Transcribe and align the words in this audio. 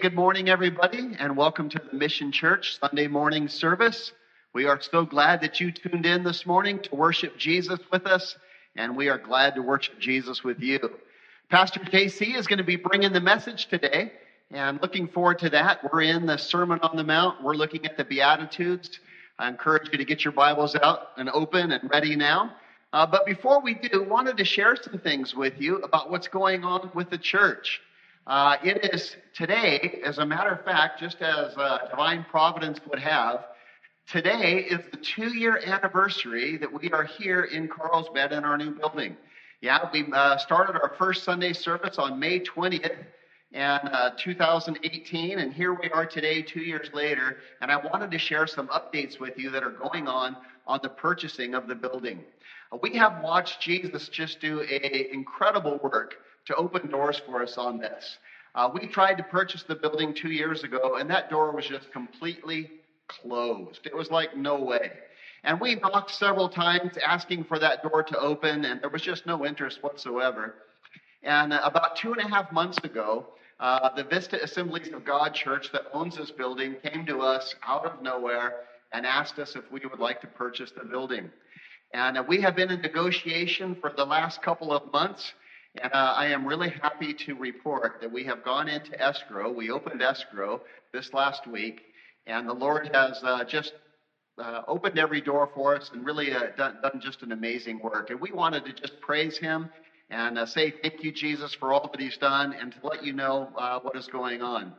Good 0.00 0.14
morning, 0.14 0.48
everybody, 0.48 1.14
and 1.18 1.36
welcome 1.36 1.68
to 1.68 1.78
the 1.78 1.94
Mission 1.94 2.32
Church 2.32 2.78
Sunday 2.80 3.06
morning 3.06 3.48
service. 3.48 4.12
We 4.54 4.64
are 4.64 4.80
so 4.80 5.04
glad 5.04 5.42
that 5.42 5.60
you 5.60 5.70
tuned 5.70 6.06
in 6.06 6.24
this 6.24 6.46
morning 6.46 6.78
to 6.84 6.94
worship 6.94 7.36
Jesus 7.36 7.78
with 7.92 8.06
us, 8.06 8.34
and 8.76 8.96
we 8.96 9.10
are 9.10 9.18
glad 9.18 9.56
to 9.56 9.60
worship 9.60 9.98
Jesus 9.98 10.42
with 10.42 10.58
you. 10.60 10.78
Pastor 11.50 11.80
JC 11.80 12.34
is 12.34 12.46
going 12.46 12.56
to 12.56 12.64
be 12.64 12.76
bringing 12.76 13.12
the 13.12 13.20
message 13.20 13.66
today, 13.66 14.12
and 14.50 14.80
looking 14.80 15.06
forward 15.06 15.38
to 15.40 15.50
that. 15.50 15.92
We're 15.92 16.00
in 16.00 16.24
the 16.24 16.38
Sermon 16.38 16.80
on 16.80 16.96
the 16.96 17.04
Mount. 17.04 17.42
We're 17.42 17.52
looking 17.52 17.84
at 17.84 17.98
the 17.98 18.04
Beatitudes. 18.04 19.00
I 19.38 19.48
encourage 19.48 19.90
you 19.92 19.98
to 19.98 20.04
get 20.06 20.24
your 20.24 20.32
Bibles 20.32 20.76
out 20.76 21.08
and 21.18 21.28
open 21.28 21.72
and 21.72 21.90
ready 21.90 22.16
now. 22.16 22.54
Uh, 22.94 23.04
but 23.04 23.26
before 23.26 23.60
we 23.60 23.74
do, 23.74 24.02
wanted 24.08 24.38
to 24.38 24.46
share 24.46 24.76
some 24.76 24.98
things 24.98 25.34
with 25.34 25.60
you 25.60 25.76
about 25.82 26.10
what's 26.10 26.28
going 26.28 26.64
on 26.64 26.90
with 26.94 27.10
the 27.10 27.18
church. 27.18 27.82
Uh, 28.30 28.56
it 28.62 28.94
is 28.94 29.16
today, 29.34 30.00
as 30.04 30.18
a 30.18 30.24
matter 30.24 30.50
of 30.50 30.64
fact, 30.64 31.00
just 31.00 31.20
as 31.20 31.52
uh, 31.56 31.78
divine 31.90 32.24
providence 32.30 32.78
would 32.88 33.00
have, 33.00 33.46
today 34.06 34.68
is 34.70 34.78
the 34.92 34.98
two 34.98 35.36
year 35.36 35.60
anniversary 35.66 36.56
that 36.56 36.72
we 36.72 36.88
are 36.92 37.02
here 37.02 37.42
in 37.42 37.66
Carlsbad 37.66 38.30
in 38.30 38.44
our 38.44 38.56
new 38.56 38.70
building. 38.70 39.16
Yeah, 39.62 39.80
we 39.92 40.04
uh, 40.12 40.36
started 40.36 40.76
our 40.80 40.94
first 40.96 41.24
Sunday 41.24 41.52
service 41.52 41.98
on 41.98 42.20
May 42.20 42.38
20th 42.38 42.98
and 43.52 43.88
uh, 43.88 44.10
2018, 44.16 45.40
and 45.40 45.52
here 45.52 45.74
we 45.74 45.90
are 45.90 46.06
today, 46.06 46.40
two 46.40 46.60
years 46.60 46.88
later. 46.94 47.38
And 47.60 47.72
I 47.72 47.84
wanted 47.84 48.12
to 48.12 48.18
share 48.18 48.46
some 48.46 48.68
updates 48.68 49.18
with 49.18 49.36
you 49.38 49.50
that 49.50 49.64
are 49.64 49.72
going 49.72 50.06
on 50.06 50.36
on 50.68 50.78
the 50.84 50.88
purchasing 50.88 51.56
of 51.56 51.66
the 51.66 51.74
building. 51.74 52.20
Uh, 52.70 52.78
we 52.80 52.94
have 52.94 53.24
watched 53.24 53.60
Jesus 53.60 54.08
just 54.08 54.38
do 54.38 54.60
a 54.60 55.12
incredible 55.12 55.80
work 55.82 56.14
to 56.50 56.56
open 56.56 56.90
doors 56.90 57.20
for 57.24 57.42
us 57.42 57.56
on 57.56 57.78
this. 57.78 58.18
Uh, 58.56 58.68
we 58.74 58.86
tried 58.88 59.14
to 59.14 59.22
purchase 59.22 59.62
the 59.62 59.76
building 59.76 60.12
two 60.12 60.30
years 60.30 60.64
ago, 60.64 60.96
and 60.96 61.08
that 61.08 61.30
door 61.30 61.52
was 61.54 61.66
just 61.66 61.92
completely 61.92 62.68
closed. 63.06 63.86
It 63.86 63.96
was 63.96 64.10
like 64.10 64.36
no 64.36 64.60
way. 64.60 64.90
And 65.44 65.60
we 65.60 65.76
knocked 65.76 66.10
several 66.10 66.48
times 66.48 66.98
asking 67.06 67.44
for 67.44 67.58
that 67.60 67.82
door 67.82 68.02
to 68.02 68.18
open, 68.18 68.64
and 68.64 68.82
there 68.82 68.90
was 68.90 69.02
just 69.02 69.26
no 69.26 69.46
interest 69.46 69.82
whatsoever. 69.82 70.56
And 71.22 71.52
uh, 71.52 71.60
about 71.62 71.96
two 71.96 72.12
and 72.12 72.20
a 72.20 72.28
half 72.28 72.50
months 72.50 72.78
ago, 72.78 73.26
uh, 73.60 73.94
the 73.94 74.04
Vista 74.04 74.42
Assemblies 74.42 74.88
of 74.92 75.04
God 75.04 75.32
Church 75.32 75.70
that 75.72 75.82
owns 75.92 76.16
this 76.16 76.32
building 76.32 76.76
came 76.82 77.06
to 77.06 77.20
us 77.20 77.54
out 77.66 77.86
of 77.86 78.02
nowhere 78.02 78.62
and 78.92 79.06
asked 79.06 79.38
us 79.38 79.54
if 79.54 79.70
we 79.70 79.80
would 79.88 80.00
like 80.00 80.20
to 80.22 80.26
purchase 80.26 80.72
the 80.72 80.84
building. 80.84 81.30
And 81.94 82.18
uh, 82.18 82.24
we 82.26 82.40
have 82.40 82.56
been 82.56 82.70
in 82.70 82.80
negotiation 82.80 83.76
for 83.80 83.92
the 83.96 84.04
last 84.04 84.42
couple 84.42 84.72
of 84.72 84.92
months. 84.92 85.32
And 85.76 85.92
uh, 85.92 86.14
I 86.16 86.26
am 86.26 86.46
really 86.46 86.70
happy 86.70 87.14
to 87.14 87.34
report 87.34 88.00
that 88.00 88.10
we 88.10 88.24
have 88.24 88.44
gone 88.44 88.68
into 88.68 89.00
escrow. 89.00 89.52
We 89.52 89.70
opened 89.70 90.02
escrow 90.02 90.62
this 90.92 91.12
last 91.14 91.46
week, 91.46 91.82
and 92.26 92.48
the 92.48 92.52
Lord 92.52 92.90
has 92.92 93.22
uh, 93.22 93.44
just 93.44 93.74
uh, 94.38 94.62
opened 94.66 94.98
every 94.98 95.20
door 95.20 95.48
for 95.54 95.76
us 95.76 95.90
and 95.92 96.04
really 96.04 96.32
uh, 96.32 96.48
done, 96.56 96.78
done, 96.82 97.00
just 97.00 97.22
an 97.22 97.30
amazing 97.30 97.78
work. 97.78 98.10
And 98.10 98.20
we 98.20 98.32
wanted 98.32 98.64
to 98.64 98.72
just 98.72 99.00
praise 99.00 99.38
Him 99.38 99.70
and 100.10 100.38
uh, 100.38 100.46
say 100.46 100.74
thank 100.82 101.04
you, 101.04 101.12
Jesus, 101.12 101.54
for 101.54 101.72
all 101.72 101.88
that 101.88 102.00
He's 102.00 102.16
done 102.16 102.52
and 102.52 102.72
to 102.72 102.78
let 102.82 103.04
you 103.04 103.12
know 103.12 103.50
uh, 103.56 103.78
what 103.78 103.94
is 103.94 104.08
going 104.08 104.42
on. 104.42 104.72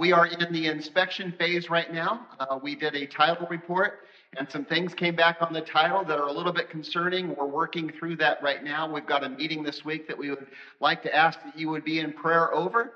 we 0.00 0.12
are 0.12 0.26
in 0.26 0.52
the 0.52 0.66
inspection 0.66 1.34
phase 1.38 1.70
right 1.70 1.92
now. 1.92 2.26
we 2.64 2.74
did 2.74 2.96
a 2.96 3.06
title 3.06 3.46
report 3.48 4.00
and 4.38 4.50
some 4.50 4.64
things 4.64 4.94
came 4.94 5.16
back 5.16 5.38
on 5.40 5.52
the 5.52 5.60
title 5.60 6.04
that 6.04 6.18
are 6.18 6.28
a 6.28 6.32
little 6.32 6.52
bit 6.52 6.68
concerning. 6.68 7.34
We're 7.34 7.46
working 7.46 7.90
through 7.98 8.16
that 8.16 8.42
right 8.42 8.62
now. 8.62 8.90
We've 8.90 9.06
got 9.06 9.24
a 9.24 9.28
meeting 9.28 9.62
this 9.62 9.84
week 9.84 10.06
that 10.08 10.18
we 10.18 10.30
would 10.30 10.46
like 10.80 11.02
to 11.04 11.14
ask 11.14 11.38
that 11.44 11.58
you 11.58 11.68
would 11.70 11.84
be 11.84 12.00
in 12.00 12.12
prayer 12.12 12.52
over. 12.54 12.92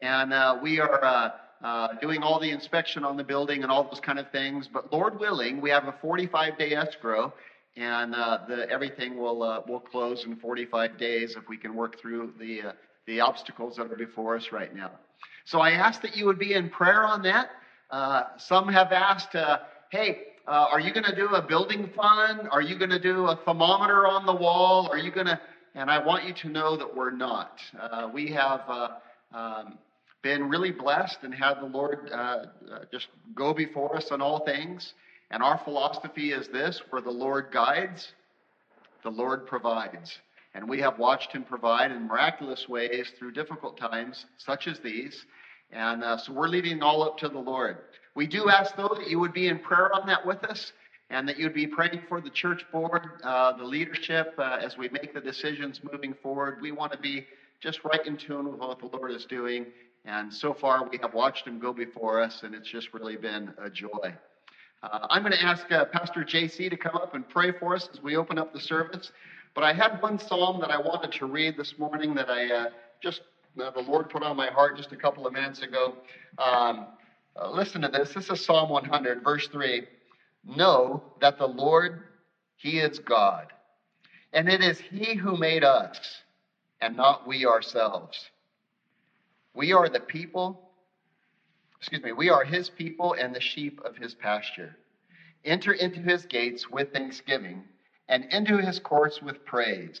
And 0.00 0.32
uh, 0.32 0.58
we 0.62 0.80
are 0.80 1.04
uh, 1.04 1.30
uh, 1.62 1.88
doing 2.00 2.22
all 2.22 2.40
the 2.40 2.50
inspection 2.50 3.04
on 3.04 3.16
the 3.16 3.24
building 3.24 3.62
and 3.62 3.72
all 3.72 3.84
those 3.84 4.00
kind 4.00 4.18
of 4.18 4.30
things. 4.30 4.68
But 4.72 4.92
Lord 4.92 5.18
willing, 5.18 5.60
we 5.60 5.70
have 5.70 5.84
a 5.84 5.94
45 6.00 6.56
day 6.56 6.74
escrow, 6.74 7.34
and 7.76 8.14
uh, 8.14 8.38
the, 8.48 8.68
everything 8.70 9.16
will 9.18 9.42
uh, 9.42 9.60
will 9.66 9.80
close 9.80 10.24
in 10.24 10.36
45 10.36 10.96
days 10.96 11.36
if 11.36 11.48
we 11.48 11.56
can 11.56 11.74
work 11.74 12.00
through 12.00 12.32
the 12.38 12.62
uh, 12.62 12.72
the 13.06 13.20
obstacles 13.20 13.76
that 13.76 13.90
are 13.90 13.96
before 13.96 14.36
us 14.36 14.52
right 14.52 14.74
now. 14.74 14.92
So 15.44 15.60
I 15.60 15.72
ask 15.72 16.00
that 16.02 16.16
you 16.16 16.26
would 16.26 16.38
be 16.38 16.54
in 16.54 16.70
prayer 16.70 17.04
on 17.04 17.22
that. 17.22 17.50
some 18.38 18.68
have 18.68 18.92
asked, 18.92 19.34
"Hey, 19.90 20.27
uh, 20.48 20.66
are 20.72 20.80
you 20.80 20.94
going 20.94 21.04
to 21.04 21.14
do 21.14 21.28
a 21.34 21.42
building 21.42 21.90
fund? 21.94 22.48
Are 22.50 22.62
you 22.62 22.78
going 22.78 22.90
to 22.90 22.98
do 22.98 23.26
a 23.26 23.36
thermometer 23.44 24.06
on 24.06 24.24
the 24.24 24.34
wall? 24.34 24.88
Are 24.90 24.96
you 24.96 25.12
going 25.12 25.26
to? 25.26 25.38
And 25.74 25.90
I 25.90 26.04
want 26.04 26.24
you 26.24 26.32
to 26.42 26.48
know 26.48 26.74
that 26.76 26.96
we're 26.96 27.10
not. 27.10 27.60
Uh, 27.78 28.08
we 28.12 28.32
have 28.32 28.62
uh, 28.66 28.88
um, 29.34 29.78
been 30.22 30.48
really 30.48 30.70
blessed 30.70 31.18
and 31.22 31.34
had 31.34 31.60
the 31.60 31.66
Lord 31.66 32.08
uh, 32.10 32.16
uh, 32.16 32.44
just 32.90 33.08
go 33.34 33.52
before 33.52 33.94
us 33.94 34.08
on 34.10 34.22
all 34.22 34.44
things. 34.46 34.94
And 35.30 35.42
our 35.42 35.60
philosophy 35.64 36.32
is 36.32 36.48
this 36.48 36.80
where 36.88 37.02
the 37.02 37.10
Lord 37.10 37.48
guides, 37.52 38.12
the 39.02 39.10
Lord 39.10 39.46
provides. 39.46 40.18
And 40.54 40.66
we 40.66 40.80
have 40.80 40.98
watched 40.98 41.32
him 41.32 41.44
provide 41.44 41.92
in 41.92 42.08
miraculous 42.08 42.66
ways 42.70 43.12
through 43.18 43.32
difficult 43.32 43.76
times, 43.76 44.24
such 44.38 44.66
as 44.66 44.80
these. 44.80 45.26
And 45.72 46.02
uh, 46.02 46.18
so 46.18 46.32
we're 46.32 46.48
leaving 46.48 46.82
all 46.82 47.02
up 47.02 47.18
to 47.18 47.28
the 47.28 47.38
Lord. 47.38 47.78
We 48.14 48.26
do 48.26 48.48
ask, 48.48 48.74
though, 48.76 48.94
that 48.96 49.08
you 49.08 49.18
would 49.20 49.32
be 49.32 49.48
in 49.48 49.58
prayer 49.58 49.94
on 49.94 50.06
that 50.06 50.26
with 50.26 50.42
us 50.44 50.72
and 51.10 51.28
that 51.28 51.38
you 51.38 51.44
would 51.44 51.54
be 51.54 51.66
praying 51.66 52.02
for 52.08 52.20
the 52.20 52.30
church 52.30 52.64
board, 52.72 53.02
uh, 53.22 53.56
the 53.56 53.64
leadership, 53.64 54.34
uh, 54.38 54.58
as 54.62 54.76
we 54.76 54.88
make 54.90 55.14
the 55.14 55.20
decisions 55.20 55.80
moving 55.90 56.14
forward. 56.22 56.58
We 56.60 56.72
want 56.72 56.92
to 56.92 56.98
be 56.98 57.26
just 57.60 57.82
right 57.84 58.04
in 58.06 58.16
tune 58.16 58.50
with 58.50 58.60
what 58.60 58.78
the 58.78 58.86
Lord 58.86 59.12
is 59.12 59.24
doing. 59.24 59.66
And 60.04 60.32
so 60.32 60.54
far, 60.54 60.88
we 60.88 60.98
have 60.98 61.14
watched 61.14 61.46
him 61.46 61.58
go 61.58 61.72
before 61.72 62.20
us, 62.22 62.42
and 62.42 62.54
it's 62.54 62.68
just 62.68 62.92
really 62.92 63.16
been 63.16 63.52
a 63.62 63.70
joy. 63.70 64.14
Uh, 64.82 65.06
I'm 65.10 65.22
going 65.22 65.32
to 65.32 65.42
ask 65.42 65.70
uh, 65.72 65.86
Pastor 65.86 66.24
JC 66.24 66.70
to 66.70 66.76
come 66.76 66.94
up 66.94 67.14
and 67.14 67.28
pray 67.28 67.52
for 67.52 67.74
us 67.74 67.88
as 67.92 68.00
we 68.02 68.16
open 68.16 68.38
up 68.38 68.52
the 68.52 68.60
service. 68.60 69.10
But 69.54 69.64
I 69.64 69.72
had 69.72 70.00
one 70.00 70.18
psalm 70.18 70.60
that 70.60 70.70
I 70.70 70.78
wanted 70.78 71.12
to 71.12 71.26
read 71.26 71.56
this 71.56 71.74
morning 71.78 72.14
that 72.14 72.30
I 72.30 72.46
uh, 72.54 72.66
just, 73.02 73.22
the 73.58 73.84
Lord 73.86 74.08
put 74.08 74.22
on 74.22 74.36
my 74.36 74.48
heart 74.48 74.76
just 74.76 74.92
a 74.92 74.96
couple 74.96 75.26
of 75.26 75.32
minutes 75.32 75.62
ago. 75.62 75.94
Um, 76.38 76.86
uh, 77.40 77.50
listen 77.50 77.82
to 77.82 77.88
this. 77.88 78.14
This 78.14 78.30
is 78.30 78.44
Psalm 78.44 78.68
100, 78.70 79.22
verse 79.22 79.48
3. 79.48 79.82
Know 80.44 81.02
that 81.20 81.38
the 81.38 81.46
Lord, 81.46 82.04
He 82.56 82.78
is 82.78 82.98
God, 83.00 83.48
and 84.32 84.48
it 84.48 84.62
is 84.62 84.80
He 84.80 85.14
who 85.14 85.36
made 85.36 85.64
us, 85.64 85.98
and 86.80 86.96
not 86.96 87.26
we 87.26 87.46
ourselves. 87.46 88.30
We 89.54 89.72
are 89.72 89.88
the 89.88 90.00
people, 90.00 90.70
excuse 91.78 92.02
me, 92.02 92.12
we 92.12 92.30
are 92.30 92.44
His 92.44 92.70
people 92.70 93.14
and 93.18 93.34
the 93.34 93.40
sheep 93.40 93.80
of 93.84 93.96
His 93.96 94.14
pasture. 94.14 94.76
Enter 95.44 95.72
into 95.72 96.00
His 96.00 96.26
gates 96.26 96.70
with 96.70 96.92
thanksgiving, 96.92 97.64
and 98.08 98.24
into 98.32 98.58
His 98.58 98.78
courts 98.78 99.20
with 99.20 99.44
praise. 99.44 100.00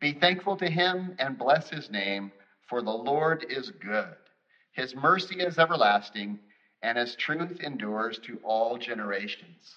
Be 0.00 0.12
thankful 0.12 0.56
to 0.56 0.68
Him 0.70 1.14
and 1.18 1.38
bless 1.38 1.68
His 1.70 1.90
name, 1.90 2.32
for 2.74 2.82
the 2.82 2.90
Lord 2.90 3.46
is 3.48 3.70
good. 3.70 4.16
His 4.72 4.96
mercy 4.96 5.36
is 5.36 5.60
everlasting 5.60 6.40
and 6.82 6.98
his 6.98 7.14
truth 7.14 7.60
endures 7.60 8.18
to 8.26 8.40
all 8.42 8.78
generations. 8.78 9.76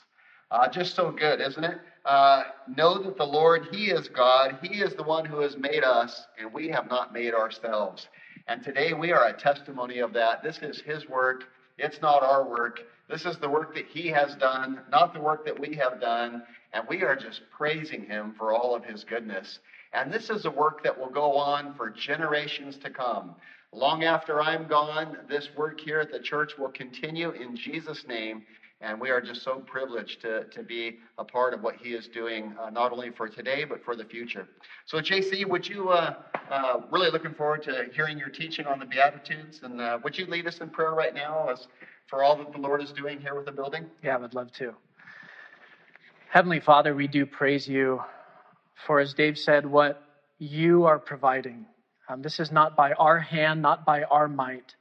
Uh, 0.50 0.68
just 0.68 0.96
so 0.96 1.12
good, 1.12 1.40
isn't 1.40 1.64
it? 1.64 1.78
Uh, 2.06 2.46
know 2.68 2.98
that 2.98 3.16
the 3.16 3.24
Lord, 3.24 3.68
He 3.72 3.92
is 3.92 4.08
God. 4.08 4.58
He 4.64 4.80
is 4.82 4.96
the 4.96 5.04
one 5.04 5.26
who 5.26 5.42
has 5.42 5.56
made 5.58 5.84
us, 5.84 6.26
and 6.40 6.52
we 6.52 6.70
have 6.70 6.90
not 6.90 7.14
made 7.14 7.36
ourselves. 7.36 8.08
And 8.48 8.64
today 8.64 8.94
we 8.94 9.12
are 9.12 9.28
a 9.28 9.34
testimony 9.34 10.00
of 10.00 10.12
that. 10.14 10.42
This 10.42 10.58
is 10.64 10.82
His 10.82 11.08
work. 11.08 11.44
It's 11.78 12.02
not 12.02 12.24
our 12.24 12.50
work. 12.50 12.80
This 13.08 13.26
is 13.26 13.38
the 13.38 13.50
work 13.50 13.76
that 13.76 13.86
He 13.86 14.08
has 14.08 14.34
done, 14.38 14.80
not 14.90 15.14
the 15.14 15.22
work 15.22 15.46
that 15.46 15.60
we 15.60 15.76
have 15.76 16.02
done. 16.02 16.42
And 16.74 16.84
we 16.90 17.04
are 17.04 17.16
just 17.16 17.42
praising 17.56 18.06
Him 18.06 18.34
for 18.36 18.54
all 18.54 18.74
of 18.74 18.84
His 18.84 19.04
goodness. 19.04 19.60
And 19.98 20.14
this 20.14 20.30
is 20.30 20.46
a 20.46 20.52
work 20.52 20.84
that 20.84 20.96
will 20.98 21.10
go 21.10 21.34
on 21.34 21.74
for 21.74 21.90
generations 21.90 22.78
to 22.78 22.90
come. 22.92 23.34
Long 23.72 24.04
after 24.04 24.40
I'm 24.40 24.68
gone, 24.68 25.18
this 25.28 25.50
work 25.58 25.82
here 25.82 26.00
at 26.00 26.12
the 26.12 26.20
church 26.20 26.54
will 26.56 26.70
continue 26.70 27.32
in 27.32 27.56
Jesus' 27.56 28.06
name. 28.08 28.44
And 28.80 29.02
we 29.02 29.10
are 29.10 29.20
just 29.20 29.42
so 29.42 29.56
privileged 29.56 30.22
to, 30.22 30.44
to 30.44 30.62
be 30.62 31.00
a 31.18 31.24
part 31.24 31.56
of 31.56 31.64
what 31.64 31.78
he 31.78 31.94
is 31.94 32.08
doing, 32.08 32.54
uh, 32.62 32.70
not 32.70 32.92
only 32.92 33.10
for 33.10 33.28
today, 33.28 33.66
but 33.66 33.84
for 33.84 33.96
the 33.96 34.06
future. 34.06 34.48
So, 34.86 35.00
JC, 35.00 35.50
would 35.50 35.68
you, 35.68 35.90
uh, 35.90 36.14
uh, 36.52 36.82
really 36.92 37.10
looking 37.10 37.34
forward 37.34 37.64
to 37.64 37.86
hearing 37.92 38.20
your 38.20 38.30
teaching 38.30 38.68
on 38.68 38.78
the 38.78 38.86
Beatitudes, 38.86 39.62
and 39.64 39.82
uh, 39.82 39.98
would 40.04 40.16
you 40.16 40.28
lead 40.28 40.46
us 40.46 40.60
in 40.60 40.70
prayer 40.70 40.92
right 40.92 41.16
now 41.16 41.50
as 41.50 41.68
for 42.06 42.24
all 42.24 42.38
that 42.38 42.52
the 42.52 42.60
Lord 42.60 42.84
is 42.84 42.92
doing 42.92 43.20
here 43.20 43.34
with 43.34 43.46
the 43.46 43.52
building? 43.52 43.88
Yeah, 44.04 44.14
I 44.14 44.20
would 44.20 44.36
love 44.36 44.52
to. 44.54 44.76
Heavenly 46.30 46.60
Father, 46.60 46.94
we 46.94 47.08
do 47.08 47.26
praise 47.26 47.68
you 47.68 48.00
for, 48.86 49.00
as 49.00 49.14
Dave 49.14 49.38
said, 49.38 49.66
what 49.66 50.04
you 50.40 50.86
are 50.86 51.00
providing. 51.00 51.66
Um, 52.10 52.22
this 52.22 52.40
is 52.40 52.52
not 52.52 52.76
by 52.76 52.94
our 52.94 53.20
hand, 53.20 53.62
not 53.62 53.86
by 53.86 54.04
our 54.04 54.28
might, 54.28 54.76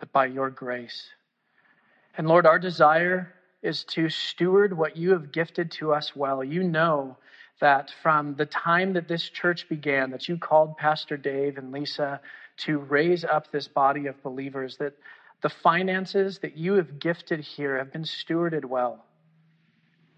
but 0.00 0.12
by 0.12 0.26
your 0.26 0.50
grace. 0.50 1.08
And 2.16 2.26
Lord, 2.26 2.46
our 2.46 2.58
desire 2.58 3.32
is 3.62 3.84
to 3.84 4.08
steward 4.08 4.76
what 4.76 4.96
you 4.96 5.10
have 5.12 5.32
gifted 5.32 5.70
to 5.72 5.92
us 5.92 6.14
well. 6.14 6.42
You 6.42 6.62
know 6.62 7.16
that 7.60 7.92
from 8.02 8.34
the 8.34 8.46
time 8.46 8.92
that 8.92 9.08
this 9.08 9.28
church 9.28 9.68
began, 9.68 10.10
that 10.10 10.28
you 10.28 10.36
called 10.38 10.76
Pastor 10.76 11.16
Dave 11.16 11.58
and 11.58 11.72
Lisa 11.72 12.20
to 12.58 12.78
raise 12.78 13.24
up 13.24 13.50
this 13.50 13.68
body 13.68 14.06
of 14.06 14.22
believers, 14.22 14.76
that 14.78 14.94
the 15.42 15.48
finances 15.48 16.38
that 16.40 16.56
you 16.56 16.74
have 16.74 16.98
gifted 16.98 17.40
here 17.40 17.78
have 17.78 17.92
been 17.92 18.02
stewarded 18.02 18.64
well. 18.64 19.04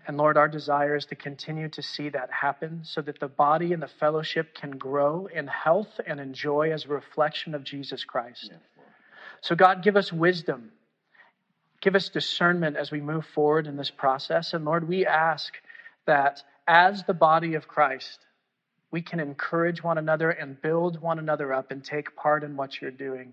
And 0.07 0.17
Lord, 0.17 0.37
our 0.37 0.49
desire 0.49 0.97
is 0.97 1.07
to 1.07 1.15
continue 1.15 1.69
to 1.71 1.83
see 1.83 2.09
that 2.09 2.31
happen 2.31 2.81
so 2.85 3.03
that 3.03 3.21
the 3.21 3.29
body 3.29 3.73
and 3.73 3.83
the 3.83 3.89
fellowship 3.89 4.55
can 4.55 4.73
grow 4.73 5.27
in 5.27 5.47
health 5.47 6.01
and 6.07 6.19
in 6.19 6.33
joy 6.33 6.73
as 6.73 6.87
a 6.87 6.89
reflection 6.89 7.55
of 7.55 7.65
Jesus 7.65 8.05
Christ. 8.05 8.49
Yes, 8.51 8.61
so, 9.43 9.55
God, 9.55 9.83
give 9.83 9.97
us 9.97 10.13
wisdom. 10.13 10.71
Give 11.81 11.95
us 11.95 12.11
discernment 12.11 12.77
as 12.77 12.91
we 12.91 13.01
move 13.01 13.25
forward 13.25 13.67
in 13.67 13.77
this 13.77 13.91
process. 13.91 14.53
And 14.53 14.65
Lord, 14.65 14.87
we 14.87 15.07
ask 15.07 15.55
that 16.07 16.43
as 16.69 17.05
the 17.05 17.15
body 17.15 17.55
of 17.55 17.67
Christ, 17.67 18.19
we 18.91 19.01
can 19.01 19.21
encourage 19.21 19.83
one 19.83 19.97
another 19.97 20.31
and 20.31 20.61
build 20.61 21.01
one 21.01 21.19
another 21.19 21.53
up 21.55 21.71
and 21.71 21.83
take 21.83 22.17
part 22.17 22.45
in 22.45 22.57
what 22.57 22.81
you're 22.81 22.91
doing. 22.91 23.33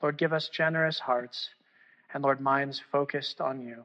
Lord, 0.00 0.16
give 0.16 0.32
us 0.32 0.48
generous 0.48 1.00
hearts 1.00 1.50
and, 2.12 2.22
Lord, 2.22 2.40
minds 2.40 2.80
focused 2.92 3.40
on 3.40 3.60
you. 3.62 3.84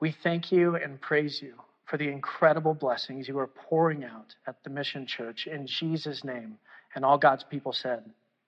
We 0.00 0.12
thank 0.22 0.52
you 0.52 0.76
and 0.76 1.00
praise 1.00 1.42
you 1.42 1.54
for 1.86 1.96
the 1.96 2.08
incredible 2.08 2.74
blessings 2.74 3.26
you 3.26 3.38
are 3.38 3.48
pouring 3.48 4.04
out 4.04 4.34
at 4.46 4.62
the 4.62 4.70
Mission 4.70 5.06
Church 5.06 5.46
in 5.46 5.66
Jesus' 5.66 6.22
name. 6.22 6.58
And 6.94 7.04
all 7.04 7.18
God's 7.18 7.44
people 7.44 7.72
said, 7.72 8.04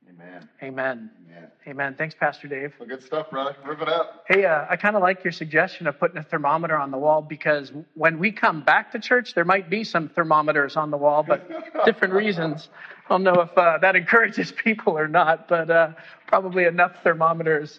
Amen. 0.09 0.49
Amen. 0.63 1.11
Amen. 1.29 1.51
Amen. 1.69 1.95
Thanks, 1.97 2.15
Pastor 2.19 2.49
Dave. 2.49 2.73
Well, 2.79 2.89
good 2.89 3.03
stuff, 3.03 3.31
brother. 3.31 3.55
Rip 3.65 3.81
it 3.81 3.89
up. 3.89 4.25
Hey, 4.27 4.45
uh, 4.45 4.67
I 4.69 4.77
kind 4.77 4.97
of 4.97 5.03
like 5.03 5.23
your 5.23 5.33
suggestion 5.33 5.87
of 5.87 5.99
putting 6.01 6.17
a 6.19 6.23
thermometer 6.23 6.77
on 6.77 6.91
the 6.91 6.99
wall 6.99 7.23
because 7.23 7.71
when 7.95 8.19
we 8.19 8.33
come 8.33 8.63
back 8.63 8.91
to 8.93 8.99
church, 8.99 9.35
there 9.35 9.45
might 9.45 9.71
be 9.71 9.85
some 9.85 10.09
thermometers 10.09 10.77
on 10.77 10.91
the 10.91 10.97
wall, 10.97 11.23
but 11.23 11.49
different 11.85 12.15
reasons. 12.15 12.69
I 13.07 13.09
don't 13.09 13.23
know 13.23 13.41
if 13.41 13.57
uh, 13.57 13.79
that 13.79 13.95
encourages 13.95 14.53
people 14.65 14.99
or 14.99 15.07
not, 15.07 15.49
but 15.49 15.71
uh, 15.71 15.91
probably 16.27 16.65
enough 16.65 17.03
thermometers. 17.05 17.79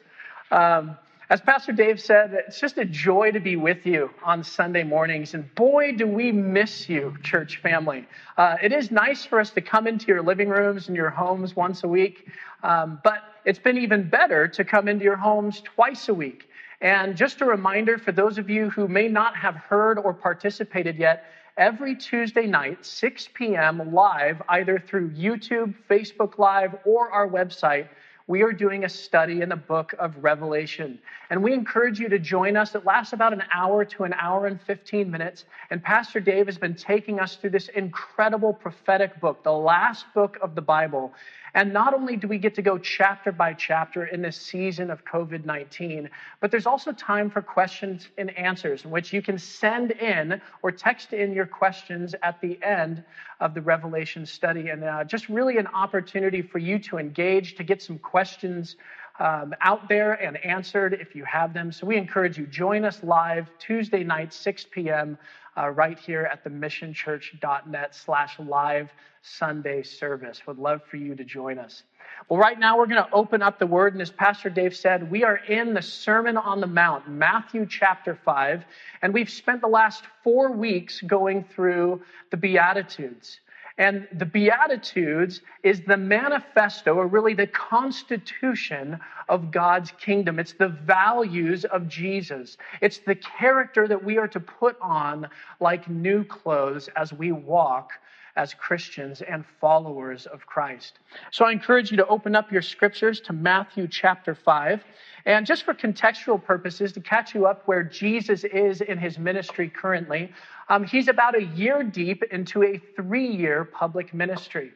Um, 0.52 0.98
as 1.32 1.40
Pastor 1.40 1.72
Dave 1.72 2.02
said, 2.02 2.34
it's 2.46 2.60
just 2.60 2.78
a 2.78 2.84
joy 2.84 3.32
to 3.32 3.40
be 3.40 3.56
with 3.56 3.86
you 3.86 4.10
on 4.22 4.44
Sunday 4.44 4.84
mornings. 4.84 5.34
And 5.34 5.56
boy, 5.56 5.94
do 5.94 6.06
we 6.06 6.30
miss 6.30 6.90
you, 6.90 7.16
church 7.24 7.62
family. 7.62 8.06
Uh, 8.38 8.58
it 8.62 8.74
is 8.74 8.92
nice 8.92 9.24
for 9.24 9.40
us 9.40 9.50
to 9.52 9.62
come 9.62 9.88
into 9.88 10.08
your 10.08 10.22
living 10.22 10.50
rooms 10.50 10.90
and 10.90 10.98
your 10.98 11.10
homes 11.10 11.56
once 11.56 11.86
a 11.86 11.88
week, 11.88 12.28
um, 12.64 13.00
but 13.06 13.20
it's 13.46 13.60
been 13.60 13.78
even 13.78 14.10
better 14.10 14.46
to 14.50 14.66
come 14.66 14.90
into 14.90 15.06
your 15.06 15.16
homes 15.16 15.62
twice 15.62 16.10
a 16.10 16.14
week. 16.14 16.50
And 16.82 17.16
just 17.16 17.40
a 17.40 17.46
reminder 17.46 17.98
for 17.98 18.12
those 18.12 18.38
of 18.38 18.50
you 18.50 18.70
who 18.70 18.90
may 18.90 19.08
not 19.08 19.34
have 19.38 19.56
heard 19.56 20.00
or 20.00 20.14
participated 20.14 20.98
yet, 20.98 21.24
every 21.58 21.96
Tuesday 21.96 22.46
night, 22.46 22.86
6 22.86 23.30
p.m., 23.36 23.94
live, 23.94 24.42
either 24.50 24.84
through 24.86 25.12
YouTube, 25.12 25.76
Facebook 25.90 26.38
Live, 26.38 26.76
or 26.84 27.10
our 27.10 27.30
website, 27.30 27.88
we 28.28 28.44
are 28.44 28.52
doing 28.52 28.86
a 28.86 28.90
study 28.90 29.42
in 29.42 29.50
the 29.50 29.56
book 29.56 29.94
of 30.00 30.16
Revelation. 30.24 31.00
And 31.30 31.44
we 31.44 31.54
encourage 31.54 32.00
you 32.00 32.10
to 32.10 32.20
join 32.20 32.56
us. 32.56 32.76
It 32.76 32.86
lasts 32.86 33.14
about 33.14 33.34
an 33.34 33.44
hour 33.52 33.84
to 33.86 34.04
an 34.04 34.14
hour 34.14 34.48
and 34.48 34.62
15 34.62 35.10
minutes. 35.10 35.46
And 35.70 35.84
Pastor 35.84 36.20
Dave 36.20 36.46
has 36.46 36.58
been 36.58 36.76
taking 36.76 37.20
us 37.20 37.36
through 37.36 37.52
this 37.52 37.70
incredible 37.70 38.54
prophetic 38.54 39.20
book, 39.20 39.44
the 39.44 39.52
last 39.52 40.06
book 40.14 40.38
of 40.42 40.56
the 40.56 40.62
Bible. 40.62 41.14
And 41.54 41.74
not 41.74 41.94
only 41.94 42.16
do 42.16 42.28
we 42.28 42.38
get 42.38 42.56
to 42.56 42.62
go 42.62 42.78
chapter 42.78 43.32
by 43.32 43.54
chapter 43.54 44.06
in 44.06 44.22
this 44.22 44.38
season 44.38 44.90
of 44.90 45.04
COVID 45.04 45.46
19, 45.46 46.10
but 46.40 46.52
there's 46.52 46.66
also 46.66 46.92
time 46.92 47.30
for 47.30 47.42
questions 47.42 48.08
and 48.18 48.36
answers 48.38 48.86
in 48.86 48.92
which 48.92 49.12
you 49.12 49.22
can 49.22 49.38
send 49.38 49.92
in 49.92 50.42
or 50.62 50.72
text 50.72 51.14
in 51.14 51.34
your 51.34 51.46
questions 51.46 52.16
at 52.24 52.40
the 52.42 52.62
end 52.64 53.04
of 53.40 53.54
the 53.54 53.62
Revelation 53.62 54.26
study. 54.26 54.70
And 54.70 54.84
uh, 54.84 55.04
just 55.04 55.28
really 55.28 55.58
an 55.58 55.68
opportunity 55.68 56.42
for 56.42 56.60
you 56.60 56.80
to 56.80 56.98
engage, 56.98 57.56
to 57.56 57.64
get 57.64 57.82
some 57.82 58.00
questions 58.00 58.78
um, 59.22 59.54
out 59.62 59.88
there 59.88 60.14
and 60.14 60.38
answered 60.44 60.94
if 60.94 61.16
you 61.16 61.24
have 61.26 61.54
them. 61.54 61.72
So 61.72 61.86
we 61.86 61.98
encourage 61.98 62.38
you, 62.38 62.48
join 62.48 62.84
us 62.86 63.04
live 63.04 63.50
Tuesday 63.60 64.04
night, 64.04 64.34
6 64.34 64.66
p.m 64.72 65.18
uh, 65.58 65.70
right 65.70 66.00
here 66.00 66.24
at 66.32 66.44
the 66.44 66.50
missionchurch.net 66.50 67.96
slash 67.96 68.40
live 68.40 68.92
Sunday 69.22 69.84
service. 69.84 70.42
Would 70.48 70.58
love 70.58 70.82
for 70.90 70.98
you 70.98 71.16
to 71.16 71.24
join 71.24 71.60
us. 71.60 71.84
Well, 72.30 72.40
right 72.40 72.58
now 72.58 72.78
we're 72.78 72.88
going 72.88 73.04
to 73.04 73.12
open 73.12 73.42
up 73.42 73.60
the 73.60 73.68
word. 73.68 73.94
And 73.94 74.02
as 74.02 74.10
Pastor 74.10 74.50
Dave 74.50 74.76
said, 74.76 75.10
we 75.12 75.24
are 75.24 75.38
in 75.38 75.74
the 75.74 75.82
Sermon 75.82 76.38
on 76.38 76.62
the 76.62 76.68
Mount, 76.68 77.10
Matthew 77.10 77.66
chapter 77.66 78.18
5. 78.24 78.64
And 79.02 79.14
we've 79.14 79.30
spent 79.30 79.62
the 79.62 79.68
last 79.68 80.04
four 80.24 80.52
weeks 80.52 81.02
going 81.02 81.44
through 81.44 82.02
the 82.30 82.38
Beatitudes. 82.38 83.40
And 83.78 84.08
the 84.14 84.26
Beatitudes 84.26 85.42
is 85.64 85.82
the 85.82 85.98
manifesto, 85.98 86.96
or 86.96 87.08
really 87.08 87.34
the 87.34 87.48
constitution 87.48 89.00
of 89.30 89.52
God's 89.52 89.92
kingdom. 90.00 90.40
It's 90.40 90.54
the 90.54 90.68
values 90.68 91.66
of 91.66 91.88
Jesus. 91.88 92.58
It's 92.82 93.00
the 93.00 93.16
character 93.16 93.88
that 93.88 94.04
we 94.04 94.18
are 94.18 94.28
to 94.28 94.40
put 94.40 94.78
on 94.82 95.28
like 95.60 95.90
new 95.90 96.24
clothes 96.24 96.90
as 96.96 97.14
we 97.14 97.32
walk 97.32 97.92
as 98.36 98.54
Christians 98.54 99.22
and 99.22 99.46
followers 99.60 100.26
of 100.26 100.46
Christ. 100.46 101.00
So 101.32 101.46
I 101.46 101.52
encourage 101.52 101.92
you 101.92 101.98
to 101.98 102.08
open 102.08 102.36
up 102.36 102.52
your 102.52 102.62
scriptures 102.62 103.20
to 103.22 103.34
Matthew 103.34 103.88
chapter 103.88 104.36
5. 104.36 104.84
And 105.26 105.46
just 105.46 105.64
for 105.64 105.74
contextual 105.74 106.44
purposes, 106.44 106.92
to 106.94 107.00
catch 107.02 107.36
you 107.36 107.46
up 107.46 107.68
where 107.68 107.84
Jesus 107.84 108.44
is 108.44 108.82
in 108.82 108.98
his 108.98 109.20
ministry 109.20 109.70
currently, 109.70 110.32
um, 110.70 110.84
he's 110.84 111.08
about 111.08 111.36
a 111.36 111.44
year 111.44 111.84
deep 111.84 112.24
into 112.32 112.64
a 112.64 112.82
three 112.96 113.28
year 113.28 113.66
public 113.66 114.14
ministry. 114.14 114.72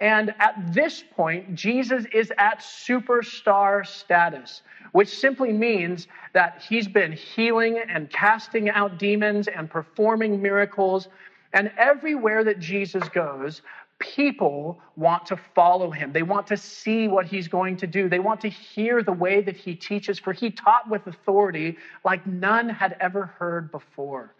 And 0.00 0.34
at 0.38 0.72
this 0.72 1.02
point, 1.16 1.54
Jesus 1.54 2.04
is 2.12 2.32
at 2.38 2.60
superstar 2.60 3.86
status, 3.86 4.62
which 4.92 5.08
simply 5.08 5.52
means 5.52 6.08
that 6.34 6.62
he's 6.68 6.86
been 6.86 7.12
healing 7.12 7.78
and 7.88 8.10
casting 8.10 8.68
out 8.68 8.98
demons 8.98 9.48
and 9.48 9.70
performing 9.70 10.40
miracles. 10.40 11.08
And 11.52 11.72
everywhere 11.78 12.44
that 12.44 12.58
Jesus 12.58 13.08
goes, 13.08 13.62
people 13.98 14.80
want 14.96 15.26
to 15.26 15.36
follow 15.54 15.90
him. 15.90 16.12
They 16.12 16.22
want 16.22 16.46
to 16.48 16.56
see 16.56 17.08
what 17.08 17.26
he's 17.26 17.48
going 17.48 17.76
to 17.78 17.86
do. 17.86 18.08
They 18.08 18.18
want 18.18 18.40
to 18.42 18.48
hear 18.48 19.02
the 19.02 19.12
way 19.12 19.40
that 19.40 19.56
he 19.56 19.74
teaches, 19.74 20.18
for 20.18 20.32
he 20.32 20.50
taught 20.50 20.88
with 20.88 21.06
authority 21.06 21.76
like 22.04 22.26
none 22.26 22.68
had 22.68 22.96
ever 23.00 23.26
heard 23.26 23.72
before. 23.72 24.34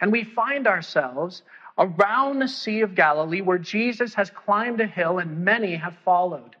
And 0.00 0.12
we 0.12 0.24
find 0.24 0.66
ourselves 0.66 1.42
around 1.78 2.40
the 2.40 2.48
Sea 2.48 2.80
of 2.80 2.94
Galilee 2.94 3.40
where 3.40 3.58
Jesus 3.58 4.14
has 4.14 4.30
climbed 4.30 4.80
a 4.80 4.86
hill 4.86 5.18
and 5.18 5.44
many 5.44 5.76
have 5.76 5.96
followed. 6.04 6.56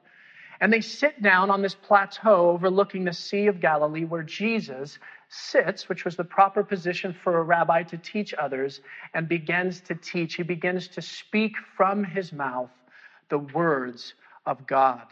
And 0.60 0.72
they 0.72 0.82
sit 0.82 1.22
down 1.22 1.50
on 1.50 1.62
this 1.62 1.74
plateau 1.74 2.50
overlooking 2.50 3.04
the 3.04 3.12
Sea 3.12 3.46
of 3.46 3.60
Galilee 3.60 4.04
where 4.04 4.22
Jesus 4.22 4.98
sits, 5.30 5.88
which 5.88 6.04
was 6.04 6.16
the 6.16 6.24
proper 6.24 6.62
position 6.62 7.12
for 7.12 7.38
a 7.38 7.42
rabbi 7.42 7.84
to 7.84 7.96
teach 7.96 8.34
others, 8.34 8.80
and 9.14 9.28
begins 9.28 9.80
to 9.80 9.94
teach. 9.94 10.34
He 10.34 10.42
begins 10.42 10.88
to 10.88 11.00
speak 11.00 11.56
from 11.76 12.02
his 12.02 12.32
mouth 12.32 12.70
the 13.28 13.38
words 13.38 14.14
of 14.46 14.66
God. 14.66 15.06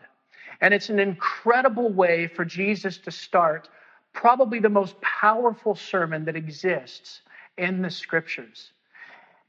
And 0.61 0.75
it's 0.75 0.91
an 0.91 0.99
incredible 0.99 1.93
way 1.93 2.27
for 2.27 2.45
Jesus 2.45 2.99
to 2.99 3.13
start 3.13 3.69
probably 4.13 4.59
the 4.59 4.69
most 4.69 5.01
powerful 5.01 5.77
sermon 5.77 6.25
that 6.25 6.35
exists 6.35 7.23
in 7.57 7.81
the 7.81 7.91
scriptures. 7.91 8.73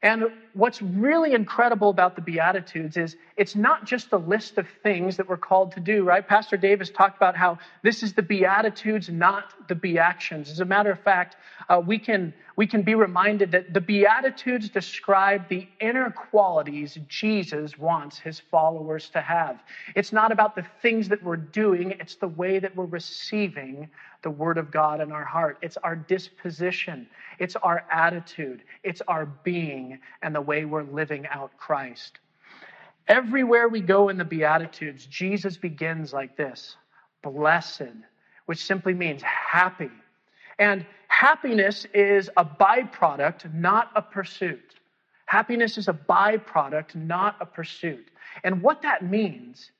And 0.01 0.31
what's 0.53 0.81
really 0.81 1.33
incredible 1.33 1.89
about 1.89 2.15
the 2.15 2.21
Beatitudes 2.21 2.95
is 2.95 3.17
it's 3.35 3.53
not 3.53 3.85
just 3.85 4.13
a 4.13 4.17
list 4.17 4.57
of 4.57 4.65
things 4.81 5.17
that 5.17 5.27
we're 5.27 5.35
called 5.35 5.73
to 5.73 5.81
do, 5.81 6.05
right? 6.05 6.25
Pastor 6.25 6.55
Dave's 6.55 6.89
talked 6.89 7.17
about 7.17 7.35
how 7.35 7.59
this 7.83 8.01
is 8.01 8.13
the 8.13 8.21
Beatitudes, 8.21 9.09
not 9.09 9.67
the 9.67 9.75
Beactions. 9.75 10.49
As 10.49 10.61
a 10.61 10.65
matter 10.65 10.89
of 10.89 10.99
fact, 11.01 11.35
uh, 11.67 11.81
we, 11.85 11.99
can, 11.99 12.33
we 12.55 12.65
can 12.65 12.81
be 12.81 12.95
reminded 12.95 13.51
that 13.51 13.73
the 13.73 13.81
Beatitudes 13.81 14.69
describe 14.69 15.49
the 15.49 15.67
inner 15.81 16.09
qualities 16.11 16.97
Jesus 17.09 17.77
wants 17.77 18.17
his 18.17 18.39
followers 18.39 19.09
to 19.09 19.19
have. 19.19 19.59
It's 19.97 20.13
not 20.13 20.31
about 20.31 20.55
the 20.55 20.65
things 20.81 21.09
that 21.09 21.21
we're 21.21 21.35
doing, 21.35 21.91
it's 21.99 22.15
the 22.15 22.29
way 22.29 22.59
that 22.59 22.73
we're 22.73 22.85
receiving 22.85 23.89
the 24.21 24.29
Word 24.29 24.57
of 24.57 24.71
God 24.71 25.01
in 25.01 25.11
our 25.11 25.23
heart. 25.23 25.57
It's 25.61 25.77
our 25.77 25.95
disposition, 25.95 27.07
it's 27.39 27.55
our 27.57 27.85
attitude, 27.91 28.63
it's 28.83 29.01
our 29.07 29.25
being, 29.25 29.99
and 30.21 30.35
the 30.35 30.41
way 30.41 30.65
we're 30.65 30.83
living 30.83 31.25
out 31.27 31.51
Christ. 31.57 32.19
Everywhere 33.07 33.67
we 33.67 33.81
go 33.81 34.09
in 34.09 34.17
the 34.17 34.25
Beatitudes, 34.25 35.05
Jesus 35.05 35.57
begins 35.57 36.13
like 36.13 36.37
this 36.37 36.75
Blessed, 37.23 37.95
which 38.45 38.63
simply 38.63 38.93
means 38.93 39.21
happy, 39.21 39.91
And 40.57 40.85
happiness 41.07 41.85
is 41.93 42.29
a 42.37 42.45
byproduct, 42.45 43.53
not 43.53 43.91
a 43.95 44.01
pursuit. 44.01 44.75
Happiness 45.25 45.77
is 45.77 45.87
a 45.87 45.93
byproduct, 45.93 46.95
not 46.95 47.35
a 47.39 47.45
pursuit. 47.45 48.09
And 48.43 48.61
what 48.61 48.81
that 48.81 49.03
means 49.03 49.71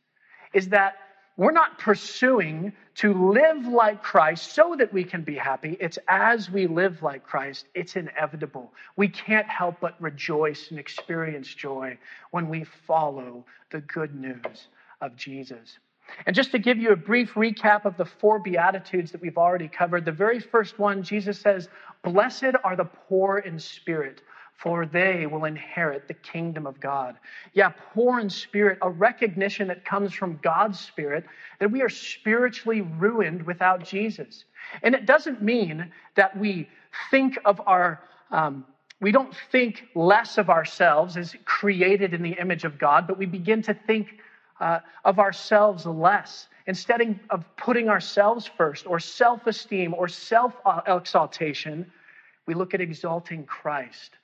is 0.54 0.70
that 0.70 0.96
we're 1.40 1.52
not 1.52 1.80
pursuing 1.80 2.74
to 2.96 3.14
live 3.32 3.66
like 3.66 4.04
Christ 4.04 4.54
so 4.54 4.76
that 4.78 4.92
we 4.92 5.06
can 5.06 5.22
be 5.22 5.36
happy. 5.36 5.78
It's 5.80 5.98
as 6.10 6.52
we 6.52 6.68
live 6.68 7.02
like 7.02 7.26
Christ, 7.26 7.68
it's 7.74 7.96
inevitable. 7.96 8.74
We 8.98 9.08
can't 9.08 9.48
help 9.48 9.78
but 9.80 9.96
rejoice 10.02 10.68
and 10.70 10.78
experience 10.78 11.48
joy 11.48 11.98
when 12.32 12.50
we 12.50 12.66
follow 12.86 13.46
the 13.72 13.80
good 13.80 14.14
news 14.16 14.68
of 15.00 15.16
Jesus. 15.16 15.80
And 16.26 16.36
just 16.36 16.52
to 16.52 16.60
give 16.60 16.78
you 16.78 16.92
a 16.92 16.98
brief 16.98 17.36
recap 17.36 17.86
of 17.86 17.96
the 17.96 18.04
four 18.04 18.40
Beatitudes 18.40 19.14
that 19.14 19.22
we've 19.22 19.38
already 19.38 19.70
covered, 19.70 20.04
the 20.04 20.12
very 20.12 20.42
first 20.42 20.78
one, 20.78 21.04
Jesus 21.04 21.40
says, 21.40 21.70
Blessed 22.04 22.56
are 22.66 22.76
the 22.76 22.90
poor 23.08 23.38
in 23.38 23.60
spirit, 23.60 24.24
for 24.60 24.86
they 24.86 25.26
will 25.26 25.46
inherit 25.46 26.08
the 26.10 26.14
kingdom 26.14 26.68
of 26.68 26.82
God. 26.82 27.16
Yeah, 27.54 27.72
poor 27.94 28.20
in 28.20 28.30
spirit, 28.30 28.78
a 28.82 28.90
recognition 28.90 29.70
that 29.70 29.86
comes 29.86 30.14
from 30.14 30.38
God's 30.44 30.78
spirit 30.78 31.26
that 31.60 31.72
we 31.72 31.82
are 31.82 31.88
spiritually 31.88 32.82
ruined 32.82 33.42
without 33.44 33.86
Jesus. 33.86 34.44
And 34.84 34.94
it 34.94 35.06
doesn't 35.06 35.42
mean 35.42 35.90
that 36.16 36.38
we 36.38 36.68
think 37.10 37.38
of 37.46 37.62
our, 37.66 38.02
um, 38.32 38.66
we 39.00 39.14
don't 39.14 39.34
think 39.50 39.86
less 39.96 40.38
of 40.38 40.50
ourselves 40.50 41.16
as 41.16 41.38
created 41.46 42.14
in 42.14 42.22
the 42.22 42.34
image 42.34 42.66
of 42.66 42.78
God, 42.78 43.08
but 43.08 43.18
we 43.18 43.26
begin 43.26 43.62
to 43.62 43.74
think 43.74 44.20
uh, 44.60 44.80
of 45.06 45.20
ourselves 45.20 45.86
less. 45.86 46.50
Instead 46.68 47.18
of 47.30 47.46
putting 47.56 47.88
ourselves 47.88 48.46
first 48.46 48.86
or 48.86 49.00
self 49.00 49.48
esteem 49.48 49.94
or 49.94 50.10
self 50.10 50.54
exaltation, 50.86 51.90
we 52.46 52.54
look 52.54 52.74
at 52.74 52.82
exalting 52.82 53.46
Christ 53.46 54.18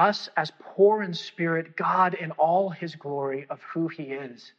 us 0.00 0.28
as 0.36 0.50
poor 0.60 1.02
in 1.02 1.12
spirit, 1.12 1.76
God 1.76 2.14
in 2.14 2.30
all 2.32 2.70
his 2.70 2.96
glory 2.96 3.46
of 3.50 3.60
who 3.62 3.88
he 3.88 4.04
is. 4.04 4.52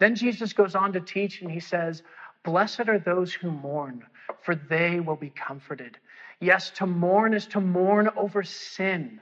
Then 0.00 0.16
Jesus 0.16 0.52
goes 0.52 0.74
on 0.74 0.92
to 0.92 1.00
teach 1.00 1.40
and 1.42 1.50
he 1.50 1.60
says, 1.60 2.02
Blessed 2.42 2.88
are 2.88 2.98
those 2.98 3.32
who 3.32 3.50
mourn, 3.50 4.04
for 4.42 4.54
they 4.54 4.98
will 4.98 5.16
be 5.16 5.30
comforted. 5.30 5.98
Yes, 6.40 6.70
to 6.70 6.86
mourn 6.86 7.34
is 7.34 7.46
to 7.48 7.60
mourn 7.60 8.08
over 8.16 8.42
sin 8.42 9.20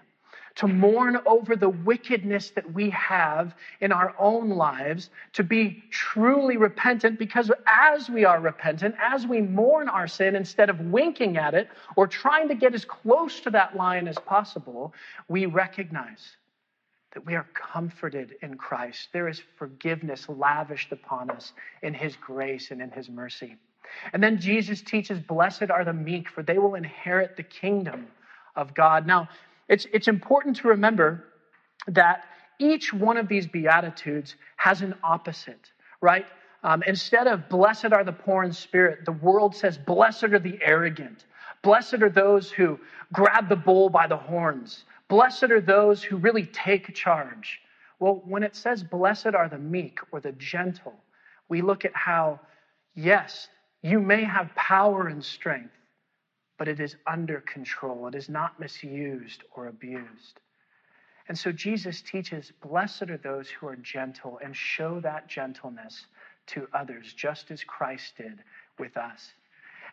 to 0.59 0.67
mourn 0.67 1.17
over 1.25 1.55
the 1.55 1.69
wickedness 1.69 2.51
that 2.51 2.73
we 2.73 2.91
have 2.91 3.55
in 3.81 3.93
our 3.93 4.13
own 4.19 4.51
lives, 4.51 5.11
to 5.33 5.45
be 5.45 5.85
truly 5.91 6.57
repentant, 6.57 7.17
because 7.17 7.49
as 7.65 8.11
we 8.11 8.25
are 8.25 8.41
repentant, 8.41 8.97
as 9.01 9.25
we 9.25 9.41
mourn 9.41 9.89
our 9.89 10.09
sin, 10.09 10.35
instead 10.35 10.69
of 10.69 10.81
winking 10.81 11.37
at 11.37 11.55
it 11.55 11.69
or 11.95 12.09
trying 12.09 12.49
to 12.49 12.57
get 12.57 12.75
as 12.75 12.85
close 12.85 13.39
to 13.39 13.51
that 13.51 13.77
line 13.77 14.09
as 14.09 14.19
possible, 14.19 14.93
we 15.29 15.47
recognize 15.47 16.37
that 17.15 17.25
we 17.25 17.37
are 17.37 17.47
comforted 17.55 18.35
in 18.43 18.57
Christ. 18.57 19.11
There 19.13 19.29
is 19.29 19.41
forgiveness 19.57 20.29
lavished 20.29 20.91
upon 20.91 21.31
us 21.31 21.53
in 21.83 21.95
His 21.95 22.17
grace 22.17 22.73
and 22.73 22.83
in 22.83 22.91
His 22.91 23.09
mercy. 23.09 23.57
And 24.13 24.21
then 24.21 24.41
Jesus 24.41 24.83
teaches, 24.83 25.21
Blessed 25.21 25.71
are 25.71 25.85
the 25.85 25.93
meek, 25.93 26.29
for 26.29 26.43
they 26.43 26.59
will 26.59 26.75
inherit 26.75 27.37
the 27.37 27.45
kingdom 27.45 28.09
of 28.57 28.75
God. 28.75 29.07
Now, 29.07 29.29
it's, 29.69 29.87
it's 29.93 30.09
important 30.09 30.57
to 30.57 30.69
remember 30.69 31.25
that 31.89 32.25
each 32.59 32.93
one 32.93 33.17
of 33.17 33.29
these 33.29 33.47
Beatitudes 33.47 34.35
has 34.57 34.83
an 34.83 34.95
opposite, 35.03 35.71
right? 36.01 36.27
Um, 36.65 36.83
instead 36.87 37.27
of 37.27 37.49
blessed 37.49 37.93
are 37.93 38.05
the 38.05 38.13
poor 38.13 38.43
in 38.43 38.53
spirit, 38.53 39.05
the 39.05 39.13
world 39.13 39.55
says 39.55 39.79
blessed 39.79 40.25
are 40.25 40.39
the 40.39 40.59
arrogant. 40.63 41.27
Blessed 41.63 42.03
are 42.03 42.11
those 42.11 42.51
who 42.51 42.79
grab 43.13 43.49
the 43.49 43.57
bull 43.57 43.89
by 43.89 44.07
the 44.07 44.17
horns. 44.17 44.85
Blessed 45.09 45.45
are 45.45 45.61
those 45.61 46.03
who 46.03 46.17
really 46.17 46.47
take 46.47 46.95
charge. 46.95 47.61
Well, 48.01 48.23
when 48.25 48.43
it 48.43 48.55
says 48.55 48.83
blessed 48.83 49.35
are 49.35 49.49
the 49.49 49.59
meek 49.59 49.99
or 50.13 50.21
the 50.21 50.33
gentle, 50.33 50.95
we 51.49 51.63
look 51.63 51.85
at 51.85 51.95
how, 51.95 52.41
yes, 52.95 53.49
you 53.83 54.01
may 54.01 54.25
have 54.25 54.55
power 54.55 55.09
and 55.09 55.25
strength, 55.25 55.75
but 56.59 56.69
it 56.69 56.81
is 56.81 56.97
under 57.07 57.41
control. 57.41 58.09
It 58.09 58.15
is 58.15 58.29
not 58.29 58.61
misused 58.61 59.45
or 59.55 59.69
abused. 59.69 60.41
And 61.29 61.39
so 61.39 61.53
Jesus 61.53 62.03
teaches 62.03 62.53
Blessed 62.63 63.11
are 63.11 63.19
those 63.19 63.49
who 63.49 63.69
are 63.69 63.77
gentle 63.77 64.41
and 64.43 64.57
show 64.57 65.01
that 65.01 65.29
gentleness 65.29 66.07
to 66.49 66.67
others, 66.73 67.13
just 67.13 67.51
as 67.51 67.63
Christ 67.63 68.15
did 68.17 68.43
with 68.79 68.97
us. 68.97 69.33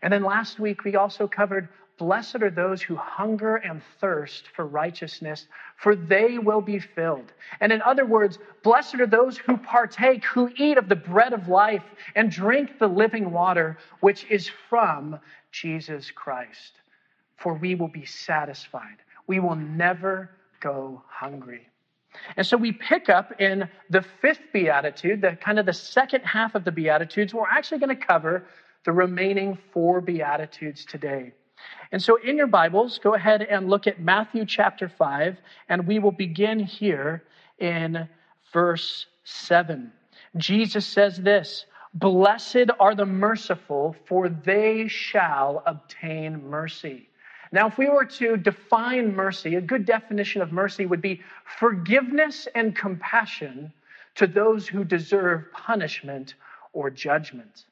And 0.01 0.11
then 0.11 0.23
last 0.23 0.59
week, 0.59 0.83
we 0.83 0.95
also 0.95 1.27
covered 1.27 1.69
Blessed 1.97 2.41
are 2.41 2.49
those 2.49 2.81
who 2.81 2.95
hunger 2.95 3.55
and 3.55 3.81
thirst 4.01 4.49
for 4.53 4.65
righteousness, 4.65 5.47
for 5.77 5.95
they 5.95 6.37
will 6.37 6.59
be 6.59 6.77
filled. 6.77 7.31
And 7.61 7.71
in 7.71 7.81
other 7.81 8.05
words, 8.05 8.37
blessed 8.63 8.95
are 8.95 9.07
those 9.07 9.37
who 9.37 9.55
partake, 9.57 10.25
who 10.25 10.51
eat 10.57 10.77
of 10.77 10.89
the 10.89 10.95
bread 10.95 11.31
of 11.31 11.47
life 11.47 11.83
and 12.15 12.29
drink 12.29 12.79
the 12.79 12.87
living 12.87 13.31
water, 13.31 13.77
which 14.01 14.25
is 14.29 14.51
from 14.69 15.19
Jesus 15.51 16.11
Christ. 16.11 16.73
For 17.37 17.53
we 17.53 17.75
will 17.75 17.87
be 17.87 18.05
satisfied. 18.05 18.97
We 19.27 19.39
will 19.39 19.55
never 19.55 20.31
go 20.59 21.01
hungry. 21.07 21.69
And 22.35 22.45
so 22.45 22.57
we 22.57 22.73
pick 22.73 23.09
up 23.09 23.39
in 23.39 23.69
the 23.89 24.01
fifth 24.21 24.51
beatitude, 24.53 25.21
the 25.21 25.37
kind 25.37 25.59
of 25.59 25.65
the 25.65 25.73
second 25.73 26.21
half 26.21 26.55
of 26.55 26.65
the 26.65 26.71
beatitudes. 26.71 27.33
We're 27.33 27.47
actually 27.47 27.79
going 27.79 27.97
to 27.97 28.05
cover 28.05 28.45
the 28.83 28.91
remaining 28.91 29.57
four 29.71 30.01
beatitudes 30.01 30.85
today. 30.85 31.33
And 31.91 32.01
so 32.01 32.15
in 32.17 32.37
your 32.37 32.47
Bibles, 32.47 32.99
go 32.99 33.13
ahead 33.15 33.41
and 33.41 33.69
look 33.69 33.87
at 33.87 33.99
Matthew 33.99 34.45
chapter 34.45 34.89
5, 34.89 35.37
and 35.69 35.87
we 35.87 35.99
will 35.99 36.11
begin 36.11 36.59
here 36.59 37.23
in 37.59 38.07
verse 38.51 39.05
7. 39.23 39.91
Jesus 40.37 40.85
says 40.85 41.17
this 41.17 41.65
Blessed 41.93 42.69
are 42.79 42.93
the 42.93 43.05
merciful, 43.05 43.95
for 44.05 44.27
they 44.27 44.87
shall 44.87 45.63
obtain 45.65 46.43
mercy. 46.49 47.09
Now, 47.51 47.67
if 47.67 47.77
we 47.77 47.87
were 47.87 48.05
to 48.05 48.35
define 48.35 49.15
mercy, 49.15 49.55
a 49.55 49.61
good 49.61 49.85
definition 49.85 50.41
of 50.41 50.51
mercy 50.51 50.85
would 50.85 51.01
be 51.01 51.21
forgiveness 51.57 52.47
and 52.53 52.75
compassion 52.75 53.71
to 54.15 54.27
those 54.27 54.67
who 54.67 54.83
deserve 54.83 55.51
punishment 55.53 56.33
or 56.73 56.89
judgment. 56.89 57.65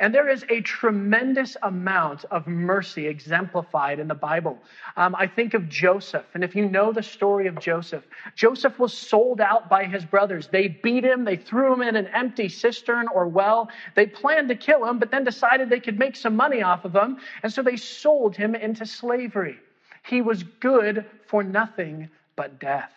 And 0.00 0.12
there 0.12 0.28
is 0.28 0.44
a 0.48 0.60
tremendous 0.62 1.56
amount 1.62 2.24
of 2.26 2.46
mercy 2.46 3.06
exemplified 3.06 4.00
in 4.00 4.08
the 4.08 4.14
Bible. 4.14 4.58
Um, 4.96 5.14
I 5.14 5.26
think 5.26 5.54
of 5.54 5.68
Joseph. 5.68 6.26
And 6.34 6.42
if 6.42 6.56
you 6.56 6.68
know 6.68 6.92
the 6.92 7.02
story 7.02 7.46
of 7.46 7.60
Joseph, 7.60 8.04
Joseph 8.34 8.78
was 8.78 8.92
sold 8.92 9.40
out 9.40 9.68
by 9.68 9.84
his 9.84 10.04
brothers. 10.04 10.48
They 10.48 10.68
beat 10.68 11.04
him, 11.04 11.24
they 11.24 11.36
threw 11.36 11.72
him 11.72 11.82
in 11.82 11.96
an 11.96 12.08
empty 12.08 12.48
cistern 12.48 13.06
or 13.08 13.28
well. 13.28 13.70
They 13.94 14.06
planned 14.06 14.48
to 14.48 14.56
kill 14.56 14.84
him, 14.84 14.98
but 14.98 15.10
then 15.10 15.22
decided 15.22 15.70
they 15.70 15.80
could 15.80 15.98
make 15.98 16.16
some 16.16 16.34
money 16.34 16.62
off 16.62 16.84
of 16.84 16.94
him. 16.94 17.18
And 17.42 17.52
so 17.52 17.62
they 17.62 17.76
sold 17.76 18.36
him 18.36 18.54
into 18.54 18.86
slavery. 18.86 19.58
He 20.04 20.22
was 20.22 20.42
good 20.42 21.06
for 21.26 21.44
nothing 21.44 22.10
but 22.36 22.58
death. 22.58 22.92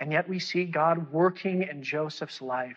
And 0.00 0.12
yet 0.12 0.28
we 0.28 0.38
see 0.38 0.64
God 0.64 1.10
working 1.12 1.62
in 1.62 1.82
Joseph's 1.82 2.40
life 2.40 2.76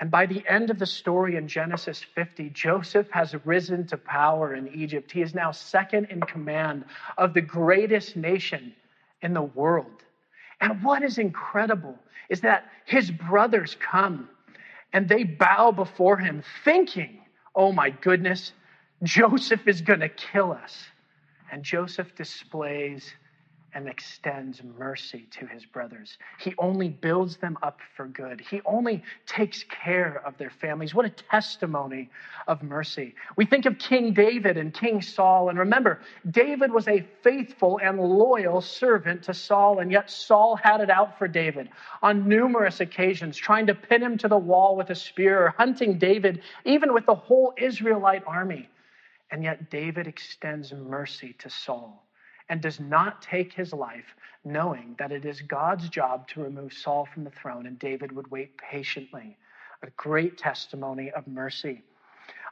and 0.00 0.10
by 0.10 0.26
the 0.26 0.44
end 0.48 0.70
of 0.70 0.78
the 0.78 0.86
story 0.86 1.36
in 1.36 1.48
Genesis 1.48 2.04
50, 2.14 2.50
Joseph 2.50 3.10
has 3.10 3.34
risen 3.44 3.86
to 3.88 3.96
power 3.96 4.54
in 4.54 4.68
Egypt. 4.68 5.10
He 5.10 5.22
is 5.22 5.34
now 5.34 5.50
second 5.50 6.06
in 6.10 6.20
command 6.20 6.84
of 7.16 7.34
the 7.34 7.40
greatest 7.40 8.16
nation 8.16 8.74
in 9.22 9.34
the 9.34 9.42
world. 9.42 10.04
And 10.60 10.82
what 10.84 11.02
is 11.02 11.18
incredible 11.18 11.98
is 12.28 12.40
that 12.42 12.64
his 12.84 13.10
brothers 13.10 13.76
come 13.80 14.28
and 14.92 15.08
they 15.08 15.24
bow 15.24 15.72
before 15.72 16.16
him, 16.16 16.42
thinking, 16.64 17.20
oh 17.54 17.72
my 17.72 17.90
goodness, 17.90 18.52
Joseph 19.02 19.66
is 19.66 19.80
going 19.80 20.00
to 20.00 20.08
kill 20.08 20.52
us. 20.52 20.84
And 21.50 21.62
Joseph 21.62 22.14
displays 22.14 23.12
and 23.74 23.88
extends 23.88 24.62
mercy 24.62 25.26
to 25.30 25.46
his 25.46 25.64
brothers. 25.64 26.16
He 26.38 26.54
only 26.58 26.88
builds 26.88 27.36
them 27.36 27.58
up 27.62 27.80
for 27.96 28.06
good. 28.06 28.40
He 28.40 28.60
only 28.64 29.02
takes 29.26 29.64
care 29.64 30.22
of 30.24 30.36
their 30.38 30.50
families. 30.50 30.94
What 30.94 31.04
a 31.04 31.10
testimony 31.10 32.10
of 32.46 32.62
mercy. 32.62 33.14
We 33.36 33.44
think 33.44 33.66
of 33.66 33.78
King 33.78 34.14
David 34.14 34.56
and 34.56 34.72
King 34.72 35.02
Saul. 35.02 35.50
And 35.50 35.58
remember, 35.58 36.00
David 36.30 36.72
was 36.72 36.88
a 36.88 37.06
faithful 37.22 37.78
and 37.82 38.00
loyal 38.00 38.60
servant 38.60 39.22
to 39.24 39.34
Saul, 39.34 39.80
and 39.80 39.92
yet 39.92 40.10
Saul 40.10 40.56
had 40.56 40.80
it 40.80 40.90
out 40.90 41.18
for 41.18 41.28
David 41.28 41.68
on 42.02 42.28
numerous 42.28 42.80
occasions, 42.80 43.36
trying 43.36 43.66
to 43.66 43.74
pin 43.74 44.02
him 44.02 44.18
to 44.18 44.28
the 44.28 44.38
wall 44.38 44.76
with 44.76 44.90
a 44.90 44.94
spear 44.94 45.44
or 45.44 45.54
hunting 45.58 45.98
David, 45.98 46.42
even 46.64 46.94
with 46.94 47.06
the 47.06 47.14
whole 47.14 47.52
Israelite 47.56 48.24
army. 48.26 48.68
And 49.30 49.44
yet 49.44 49.70
David 49.70 50.06
extends 50.06 50.72
mercy 50.72 51.36
to 51.40 51.50
Saul 51.50 52.07
and 52.48 52.60
does 52.60 52.80
not 52.80 53.22
take 53.22 53.52
his 53.52 53.72
life, 53.72 54.16
knowing 54.44 54.94
that 54.98 55.12
it 55.12 55.24
is 55.24 55.42
God's 55.42 55.88
job 55.88 56.28
to 56.28 56.42
remove 56.42 56.72
Saul 56.72 57.06
from 57.12 57.24
the 57.24 57.30
throne, 57.30 57.66
and 57.66 57.78
David 57.78 58.12
would 58.12 58.30
wait 58.30 58.56
patiently. 58.58 59.36
A 59.82 59.90
great 59.96 60.38
testimony 60.38 61.10
of 61.10 61.26
mercy. 61.26 61.82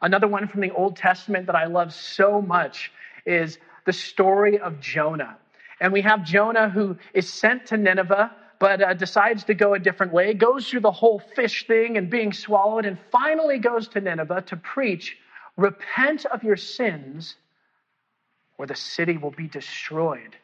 Another 0.02 0.28
one 0.28 0.46
from 0.46 0.60
the 0.60 0.70
Old 0.70 0.96
Testament 0.96 1.46
that 1.46 1.56
I 1.56 1.66
love 1.66 1.92
so 1.92 2.40
much 2.40 2.92
is 3.24 3.58
the 3.84 3.92
story 3.92 4.58
of 4.58 4.80
Jonah. 4.80 5.36
And 5.80 5.92
we 5.92 6.02
have 6.02 6.24
Jonah 6.24 6.68
who 6.68 6.96
is 7.14 7.28
sent 7.32 7.66
to 7.66 7.76
Nineveh, 7.76 8.30
but 8.58 8.82
uh, 8.82 8.94
decides 8.94 9.44
to 9.44 9.54
go 9.54 9.74
a 9.74 9.78
different 9.78 10.12
way, 10.12 10.32
goes 10.34 10.68
through 10.68 10.80
the 10.80 10.90
whole 10.90 11.20
fish 11.34 11.66
thing 11.66 11.96
and 11.96 12.08
being 12.08 12.32
swallowed, 12.32 12.86
and 12.86 12.98
finally 13.10 13.58
goes 13.58 13.88
to 13.88 14.00
Nineveh 14.00 14.42
to 14.42 14.56
preach 14.56 15.16
repent 15.56 16.26
of 16.26 16.42
your 16.42 16.56
sins, 16.56 17.36
or 18.58 18.66
the 18.66 18.74
city 18.74 19.16
will 19.16 19.30
be 19.30 19.48
destroyed 19.48 20.36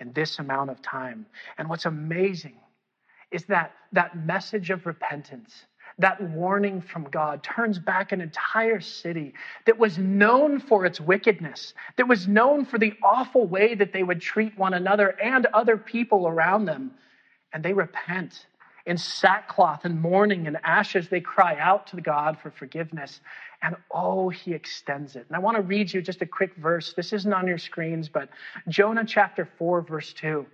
in 0.00 0.12
this 0.12 0.38
amount 0.38 0.70
of 0.70 0.82
time. 0.82 1.26
And 1.58 1.68
what's 1.68 1.86
amazing 1.86 2.56
is 3.30 3.44
that 3.46 3.72
that 3.92 4.16
message 4.16 4.70
of 4.70 4.86
repentance 4.86 5.66
that 5.98 6.20
warning 6.20 6.80
from 6.80 7.04
God 7.04 7.42
turns 7.42 7.78
back 7.78 8.12
an 8.12 8.20
entire 8.20 8.80
city 8.80 9.34
that 9.66 9.78
was 9.78 9.96
known 9.96 10.58
for 10.58 10.84
its 10.84 11.00
wickedness, 11.00 11.74
that 11.96 12.08
was 12.08 12.26
known 12.26 12.64
for 12.64 12.78
the 12.78 12.94
awful 13.02 13.46
way 13.46 13.74
that 13.74 13.92
they 13.92 14.02
would 14.02 14.20
treat 14.20 14.56
one 14.58 14.74
another 14.74 15.08
and 15.22 15.46
other 15.46 15.76
people 15.76 16.26
around 16.26 16.64
them. 16.64 16.92
And 17.52 17.64
they 17.64 17.72
repent. 17.72 18.46
In 18.86 18.98
sackcloth 18.98 19.84
and 19.84 20.02
mourning 20.02 20.46
and 20.46 20.58
ashes, 20.62 21.08
they 21.08 21.20
cry 21.20 21.56
out 21.58 21.86
to 21.88 22.00
God 22.00 22.38
for 22.42 22.50
forgiveness. 22.50 23.20
And 23.64 23.76
oh, 23.90 24.28
he 24.28 24.52
extends 24.52 25.16
it. 25.16 25.24
And 25.26 25.34
I 25.34 25.38
want 25.38 25.56
to 25.56 25.62
read 25.62 25.90
you 25.90 26.02
just 26.02 26.20
a 26.20 26.26
quick 26.26 26.54
verse. 26.56 26.92
This 26.92 27.14
isn't 27.14 27.32
on 27.32 27.46
your 27.46 27.56
screens, 27.56 28.10
but 28.10 28.28
Jonah 28.68 29.06
chapter 29.06 29.48
4, 29.58 29.80
verse 29.80 30.12
2. 30.12 30.44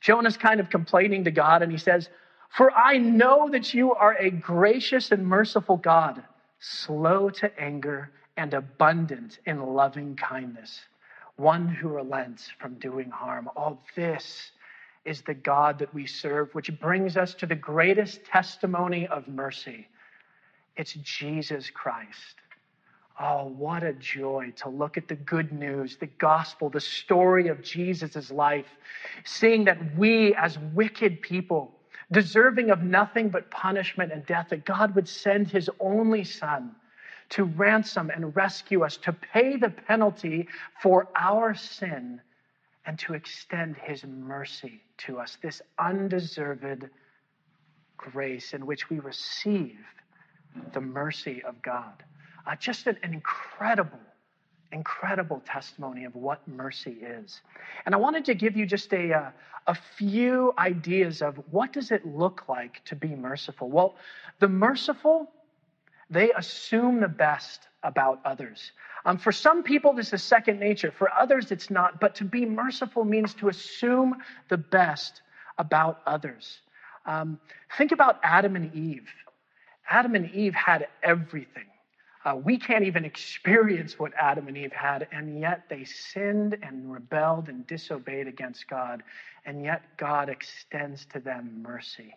Jonah's 0.00 0.38
kind 0.38 0.58
of 0.58 0.70
complaining 0.70 1.24
to 1.24 1.30
God, 1.30 1.60
and 1.62 1.70
he 1.70 1.76
says, 1.76 2.08
for 2.56 2.72
I 2.72 2.96
know 2.96 3.50
that 3.50 3.74
you 3.74 3.92
are 3.94 4.14
a 4.14 4.30
gracious 4.30 5.12
and 5.12 5.26
merciful 5.26 5.76
God, 5.76 6.22
slow 6.58 7.28
to 7.30 7.60
anger 7.60 8.12
and 8.38 8.54
abundant 8.54 9.40
in 9.44 9.74
loving 9.74 10.16
kindness, 10.16 10.80
one 11.36 11.68
who 11.68 11.88
relents 11.88 12.50
from 12.58 12.78
doing 12.78 13.10
harm. 13.10 13.50
All 13.56 13.82
this 13.94 14.52
is 15.04 15.20
the 15.20 15.34
God 15.34 15.78
that 15.80 15.92
we 15.92 16.06
serve, 16.06 16.54
which 16.54 16.80
brings 16.80 17.18
us 17.18 17.34
to 17.34 17.46
the 17.46 17.54
greatest 17.54 18.24
testimony 18.24 19.06
of 19.06 19.28
mercy. 19.28 19.88
It's 20.78 20.94
Jesus 20.94 21.70
Christ. 21.70 22.36
Oh, 23.20 23.46
what 23.46 23.82
a 23.82 23.92
joy 23.94 24.52
to 24.58 24.68
look 24.68 24.96
at 24.96 25.08
the 25.08 25.16
good 25.16 25.52
news, 25.52 25.96
the 25.96 26.06
gospel, 26.06 26.70
the 26.70 26.80
story 26.80 27.48
of 27.48 27.62
Jesus' 27.62 28.30
life, 28.30 28.68
seeing 29.24 29.64
that 29.64 29.96
we, 29.96 30.36
as 30.36 30.56
wicked 30.72 31.20
people, 31.20 31.74
deserving 32.12 32.70
of 32.70 32.84
nothing 32.84 33.28
but 33.28 33.50
punishment 33.50 34.12
and 34.12 34.24
death, 34.24 34.50
that 34.50 34.64
God 34.64 34.94
would 34.94 35.08
send 35.08 35.48
his 35.48 35.68
only 35.80 36.22
son 36.22 36.76
to 37.30 37.42
ransom 37.42 38.10
and 38.10 38.36
rescue 38.36 38.84
us, 38.84 38.96
to 38.98 39.12
pay 39.12 39.56
the 39.56 39.68
penalty 39.68 40.46
for 40.80 41.08
our 41.16 41.56
sin, 41.56 42.20
and 42.86 42.98
to 43.00 43.14
extend 43.14 43.76
his 43.76 44.04
mercy 44.04 44.80
to 44.96 45.18
us, 45.18 45.36
this 45.42 45.60
undeserved 45.78 46.88
grace 47.96 48.54
in 48.54 48.64
which 48.64 48.88
we 48.88 49.00
receive 49.00 49.76
the 50.72 50.80
mercy 50.80 51.42
of 51.44 51.60
God. 51.62 52.02
Uh, 52.46 52.56
just 52.56 52.86
an, 52.86 52.96
incredible 53.02 53.98
incredible 54.72 55.42
testimony 55.46 56.04
of 56.04 56.14
what 56.14 56.46
mercy 56.46 56.98
is. 57.00 57.40
And 57.86 57.94
I 57.94 57.98
wanted 57.98 58.26
to 58.26 58.34
give 58.34 58.56
you 58.56 58.66
just 58.66 58.92
a, 58.92 59.14
uh, 59.14 59.30
a 59.66 59.74
few 59.74 60.52
ideas 60.58 61.22
of 61.22 61.40
what 61.50 61.72
does 61.72 61.90
it 61.90 62.06
look 62.06 62.44
like 62.48 62.84
to 62.86 62.96
be 62.96 63.08
merciful. 63.08 63.70
Well, 63.70 63.96
the 64.40 64.48
merciful, 64.48 65.30
they 66.10 66.32
assume 66.32 67.00
the 67.00 67.08
best 67.08 67.68
about 67.82 68.20
others. 68.24 68.72
Um, 69.04 69.18
for 69.18 69.32
some 69.32 69.62
people, 69.62 69.92
this 69.92 70.12
is 70.12 70.22
second 70.22 70.58
nature. 70.58 70.90
For 70.90 71.10
others, 71.12 71.50
it's 71.50 71.70
not. 71.70 72.00
But 72.00 72.16
to 72.16 72.24
be 72.24 72.44
merciful 72.44 73.04
means 73.04 73.34
to 73.34 73.48
assume 73.48 74.16
the 74.48 74.58
best 74.58 75.22
about 75.56 76.00
others. 76.06 76.60
Um, 77.06 77.38
think 77.76 77.92
about 77.92 78.20
Adam 78.22 78.56
and 78.56 78.74
Eve. 78.74 79.08
Adam 79.90 80.14
and 80.14 80.30
Eve 80.32 80.54
had 80.54 80.88
everything. 81.02 81.64
Uh, 82.24 82.34
we 82.36 82.58
can't 82.58 82.84
even 82.84 83.04
experience 83.04 83.98
what 83.98 84.12
Adam 84.14 84.48
and 84.48 84.56
Eve 84.56 84.72
had, 84.72 85.08
and 85.12 85.40
yet 85.40 85.62
they 85.70 85.84
sinned 85.84 86.58
and 86.62 86.92
rebelled 86.92 87.48
and 87.48 87.66
disobeyed 87.66 88.26
against 88.26 88.68
God, 88.68 89.02
and 89.46 89.62
yet 89.62 89.82
God 89.96 90.28
extends 90.28 91.06
to 91.06 91.20
them 91.20 91.62
mercy. 91.62 92.14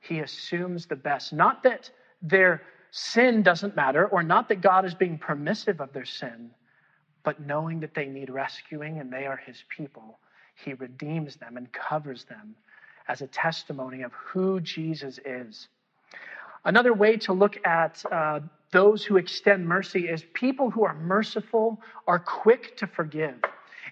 He 0.00 0.20
assumes 0.20 0.86
the 0.86 0.96
best. 0.96 1.32
Not 1.32 1.62
that 1.62 1.90
their 2.22 2.62
sin 2.90 3.42
doesn't 3.42 3.76
matter, 3.76 4.06
or 4.06 4.22
not 4.22 4.48
that 4.48 4.62
God 4.62 4.84
is 4.84 4.94
being 4.94 5.18
permissive 5.18 5.80
of 5.80 5.92
their 5.92 6.06
sin, 6.06 6.50
but 7.22 7.40
knowing 7.40 7.80
that 7.80 7.94
they 7.94 8.06
need 8.06 8.30
rescuing 8.30 8.98
and 8.98 9.12
they 9.12 9.26
are 9.26 9.36
His 9.36 9.62
people, 9.68 10.18
He 10.54 10.72
redeems 10.74 11.36
them 11.36 11.56
and 11.56 11.70
covers 11.72 12.24
them 12.24 12.56
as 13.06 13.20
a 13.20 13.26
testimony 13.26 14.02
of 14.02 14.12
who 14.12 14.60
Jesus 14.60 15.20
is. 15.24 15.68
Another 16.64 16.92
way 16.92 17.16
to 17.18 17.32
look 17.32 17.64
at 17.66 18.02
uh, 18.10 18.40
those 18.70 19.04
who 19.04 19.16
extend 19.16 19.66
mercy 19.66 20.08
is 20.08 20.24
people 20.34 20.70
who 20.70 20.84
are 20.84 20.94
merciful 20.94 21.80
are 22.06 22.18
quick 22.18 22.76
to 22.78 22.86
forgive. 22.86 23.36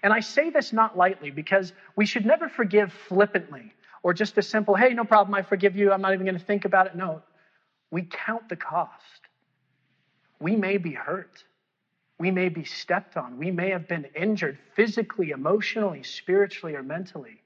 And 0.03 0.13
I 0.13 0.19
say 0.19 0.49
this 0.49 0.71
not 0.71 0.97
lightly 0.97 1.31
because 1.31 1.73
we 1.95 2.05
should 2.05 2.25
never 2.25 2.47
forgive 2.47 2.93
flippantly 3.07 3.73
or 4.03 4.13
just 4.13 4.37
a 4.37 4.41
simple, 4.41 4.75
hey, 4.75 4.93
no 4.93 5.03
problem, 5.03 5.35
I 5.35 5.41
forgive 5.41 5.75
you, 5.75 5.91
I'm 5.91 6.01
not 6.01 6.13
even 6.13 6.25
going 6.25 6.39
to 6.39 6.45
think 6.45 6.65
about 6.65 6.87
it. 6.87 6.95
No, 6.95 7.21
we 7.91 8.03
count 8.03 8.47
the 8.47 8.55
cost. 8.55 9.21
We 10.39 10.55
may 10.55 10.77
be 10.77 10.91
hurt. 10.91 11.43
We 12.17 12.31
may 12.31 12.49
be 12.49 12.63
stepped 12.63 13.17
on. 13.17 13.37
We 13.37 13.51
may 13.51 13.69
have 13.71 13.87
been 13.87 14.05
injured 14.15 14.57
physically, 14.75 15.31
emotionally, 15.31 16.03
spiritually, 16.03 16.75
or 16.75 16.83
mentally. 16.83 17.41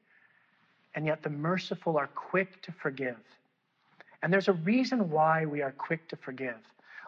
And 0.95 1.05
yet 1.05 1.23
the 1.23 1.29
merciful 1.29 1.97
are 1.97 2.07
quick 2.07 2.61
to 2.63 2.71
forgive. 2.71 3.17
And 4.23 4.31
there's 4.31 4.47
a 4.47 4.53
reason 4.53 5.09
why 5.09 5.45
we 5.45 5.61
are 5.61 5.73
quick 5.73 6.07
to 6.07 6.15
forgive. 6.15 6.55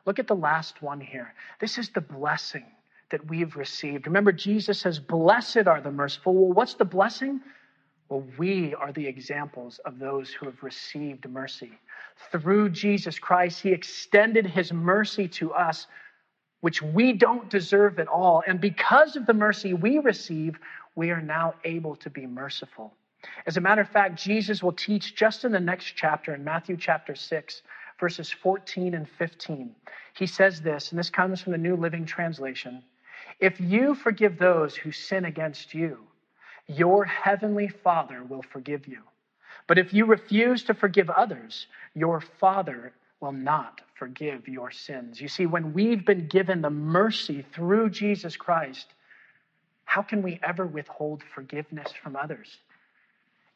Look 0.06 0.20
at 0.20 0.28
the 0.28 0.36
last 0.36 0.82
one 0.82 1.00
here. 1.00 1.34
This 1.62 1.78
is 1.78 1.90
the 1.90 2.02
blessing 2.02 2.66
that 3.10 3.26
we've 3.28 3.56
received. 3.56 4.06
Remember, 4.06 4.34
Jesus 4.34 4.80
says, 4.82 5.00
Blessed 5.00 5.66
are 5.66 5.80
the 5.80 5.92
merciful. 5.92 6.34
Well, 6.34 6.54
what's 6.54 6.74
the 6.74 6.86
blessing? 6.86 7.40
Well, 8.10 8.24
we 8.38 8.76
are 8.76 8.92
the 8.92 9.08
examples 9.08 9.80
of 9.86 9.98
those 9.98 10.30
who 10.30 10.46
have 10.46 10.62
received 10.62 11.28
mercy. 11.30 11.72
Through 12.32 12.70
Jesus 12.70 13.18
Christ, 13.18 13.62
He 13.62 13.72
extended 13.72 14.46
His 14.46 14.74
mercy 14.74 15.30
to 15.30 15.54
us, 15.54 15.88
which 16.60 16.82
we 16.82 17.14
don't 17.14 17.50
deserve 17.50 17.98
at 17.98 18.10
all. 18.10 18.44
And 18.46 18.60
because 18.60 19.16
of 19.16 19.26
the 19.26 19.34
mercy 19.34 19.74
we 19.74 20.00
receive, 20.00 20.60
we 20.96 21.12
are 21.12 21.22
now 21.22 21.56
able 21.64 21.96
to 21.98 22.10
be 22.10 22.28
merciful. 22.28 22.94
As 23.46 23.58
a 23.58 23.62
matter 23.62 23.82
of 23.82 23.90
fact, 23.90 24.22
Jesus 24.22 24.64
will 24.64 24.74
teach 24.74 25.16
just 25.16 25.46
in 25.46 25.52
the 25.52 25.60
next 25.60 25.94
chapter, 25.96 26.34
in 26.34 26.44
Matthew 26.44 26.78
chapter 26.78 27.16
6, 27.16 27.62
verses 28.00 28.32
14 28.32 28.94
and 28.94 29.08
15. 29.08 29.76
He 30.16 30.28
says 30.28 30.62
this, 30.62 30.92
and 30.92 31.00
this 31.00 31.10
comes 31.10 31.42
from 31.42 31.52
the 31.52 31.58
New 31.58 31.76
Living 31.76 32.06
Translation 32.06 32.84
If 33.40 33.60
you 33.60 33.96
forgive 33.96 34.38
those 34.38 34.76
who 34.76 34.92
sin 34.92 35.26
against 35.26 35.74
you, 35.74 36.00
your 36.68 37.06
heavenly 37.06 37.68
Father 37.68 38.24
will 38.24 38.42
forgive 38.42 38.88
you. 38.88 39.02
But 39.68 39.78
if 39.78 39.94
you 39.94 40.06
refuse 40.06 40.64
to 40.66 40.74
forgive 40.74 41.10
others, 41.10 41.68
your 41.94 42.22
Father 42.22 42.94
will 43.20 43.32
not 43.32 43.82
forgive 43.96 44.48
your 44.48 44.72
sins. 44.72 45.20
You 45.20 45.28
see, 45.28 45.46
when 45.46 45.74
we've 45.74 46.06
been 46.06 46.28
given 46.28 46.62
the 46.62 46.70
mercy 46.70 47.46
through 47.54 47.90
Jesus 47.90 48.36
Christ, 48.36 48.88
how 49.86 50.02
can 50.02 50.22
we 50.22 50.40
ever 50.44 50.66
withhold 50.66 51.24
forgiveness 51.34 51.92
from 52.04 52.16
others? 52.16 52.58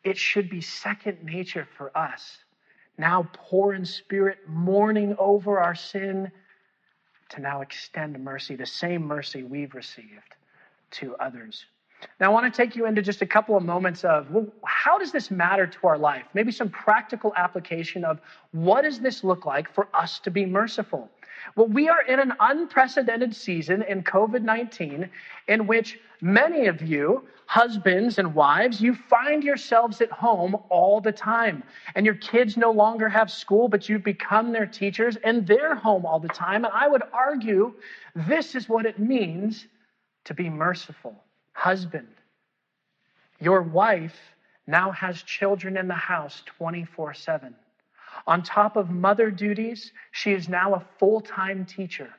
It 0.03 0.17
should 0.17 0.49
be 0.49 0.61
second 0.61 1.23
nature 1.23 1.67
for 1.77 1.95
us 1.97 2.39
now 2.99 3.29
poor 3.31 3.73
in 3.73 3.85
spirit, 3.85 4.39
mourning 4.45 5.15
over 5.17 5.57
our 5.57 5.73
sin, 5.73 6.31
to 7.29 7.41
now 7.41 7.61
extend 7.61 8.19
mercy, 8.19 8.55
the 8.55 8.65
same 8.65 9.03
mercy 9.03 9.43
we've 9.43 9.73
received 9.73 10.35
to 10.91 11.15
others. 11.15 11.65
Now, 12.19 12.27
I 12.27 12.33
want 12.33 12.53
to 12.53 12.57
take 12.57 12.75
you 12.75 12.85
into 12.85 13.01
just 13.01 13.21
a 13.21 13.25
couple 13.25 13.55
of 13.55 13.63
moments 13.63 14.03
of 14.03 14.29
well, 14.31 14.47
how 14.65 14.97
does 14.97 15.11
this 15.11 15.31
matter 15.31 15.65
to 15.65 15.87
our 15.87 15.97
life? 15.97 16.25
Maybe 16.33 16.51
some 16.51 16.69
practical 16.69 17.33
application 17.35 18.03
of 18.03 18.19
what 18.51 18.81
does 18.81 18.99
this 18.99 19.23
look 19.23 19.45
like 19.45 19.73
for 19.73 19.87
us 19.93 20.19
to 20.19 20.31
be 20.31 20.45
merciful? 20.45 21.09
Well, 21.55 21.67
we 21.67 21.89
are 21.89 22.01
in 22.01 22.19
an 22.19 22.33
unprecedented 22.39 23.35
season 23.35 23.83
in 23.83 24.03
COVID 24.03 24.41
19 24.41 25.09
in 25.47 25.67
which 25.67 25.99
many 26.21 26.67
of 26.67 26.81
you, 26.81 27.27
husbands 27.45 28.19
and 28.19 28.35
wives, 28.35 28.81
you 28.81 28.93
find 28.93 29.43
yourselves 29.43 30.01
at 30.01 30.11
home 30.11 30.55
all 30.69 31.01
the 31.01 31.11
time. 31.11 31.63
And 31.95 32.05
your 32.05 32.15
kids 32.15 32.57
no 32.57 32.71
longer 32.71 33.09
have 33.09 33.31
school, 33.31 33.67
but 33.67 33.89
you've 33.89 34.03
become 34.03 34.51
their 34.51 34.65
teachers 34.65 35.17
and 35.23 35.45
they're 35.47 35.75
home 35.75 36.05
all 36.05 36.19
the 36.19 36.27
time. 36.29 36.65
And 36.65 36.73
I 36.73 36.87
would 36.87 37.03
argue 37.13 37.73
this 38.15 38.55
is 38.55 38.69
what 38.69 38.85
it 38.85 38.99
means 38.99 39.67
to 40.25 40.33
be 40.33 40.49
merciful. 40.49 41.15
Husband, 41.53 42.07
your 43.39 43.61
wife 43.61 44.17
now 44.67 44.91
has 44.91 45.23
children 45.23 45.77
in 45.77 45.87
the 45.87 45.93
house 45.93 46.43
24 46.45 47.13
7. 47.13 47.55
On 48.29 48.43
top 48.43 48.75
of 48.75 48.91
mother 48.91 49.31
duties, 49.31 49.91
she 50.11 50.33
is 50.33 50.47
now 50.47 50.75
a 50.75 50.85
full 50.99 51.19
time 51.19 51.65
teacher. 51.65 52.09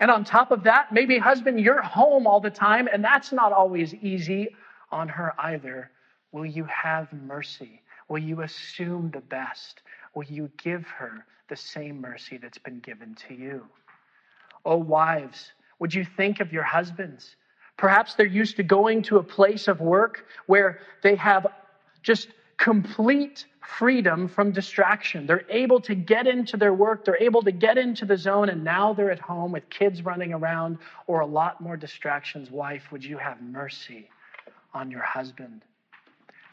And 0.00 0.10
on 0.10 0.24
top 0.24 0.50
of 0.50 0.62
that, 0.62 0.90
maybe 0.90 1.18
husband, 1.18 1.60
you're 1.60 1.82
home 1.82 2.26
all 2.26 2.40
the 2.40 2.48
time, 2.48 2.88
and 2.90 3.04
that's 3.04 3.30
not 3.30 3.52
always 3.52 3.92
easy 3.96 4.56
on 4.90 5.06
her 5.06 5.34
either. 5.38 5.90
Will 6.32 6.46
you 6.46 6.64
have 6.64 7.12
mercy? 7.12 7.82
Will 8.08 8.20
you 8.20 8.40
assume 8.40 9.10
the 9.10 9.20
best? 9.20 9.82
Will 10.14 10.24
you 10.24 10.50
give 10.56 10.86
her 10.86 11.26
the 11.50 11.56
same 11.56 12.00
mercy 12.00 12.38
that's 12.38 12.56
been 12.56 12.80
given 12.80 13.14
to 13.28 13.34
you? 13.34 13.66
Oh, 14.64 14.78
wives, 14.78 15.52
would 15.78 15.92
you 15.92 16.06
think 16.16 16.40
of 16.40 16.54
your 16.54 16.62
husbands? 16.62 17.36
Perhaps 17.76 18.14
they're 18.14 18.24
used 18.24 18.56
to 18.56 18.62
going 18.62 19.02
to 19.02 19.18
a 19.18 19.22
place 19.22 19.68
of 19.68 19.82
work 19.82 20.24
where 20.46 20.80
they 21.02 21.16
have 21.16 21.46
just 22.02 22.28
complete 22.58 23.46
freedom 23.78 24.28
from 24.28 24.50
distraction. 24.50 25.26
They're 25.26 25.46
able 25.48 25.80
to 25.82 25.94
get 25.94 26.26
into 26.26 26.56
their 26.56 26.74
work, 26.74 27.04
they're 27.04 27.22
able 27.22 27.42
to 27.42 27.52
get 27.52 27.78
into 27.78 28.04
the 28.04 28.16
zone, 28.16 28.48
and 28.48 28.64
now 28.64 28.92
they're 28.92 29.10
at 29.10 29.20
home 29.20 29.52
with 29.52 29.68
kids 29.70 30.04
running 30.04 30.32
around 30.32 30.78
or 31.06 31.20
a 31.20 31.26
lot 31.26 31.60
more 31.60 31.76
distractions. 31.76 32.50
Wife, 32.50 32.90
would 32.90 33.04
you 33.04 33.16
have 33.16 33.40
mercy 33.40 34.10
on 34.74 34.90
your 34.90 35.02
husband? 35.02 35.62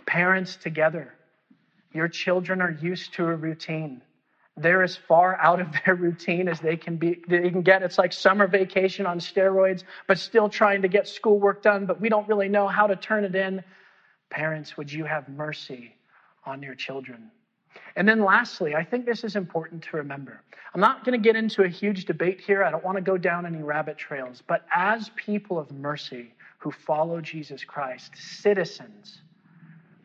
Parents 0.06 0.56
together, 0.56 1.14
your 1.94 2.08
children 2.08 2.62
are 2.62 2.72
used 2.72 3.14
to 3.16 3.28
a 3.28 3.36
routine. 3.36 4.02
They're 4.58 4.84
as 4.84 4.96
far 4.96 5.36
out 5.42 5.60
of 5.60 5.68
their 5.86 5.96
routine 5.96 6.48
as 6.48 6.60
they 6.60 6.78
can 6.78 6.98
be 6.98 7.22
they 7.28 7.50
can 7.50 7.62
get. 7.62 7.82
It's 7.82 7.98
like 7.98 8.14
summer 8.14 8.48
vacation 8.48 9.06
on 9.06 9.20
steroids, 9.20 9.84
but 10.08 10.20
still 10.20 10.50
trying 10.50 10.82
to 10.84 10.88
get 10.88 11.08
schoolwork 11.08 11.64
done, 11.64 11.86
but 11.86 12.00
we 12.00 12.10
don't 12.10 12.28
really 12.28 12.50
know 12.50 12.68
how 12.68 12.86
to 12.88 12.96
turn 12.96 13.24
it 13.26 13.36
in. 13.36 13.64
Parents, 14.30 14.78
would 14.78 14.92
you 14.92 15.06
have 15.06 15.30
mercy 15.30 15.96
on 16.46 16.62
your 16.62 16.76
children? 16.76 17.32
And 17.96 18.08
then 18.08 18.24
lastly, 18.24 18.76
I 18.76 18.84
think 18.84 19.06
this 19.06 19.24
is 19.24 19.36
important 19.36 19.84
to 19.84 19.98
remember. 19.98 20.42
I'm 20.74 20.82
not 20.82 21.06
going 21.06 21.18
to 21.18 21.24
get 21.24 21.36
into 21.36 21.64
a 21.64 21.70
huge 21.70 22.06
debate 22.06 22.42
here. 22.42 22.64
I 22.64 22.72
don't 22.72 22.84
want 22.84 22.98
to 22.98 23.02
go 23.02 23.18
down 23.18 23.46
any 23.46 23.62
rabbit 23.62 23.98
trails. 23.98 24.44
But 24.46 24.66
as 24.74 25.10
people 25.16 25.58
of 25.58 25.72
mercy 25.72 26.34
who 26.58 26.72
follow 26.72 27.22
Jesus 27.22 27.64
Christ, 27.64 28.12
citizens, 28.16 29.22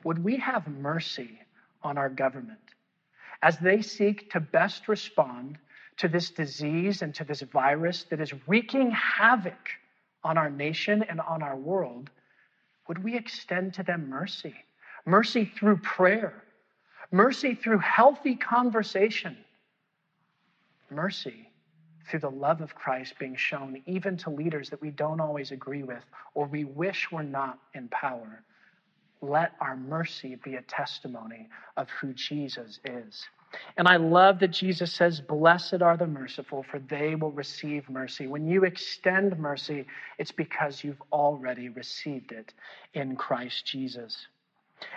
would 0.05 0.23
we 0.23 0.37
have 0.37 0.69
mercy 0.69 1.41
on 1.83 1.99
our 1.99 2.09
government 2.09 2.59
as 3.43 3.59
they 3.59 3.83
seek 3.83 4.31
to 4.31 4.41
best 4.41 4.89
respond 4.89 5.59
to 5.97 6.09
this 6.09 6.31
disease 6.31 7.03
and 7.03 7.15
to 7.15 7.25
this 7.25 7.41
virus 7.41 8.05
that 8.11 8.21
is 8.21 8.33
wreaking 8.47 8.91
havoc 8.91 9.71
on 10.23 10.39
our 10.39 10.51
nation 10.51 11.03
and 11.09 11.21
on 11.21 11.43
our 11.43 11.57
world? 11.57 12.11
Would 12.91 13.05
we 13.05 13.17
extend 13.17 13.75
to 13.75 13.85
them 13.85 14.09
mercy? 14.09 14.53
Mercy 15.07 15.45
through 15.45 15.77
prayer, 15.77 16.43
mercy 17.13 17.55
through 17.55 17.79
healthy 17.79 18.35
conversation, 18.35 19.37
mercy 20.91 21.49
through 22.09 22.19
the 22.19 22.31
love 22.33 22.61
of 22.61 22.75
Christ 22.75 23.15
being 23.17 23.37
shown 23.37 23.81
even 23.87 24.17
to 24.17 24.31
leaders 24.31 24.71
that 24.71 24.81
we 24.81 24.91
don't 24.91 25.21
always 25.21 25.53
agree 25.53 25.85
with 25.85 26.03
or 26.35 26.47
we 26.47 26.65
wish 26.65 27.13
were 27.13 27.23
not 27.23 27.61
in 27.75 27.87
power 27.91 28.43
let 29.23 29.53
our 29.61 29.77
mercy 29.77 30.37
be 30.37 30.55
a 30.55 30.63
testimony 30.63 31.49
of 31.77 31.89
who 31.91 32.13
Jesus 32.15 32.81
is. 32.85 33.23
And 33.77 33.89
I 33.89 33.97
love 33.97 34.39
that 34.41 34.53
Jesus 34.53 34.93
says, 34.93 35.21
Blessed 35.21 35.83
are 35.83 35.97
the 35.97 36.07
merciful, 36.07 36.65
for 36.71 36.79
they 36.79 37.15
will 37.15 37.33
receive 37.33 37.89
mercy. 37.89 38.27
When 38.27 38.47
you 38.47 38.65
extend 38.65 39.39
mercy, 39.39 39.87
it's 40.19 40.33
because 40.33 40.85
you've 40.85 41.03
already 41.13 41.69
received 41.69 42.33
it 42.33 42.53
in 42.95 43.17
Christ 43.17 43.67
Jesus. 43.67 44.27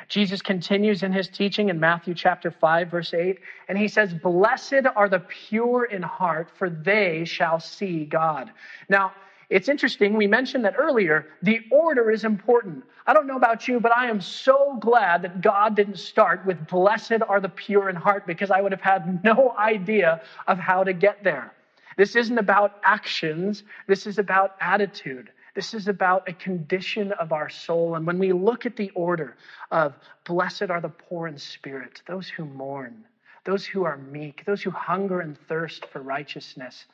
Jesus 0.08 0.42
continues 0.42 1.04
in 1.04 1.12
his 1.12 1.28
teaching 1.28 1.70
in 1.70 1.80
Matthew 1.80 2.14
chapter 2.14 2.52
5, 2.52 2.90
verse 2.90 3.14
8, 3.14 3.40
and 3.68 3.78
he 3.78 3.88
says, 3.88 4.14
Blessed 4.14 4.86
are 4.96 5.10
the 5.10 5.20
pure 5.20 5.86
in 5.86 6.02
heart, 6.02 6.50
for 6.58 6.70
they 6.70 7.26
shall 7.26 7.60
see 7.60 8.06
God. 8.06 8.52
Now, 8.88 9.12
it's 9.50 9.70
interesting, 9.70 10.16
we 10.16 10.28
mentioned 10.28 10.66
that 10.66 10.76
earlier. 10.78 11.28
The 11.42 11.62
order 11.72 12.12
is 12.12 12.24
important. 12.24 12.84
I 13.06 13.14
don't 13.14 13.28
know 13.28 13.36
about 13.36 13.68
you, 13.68 13.80
but 13.80 13.96
I 13.96 14.10
am 14.10 14.22
so 14.22 14.78
glad 14.80 15.22
that 15.24 15.42
God 15.42 15.76
didn't 15.76 16.00
start 16.00 16.46
with 16.46 16.68
blessed 16.68 17.22
are 17.28 17.40
the 17.40 17.50
pure 17.50 17.90
in 17.90 17.96
heart 17.96 18.26
because 18.26 18.52
I 18.52 18.62
would 18.62 18.72
have 18.72 18.82
had 18.82 19.24
no 19.24 19.54
idea 19.58 20.22
of 20.48 20.58
how 20.58 20.84
to 20.84 20.94
get 20.94 21.24
there. 21.24 21.54
This 21.98 22.16
isn't 22.16 22.38
about 22.38 22.80
actions, 22.84 23.64
this 23.88 24.08
is 24.08 24.18
about 24.18 24.56
attitude. 24.60 25.30
This 25.56 25.76
is 25.76 25.88
about 25.88 26.28
a 26.28 26.34
condition 26.34 27.12
of 27.12 27.32
our 27.32 27.48
soul. 27.48 27.96
And 27.96 28.08
when 28.08 28.18
we 28.18 28.34
look 28.34 28.66
at 28.66 28.76
the 28.76 28.90
order 28.96 29.38
of 29.70 29.94
blessed 30.26 30.72
are 30.72 30.82
the 30.82 30.90
poor 30.90 31.28
in 31.28 31.38
spirit, 31.38 32.02
those 32.08 32.28
who 32.28 32.46
mourn, 32.46 33.06
those 33.46 33.64
who 33.66 33.84
are 33.84 33.98
meek, 33.98 34.44
those 34.46 34.64
who 34.64 34.72
hunger 34.72 35.20
and 35.20 35.38
thirst 35.48 35.86
for 35.88 36.02
righteousness, 36.02 36.86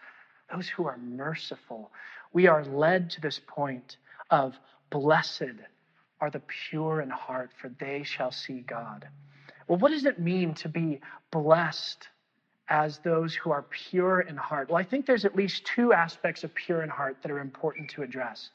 those 0.52 0.68
who 0.68 0.86
are 0.88 0.98
merciful, 0.98 1.92
we 2.34 2.48
are 2.48 2.64
led 2.64 3.10
to 3.12 3.22
this 3.22 3.40
point 3.48 3.98
of 4.30 4.56
blessed 4.90 5.44
are 6.22 6.30
the 6.30 6.42
pure 6.70 7.02
in 7.02 7.10
heart, 7.10 7.52
for 7.60 7.70
they 7.80 8.04
shall 8.04 8.32
see 8.32 8.62
God. 8.62 9.08
Well, 9.68 9.80
what 9.80 9.92
does 9.92 10.06
it 10.06 10.20
mean 10.20 10.54
to 10.56 10.70
be 10.70 11.00
blessed 11.32 12.08
as 12.68 13.00
those 13.00 13.34
who 13.34 13.52
are 13.52 13.64
pure 13.90 14.22
in 14.22 14.36
heart? 14.36 14.70
Well, 14.70 14.78
I 14.78 14.84
think 14.84 15.06
there's 15.06 15.26
at 15.26 15.36
least 15.36 15.66
two 15.66 15.94
aspects 15.94 16.44
of 16.44 16.54
pure 16.54 16.84
in 16.84 16.90
heart 16.90 17.18
that 17.22 17.32
are 17.32 17.40
important 17.40 17.90
to 17.92 18.04
address. 18.04 18.50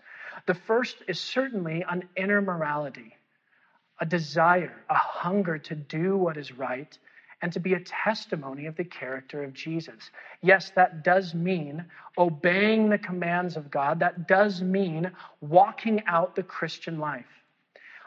The 0.46 0.54
first 0.54 0.96
is 1.08 1.20
certainly 1.20 1.84
an 1.88 2.08
inner 2.16 2.42
morality, 2.42 3.16
a 4.00 4.06
desire, 4.06 4.84
a 4.90 4.94
hunger 4.94 5.58
to 5.58 5.74
do 5.74 6.16
what 6.16 6.36
is 6.36 6.52
right 6.52 6.96
and 7.44 7.52
to 7.52 7.60
be 7.60 7.74
a 7.74 7.80
testimony 7.80 8.64
of 8.64 8.74
the 8.74 8.84
character 8.84 9.42
of 9.42 9.52
Jesus. 9.52 10.10
Yes, 10.40 10.72
that 10.76 11.04
does 11.04 11.34
mean 11.34 11.84
obeying 12.16 12.88
the 12.88 12.96
commands 12.96 13.58
of 13.58 13.70
God. 13.70 14.00
That 14.00 14.26
does 14.26 14.62
mean 14.62 15.12
walking 15.42 16.02
out 16.06 16.34
the 16.34 16.42
Christian 16.42 16.98
life. 16.98 17.26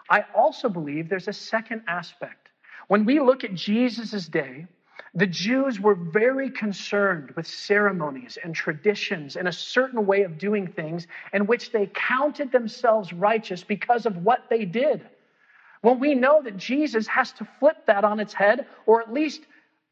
I 0.10 0.26
also 0.34 0.69
believe 0.69 1.08
there's 1.08 1.28
a 1.28 1.34
second 1.34 1.84
aspect. 1.88 2.50
When 2.88 3.06
we 3.06 3.19
look 3.19 3.43
at 3.43 3.54
Jesus' 3.54 4.28
day, 4.28 4.65
the 5.13 5.28
Jews 5.28 5.80
were 5.80 5.93
very 5.93 6.50
concerned 6.50 7.30
with 7.36 7.45
ceremonies 7.45 8.39
and 8.43 8.56
traditions 8.56 9.36
and 9.36 9.47
a 9.47 9.52
certain 9.52 10.08
way 10.08 10.23
of 10.23 10.39
doing 10.39 10.65
things 10.65 11.06
in 11.32 11.45
which 11.45 11.71
they 11.71 11.91
counted 11.93 12.52
themselves 12.52 13.13
righteous 13.13 13.63
because 13.63 14.08
of 14.08 14.17
what 14.17 14.45
they 14.50 14.65
did. 14.65 15.08
Well, 15.84 15.96
we 15.96 16.16
know 16.16 16.42
that 16.42 16.58
Jesus 16.58 17.08
has 17.08 17.32
to 17.34 17.48
flip 17.60 17.86
that 17.86 18.04
on 18.04 18.20
its 18.20 18.34
head 18.34 18.66
or 18.86 19.02
at 19.02 19.13
least 19.13 19.42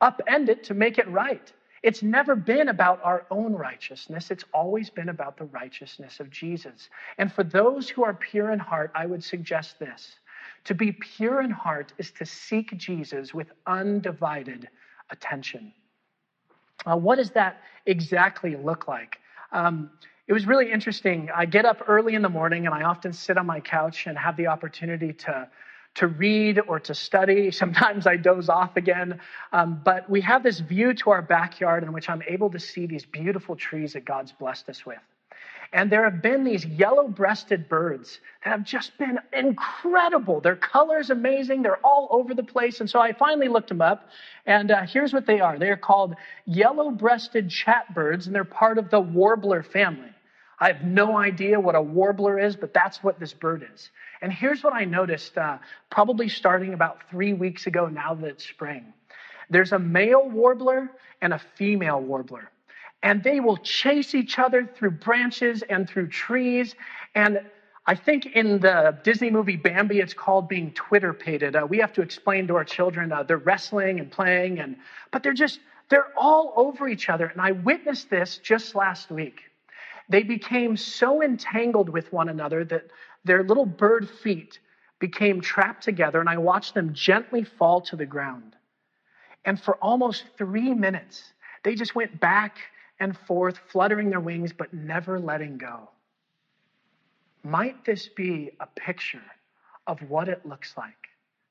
upend 0.01 0.49
it 0.49 0.63
to 0.65 0.73
make 0.73 0.97
it 0.97 1.07
right. 1.09 1.51
It's 1.83 2.01
never 2.01 2.35
been 2.35 2.69
about 2.69 2.99
our 3.03 3.27
own 3.29 3.53
righteousness. 3.53 4.31
It's 4.31 4.43
always 4.53 4.89
been 4.89 5.09
about 5.09 5.37
the 5.37 5.45
righteousness 5.45 6.19
of 6.19 6.31
Jesus. 6.31 6.89
And 7.19 7.31
for 7.31 7.43
those 7.43 7.89
who 7.89 8.03
are 8.03 8.13
pure 8.13 8.51
in 8.51 8.59
heart, 8.59 8.91
I 8.95 9.05
would 9.05 9.23
suggest 9.23 9.77
this. 9.77 10.19
To 10.63 10.73
be 10.73 10.91
pure 10.93 11.41
in 11.41 11.51
heart 11.51 11.93
is 11.99 12.09
to 12.13 12.25
seek 12.25 12.75
Jesus 12.75 13.35
with 13.35 13.47
undivided 13.67 14.67
attention. 15.11 15.73
Uh, 16.85 16.97
what 16.97 17.17
does 17.17 17.29
that 17.31 17.61
exactly 17.85 18.55
look 18.55 18.87
like? 18.87 19.19
Um, 19.51 19.91
it 20.27 20.33
was 20.33 20.47
really 20.47 20.71
interesting. 20.71 21.29
I 21.35 21.45
get 21.45 21.65
up 21.65 21.83
early 21.87 22.15
in 22.15 22.23
the 22.23 22.29
morning 22.29 22.65
and 22.65 22.73
I 22.73 22.81
often 22.81 23.13
sit 23.13 23.37
on 23.37 23.45
my 23.45 23.59
couch 23.59 24.07
and 24.07 24.17
have 24.17 24.35
the 24.37 24.47
opportunity 24.47 25.13
to 25.13 25.47
to 25.95 26.07
read 26.07 26.59
or 26.67 26.79
to 26.81 26.93
study. 26.93 27.51
Sometimes 27.63 28.07
I 28.07 28.17
doze 28.17 28.49
off 28.49 28.77
again. 28.77 29.19
Um, 29.51 29.81
but 29.83 30.09
we 30.09 30.21
have 30.21 30.43
this 30.43 30.59
view 30.59 30.93
to 30.93 31.09
our 31.11 31.21
backyard 31.21 31.83
in 31.83 31.91
which 31.91 32.09
I'm 32.09 32.21
able 32.27 32.49
to 32.51 32.59
see 32.59 32.85
these 32.85 33.05
beautiful 33.05 33.55
trees 33.55 33.93
that 33.93 34.05
God's 34.05 34.31
blessed 34.31 34.69
us 34.69 34.85
with. 34.85 34.99
And 35.73 35.91
there 35.91 36.05
have 36.05 36.21
been 36.21 36.43
these 36.43 36.65
yellow 36.65 37.07
breasted 37.07 37.67
birds 37.67 38.19
that 38.43 38.51
have 38.51 38.63
just 38.63 38.97
been 38.97 39.19
incredible. 39.33 40.39
Their 40.39 40.55
color's 40.55 41.09
amazing. 41.09 41.63
They're 41.63 41.83
all 41.85 42.07
over 42.11 42.33
the 42.33 42.43
place. 42.43 42.79
And 42.79 42.89
so 42.89 42.99
I 42.99 43.11
finally 43.11 43.47
looked 43.49 43.69
them 43.69 43.81
up. 43.81 44.07
And 44.45 44.71
uh, 44.71 44.83
here's 44.83 45.11
what 45.11 45.25
they 45.25 45.41
are 45.41 45.59
they 45.59 45.69
are 45.69 45.77
called 45.77 46.15
yellow 46.45 46.91
breasted 46.91 47.49
chatbirds, 47.49 48.25
and 48.25 48.33
they're 48.33 48.45
part 48.45 48.77
of 48.77 48.89
the 48.89 49.01
warbler 49.01 49.63
family. 49.63 50.11
I 50.59 50.71
have 50.71 50.83
no 50.83 51.17
idea 51.17 51.59
what 51.59 51.75
a 51.75 51.81
warbler 51.81 52.39
is, 52.39 52.55
but 52.55 52.73
that's 52.73 53.03
what 53.03 53.19
this 53.19 53.33
bird 53.33 53.67
is. 53.73 53.89
And 54.25 54.33
here's 54.33 54.63
what 54.63 54.73
I 54.73 54.85
noticed, 54.85 55.37
uh, 55.37 55.59
probably 55.91 56.29
starting 56.29 56.73
about 56.73 57.07
three 57.11 57.33
weeks 57.33 57.67
ago 57.67 57.85
now 57.85 58.15
that 58.15 58.25
it's 58.25 58.43
spring. 58.43 58.91
There's 59.51 59.71
a 59.71 59.77
male 59.77 60.27
warbler 60.27 60.89
and 61.21 61.31
a 61.31 61.37
female 61.37 62.01
warbler. 62.01 62.49
And 63.03 63.21
they 63.21 63.39
will 63.39 63.57
chase 63.57 64.15
each 64.15 64.39
other 64.39 64.65
through 64.65 64.97
branches 64.97 65.61
and 65.69 65.87
through 65.87 66.07
trees. 66.07 66.73
And 67.13 67.39
I 67.85 67.93
think 67.93 68.25
in 68.25 68.59
the 68.61 68.97
Disney 69.03 69.29
movie 69.29 69.57
Bambi, 69.57 69.99
it's 69.99 70.15
called 70.15 70.49
being 70.49 70.71
Twitter 70.71 71.13
pated. 71.13 71.55
Uh, 71.55 71.67
we 71.69 71.77
have 71.77 71.93
to 71.93 72.01
explain 72.01 72.47
to 72.47 72.55
our 72.55 72.65
children 72.65 73.11
uh, 73.11 73.21
they're 73.21 73.37
wrestling 73.37 73.99
and 73.99 74.11
playing, 74.11 74.57
and 74.57 74.77
but 75.11 75.21
they're 75.21 75.33
just 75.33 75.59
they're 75.89 76.07
all 76.17 76.51
over 76.55 76.87
each 76.87 77.09
other. 77.09 77.27
And 77.27 77.39
I 77.39 77.51
witnessed 77.51 78.09
this 78.09 78.39
just 78.39 78.73
last 78.73 79.11
week. 79.11 79.41
They 80.09 80.23
became 80.23 80.77
so 80.77 81.21
entangled 81.21 81.89
with 81.89 82.11
one 82.11 82.29
another 82.29 82.65
that 82.65 82.87
their 83.25 83.43
little 83.43 83.65
bird 83.65 84.09
feet 84.09 84.59
became 84.99 85.41
trapped 85.41 85.83
together, 85.83 86.19
and 86.19 86.29
I 86.29 86.37
watched 86.37 86.73
them 86.73 86.93
gently 86.93 87.43
fall 87.43 87.81
to 87.81 87.95
the 87.95 88.05
ground. 88.05 88.55
And 89.43 89.59
for 89.59 89.75
almost 89.77 90.23
three 90.37 90.73
minutes, 90.73 91.33
they 91.63 91.75
just 91.75 91.95
went 91.95 92.19
back 92.19 92.57
and 92.99 93.17
forth, 93.17 93.59
fluttering 93.71 94.09
their 94.09 94.21
wings, 94.21 94.53
but 94.53 94.73
never 94.73 95.19
letting 95.19 95.57
go. 95.57 95.89
Might 97.43 97.83
this 97.85 98.07
be 98.07 98.51
a 98.59 98.67
picture 98.67 99.21
of 99.85 99.99
what 100.09 100.29
it 100.29 100.45
looks 100.45 100.75
like 100.77 100.93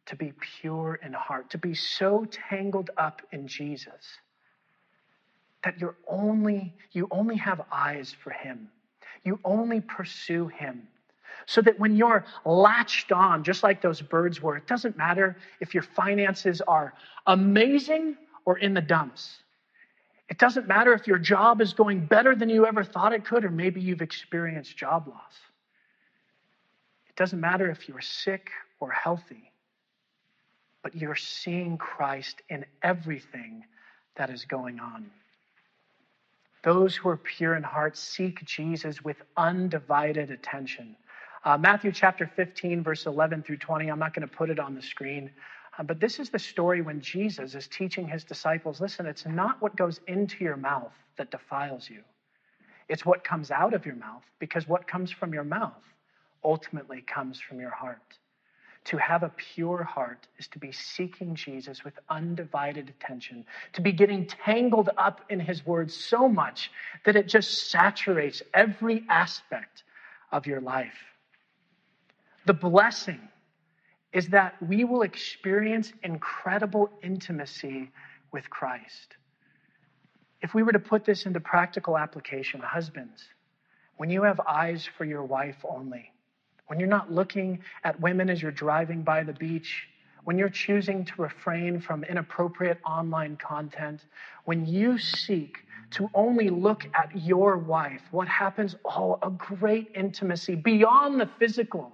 to 0.07 0.17
be 0.17 0.33
pure 0.61 0.99
in 1.05 1.13
heart, 1.13 1.51
to 1.51 1.59
be 1.59 1.75
so 1.75 2.27
tangled 2.31 2.91
up 2.97 3.23
in 3.33 3.47
Jesus 3.47 4.19
that 5.63 5.79
you're 5.79 5.97
only, 6.07 6.75
you 6.93 7.09
only 7.11 7.37
have 7.37 7.63
eyes 7.73 8.15
for 8.23 8.31
him. 8.31 8.69
You 9.25 9.41
only 9.45 9.81
pursue 9.81 10.49
him. 10.49 10.87
So 11.47 11.61
that 11.63 11.79
when 11.79 11.97
you're 11.97 12.25
latched 12.45 13.13
on, 13.13 13.45
just 13.45 13.63
like 13.63 13.83
those 13.83 14.01
birds 14.01 14.41
were, 14.41 14.57
it 14.57 14.67
doesn't 14.67 14.97
matter 14.97 15.37
if 15.61 15.75
your 15.75 15.83
finances 15.83 16.63
are 16.67 16.95
amazing 17.27 18.17
or 18.45 18.59
in 18.59 18.75
the 18.75 18.81
dumps. 18.81 19.37
It 20.29 20.39
doesn't 20.39 20.67
matter 20.67 20.95
if 20.95 21.07
your 21.07 21.19
job 21.19 21.61
is 21.61 21.75
going 21.75 22.07
better 22.07 22.35
than 22.35 22.49
you 22.49 22.67
ever 22.67 22.83
thought 22.83 23.13
it 23.13 23.25
could, 23.25 23.45
or 23.45 23.51
maybe 23.51 23.81
you've 23.81 24.01
experienced 24.01 24.77
job 24.77 25.07
loss. 25.07 25.35
It 27.09 27.17
doesn't 27.17 27.41
matter 27.41 27.71
if 27.71 27.89
you're 27.89 28.01
sick 28.01 28.51
or 28.81 28.91
healthy, 28.91 29.53
but 30.83 30.97
you're 30.97 31.15
seeing 31.15 31.77
Christ 31.77 32.43
in 32.49 32.65
everything 32.83 33.65
that 34.17 34.31
is 34.31 34.45
going 34.45 34.81
on. 34.81 35.11
Those 36.63 36.97
who 36.97 37.11
are 37.11 37.19
pure 37.19 37.55
in 37.55 37.63
heart 37.63 37.97
seek 37.97 38.43
Jesus 38.45 39.05
with 39.05 39.19
undivided 39.37 40.31
attention. 40.31 40.97
Uh, 41.45 41.59
Matthew 41.59 41.93
chapter 41.93 42.27
15, 42.27 42.83
verse 42.83 43.05
11 43.05 43.43
through 43.43 43.59
20. 43.59 43.89
I'm 43.89 43.99
not 43.99 44.15
going 44.15 44.27
to 44.27 44.35
put 44.35 44.49
it 44.49 44.59
on 44.59 44.75
the 44.75 44.81
screen. 44.81 45.31
Uh, 45.79 45.83
but 45.83 46.01
this 46.01 46.19
is 46.19 46.31
the 46.31 46.39
story 46.39 46.81
when 46.81 47.03
Jesus 47.03 47.55
is 47.55 47.69
teaching 47.69 48.09
his 48.09 48.25
disciples 48.25 48.81
listen, 48.81 49.05
it's 49.05 49.27
not 49.27 49.61
what 49.61 49.77
goes 49.77 50.01
into 50.07 50.43
your 50.43 50.57
mouth 50.57 50.93
that 51.19 51.31
defiles 51.31 51.91
you, 51.91 52.01
it's 52.89 53.05
what 53.05 53.25
comes 53.25 53.51
out 53.51 53.75
of 53.75 53.85
your 53.85 53.95
mouth, 53.95 54.23
because 54.39 54.67
what 54.67 54.87
comes 54.87 55.11
from 55.11 55.35
your 55.35 55.45
mouth 55.45 55.83
ultimately 56.43 57.03
comes 57.03 57.41
from 57.41 57.61
your 57.61 57.71
heart. 57.71 58.01
To 58.87 58.97
have 58.99 59.23
a 59.23 59.33
pure 59.37 59.83
heart 59.83 60.27
is 60.39 60.47
to 60.49 60.59
be 60.59 60.73
seeking 60.73 61.35
Jesus 61.35 61.85
with 61.85 61.99
undivided 62.09 62.89
attention, 62.89 63.45
to 63.75 63.81
be 63.81 63.93
getting 63.93 64.27
tangled 64.27 64.91
up 64.97 65.23
in 65.31 65.41
his 65.41 65.65
words 65.67 65.95
so 65.95 66.29
much 66.29 66.71
that 67.05 67.17
it 67.17 67.29
just 67.29 67.71
saturates 67.71 68.43
every 68.53 69.05
aspect 69.09 69.85
of 70.33 70.47
your 70.47 70.61
life. 70.61 71.14
The 72.47 72.55
blessing 72.55 73.21
is 74.13 74.29
that 74.29 74.55
we 74.63 74.85
will 74.85 75.03
experience 75.03 75.93
incredible 76.03 76.91
intimacy 77.03 77.91
with 78.33 78.49
Christ. 78.51 79.17
If 80.43 80.55
we 80.55 80.63
were 80.63 80.73
to 80.73 80.79
put 80.79 81.05
this 81.05 81.25
into 81.27 81.41
practical 81.41 81.97
application, 81.97 82.61
husbands, 82.61 83.25
when 83.97 84.11
you 84.11 84.23
have 84.23 84.41
eyes 84.47 84.89
for 84.99 85.05
your 85.05 85.25
wife 85.25 85.57
only, 85.69 86.13
when 86.67 86.79
you're 86.79 86.89
not 86.89 87.11
looking 87.11 87.61
at 87.83 87.99
women 88.01 88.29
as 88.29 88.43
you're 88.43 88.51
driving 88.51 89.03
by 89.03 89.23
the 89.23 89.33
beach, 89.33 89.89
when 90.25 90.39
you're 90.39 90.49
choosing 90.49 91.05
to 91.05 91.23
refrain 91.23 91.81
from 91.81 92.05
inappropriate 92.05 92.79
online 92.85 93.37
content, 93.37 94.05
when 94.45 94.67
you 94.67 94.99
seek 94.99 95.59
to 95.93 96.11
only 96.15 96.51
look 96.51 96.87
at 96.95 97.11
your 97.15 97.59
wife, 97.59 98.03
what 98.11 98.27
happens? 98.29 98.77
Oh, 98.85 99.19
a 99.23 99.31
great 99.31 99.93
intimacy 99.95 100.55
beyond 100.55 101.21
the 101.21 101.29
physical 101.39 101.93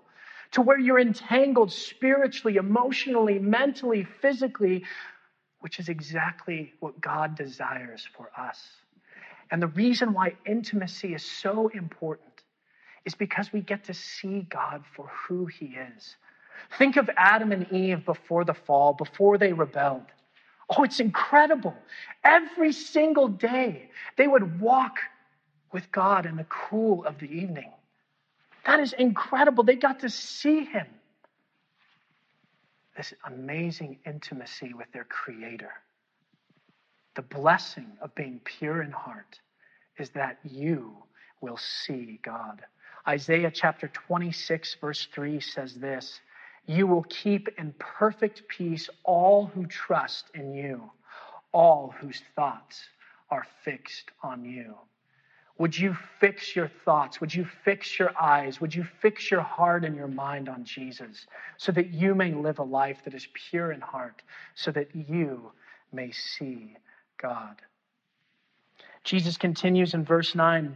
to 0.53 0.63
where 0.63 0.79
you're 0.79 0.99
entangled 0.99 1.73
spiritually, 1.73 2.57
emotionally, 2.57 3.39
mentally, 3.39 4.07
physically, 4.21 4.85
which 5.61 5.79
is 5.79 5.89
exactly 5.89 6.73
what 6.81 7.01
God 7.01 7.37
desires 7.37 8.07
for 8.17 8.31
us. 8.37 8.61
And 9.51 9.61
the 9.61 9.69
reason 9.69 10.13
why 10.13 10.35
intimacy 10.47 11.15
is 11.15 11.25
so 11.25 11.69
important 11.69 12.27
is 13.05 13.15
because 13.15 13.53
we 13.53 13.61
get 13.61 13.85
to 13.85 13.95
see 13.95 14.47
God 14.51 14.85
for 14.95 15.11
who 15.27 15.47
He 15.47 15.67
is. 15.67 16.17
Think 16.79 16.97
of 16.97 17.11
Adam 17.17 17.53
and 17.53 17.71
Eve 17.73 18.05
before 18.05 18.45
the 18.45 18.55
fall, 18.55 18.93
before 18.93 19.39
they 19.39 19.53
rebelled. 19.53 20.07
Oh, 20.77 20.85
it's 20.85 21.01
incredible. 21.01 21.75
Every 22.23 22.73
single 22.73 23.29
day, 23.29 23.91
they 24.17 24.29
would 24.29 24.61
walk 24.61 24.99
with 25.73 25.91
God 25.91 26.27
in 26.27 26.37
the 26.37 26.47
cool 26.49 27.05
of 27.05 27.19
the 27.19 27.27
evening. 27.27 27.73
That 28.67 28.81
is 28.81 28.93
incredible. 28.93 29.65
They 29.65 29.77
got 29.77 30.01
to 30.01 30.11
see 30.11 30.65
him. 30.65 30.87
This 32.97 33.15
amazing 33.27 33.99
intimacy 34.05 34.75
with 34.75 34.93
their 34.93 35.05
Creator. 35.05 35.71
The 37.17 37.23
blessing 37.23 37.87
of 38.01 38.15
being 38.15 38.41
pure 38.45 38.83
in 38.83 38.91
heart 38.91 39.41
is 39.99 40.11
that 40.11 40.39
you 40.45 40.97
will 41.41 41.57
see 41.57 42.21
God. 42.23 42.63
Isaiah 43.09 43.51
chapter 43.51 43.89
26, 43.89 44.77
verse 44.81 45.09
3 45.13 45.41
says 45.41 45.75
this 45.75 46.21
You 46.67 46.87
will 46.87 47.05
keep 47.05 47.49
in 47.59 47.75
perfect 47.79 48.47
peace 48.49 48.89
all 49.05 49.47
who 49.47 49.67
trust 49.67 50.27
in 50.35 50.55
you, 50.55 50.91
all 51.53 51.95
whose 52.01 52.23
thoughts 52.37 52.81
are 53.31 53.47
fixed 53.65 54.11
on 54.23 54.45
you. 54.45 54.75
Would 55.61 55.77
you 55.77 55.95
fix 56.21 56.57
your 56.57 56.71
thoughts? 56.87 57.21
Would 57.21 57.35
you 57.35 57.45
fix 57.67 57.99
your 57.99 58.19
eyes? 58.19 58.63
Would 58.63 58.75
you 58.75 58.83
fix 59.03 59.31
your 59.31 59.43
heart 59.43 59.85
and 59.85 59.95
your 59.95 60.09
mind 60.09 60.49
on 60.49 60.65
Jesus 60.65 61.27
so 61.59 61.71
that 61.73 61.91
you 61.91 62.15
may 62.15 62.33
live 62.33 62.61
a 62.61 62.63
life 62.63 63.03
that 63.05 63.13
is 63.13 63.29
pure 63.35 63.71
in 63.71 63.83
heart, 63.83 64.23
so 64.55 64.71
that 64.71 64.89
you 64.95 65.53
may 65.93 66.13
see 66.13 66.79
God? 67.21 67.61
Jesus 69.05 69.37
continues 69.37 69.93
in 69.93 70.03
verse 70.03 70.35
9, 70.35 70.75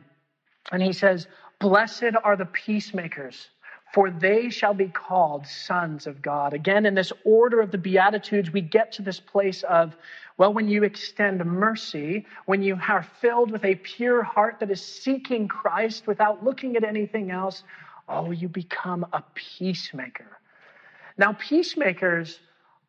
and 0.70 0.82
he 0.82 0.92
says, 0.92 1.28
Blessed 1.60 2.14
are 2.22 2.36
the 2.36 2.44
peacemakers, 2.44 3.48
for 3.94 4.10
they 4.10 4.50
shall 4.50 4.74
be 4.74 4.88
called 4.88 5.46
sons 5.46 6.06
of 6.06 6.20
God. 6.20 6.52
Again, 6.52 6.84
in 6.84 6.94
this 6.94 7.10
order 7.24 7.62
of 7.62 7.70
the 7.70 7.78
Beatitudes, 7.78 8.52
we 8.52 8.60
get 8.60 8.92
to 8.92 9.02
this 9.02 9.18
place 9.18 9.62
of, 9.62 9.96
well, 10.36 10.52
when 10.52 10.68
you 10.68 10.82
extend 10.82 11.44
mercy, 11.44 12.26
when 12.46 12.62
you 12.62 12.76
are 12.88 13.06
filled 13.20 13.52
with 13.52 13.64
a 13.64 13.76
pure 13.76 14.22
heart 14.22 14.56
that 14.60 14.70
is 14.70 14.84
seeking 14.84 15.46
Christ 15.46 16.06
without 16.06 16.42
looking 16.42 16.76
at 16.76 16.82
anything 16.82 17.30
else, 17.30 17.62
oh, 18.08 18.32
you 18.32 18.48
become 18.48 19.06
a 19.12 19.22
peacemaker. 19.34 20.38
Now, 21.16 21.34
peacemakers 21.34 22.40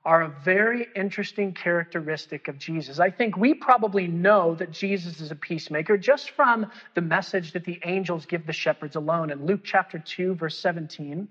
are 0.06 0.24
a 0.24 0.36
very 0.44 0.88
interesting 0.96 1.54
characteristic 1.54 2.48
of 2.48 2.58
Jesus. 2.58 3.00
I 3.00 3.10
think 3.12 3.38
we 3.38 3.54
probably 3.54 4.08
know 4.08 4.56
that 4.56 4.72
Jesus 4.72 5.20
is 5.20 5.32
a 5.32 5.36
peacemaker 5.36 5.98
just 5.98 6.32
from 6.32 6.72
the 6.96 7.02
message 7.02 7.54
that 7.54 7.66
the 7.66 7.80
angels 7.84 8.26
give 8.26 8.46
the 8.46 8.54
shepherds 8.54 8.96
alone. 8.96 9.32
In 9.32 9.46
Luke 9.46 9.62
chapter 9.64 10.00
2, 10.00 10.36
verse 10.36 10.58
17, 10.60 11.28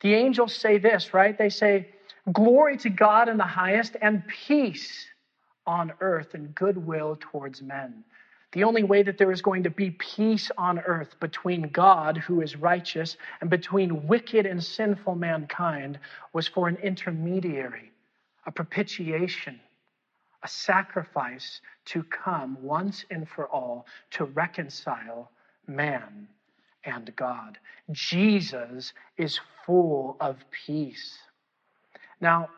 the 0.00 0.14
angels 0.14 0.54
say 0.54 0.78
this, 0.78 1.14
right? 1.14 1.36
They 1.36 1.48
say, 1.48 1.88
Glory 2.32 2.76
to 2.78 2.88
God 2.88 3.28
in 3.28 3.36
the 3.36 3.44
highest 3.44 3.96
and 4.00 4.22
peace 4.26 5.06
on 5.66 5.92
earth 6.00 6.34
and 6.34 6.54
goodwill 6.54 7.16
towards 7.20 7.62
men. 7.62 8.04
The 8.52 8.64
only 8.64 8.84
way 8.84 9.02
that 9.02 9.18
there 9.18 9.32
is 9.32 9.42
going 9.42 9.64
to 9.64 9.70
be 9.70 9.90
peace 9.90 10.50
on 10.56 10.78
earth 10.78 11.18
between 11.18 11.70
God, 11.70 12.16
who 12.16 12.40
is 12.40 12.56
righteous, 12.56 13.16
and 13.40 13.50
between 13.50 14.06
wicked 14.06 14.46
and 14.46 14.62
sinful 14.62 15.16
mankind 15.16 15.98
was 16.32 16.46
for 16.46 16.68
an 16.68 16.76
intermediary 16.76 17.90
a 18.46 18.52
propitiation, 18.52 19.58
a 20.42 20.48
sacrifice 20.48 21.60
to 21.86 22.02
come 22.04 22.62
once 22.62 23.04
and 23.10 23.28
for 23.28 23.46
all 23.48 23.86
to 24.10 24.24
reconcile 24.26 25.30
man 25.66 26.28
and 26.84 27.14
God. 27.16 27.58
Jesus 27.92 28.92
is 29.16 29.40
full 29.64 30.16
of 30.20 30.36
peace. 30.66 31.18
Now, 32.20 32.50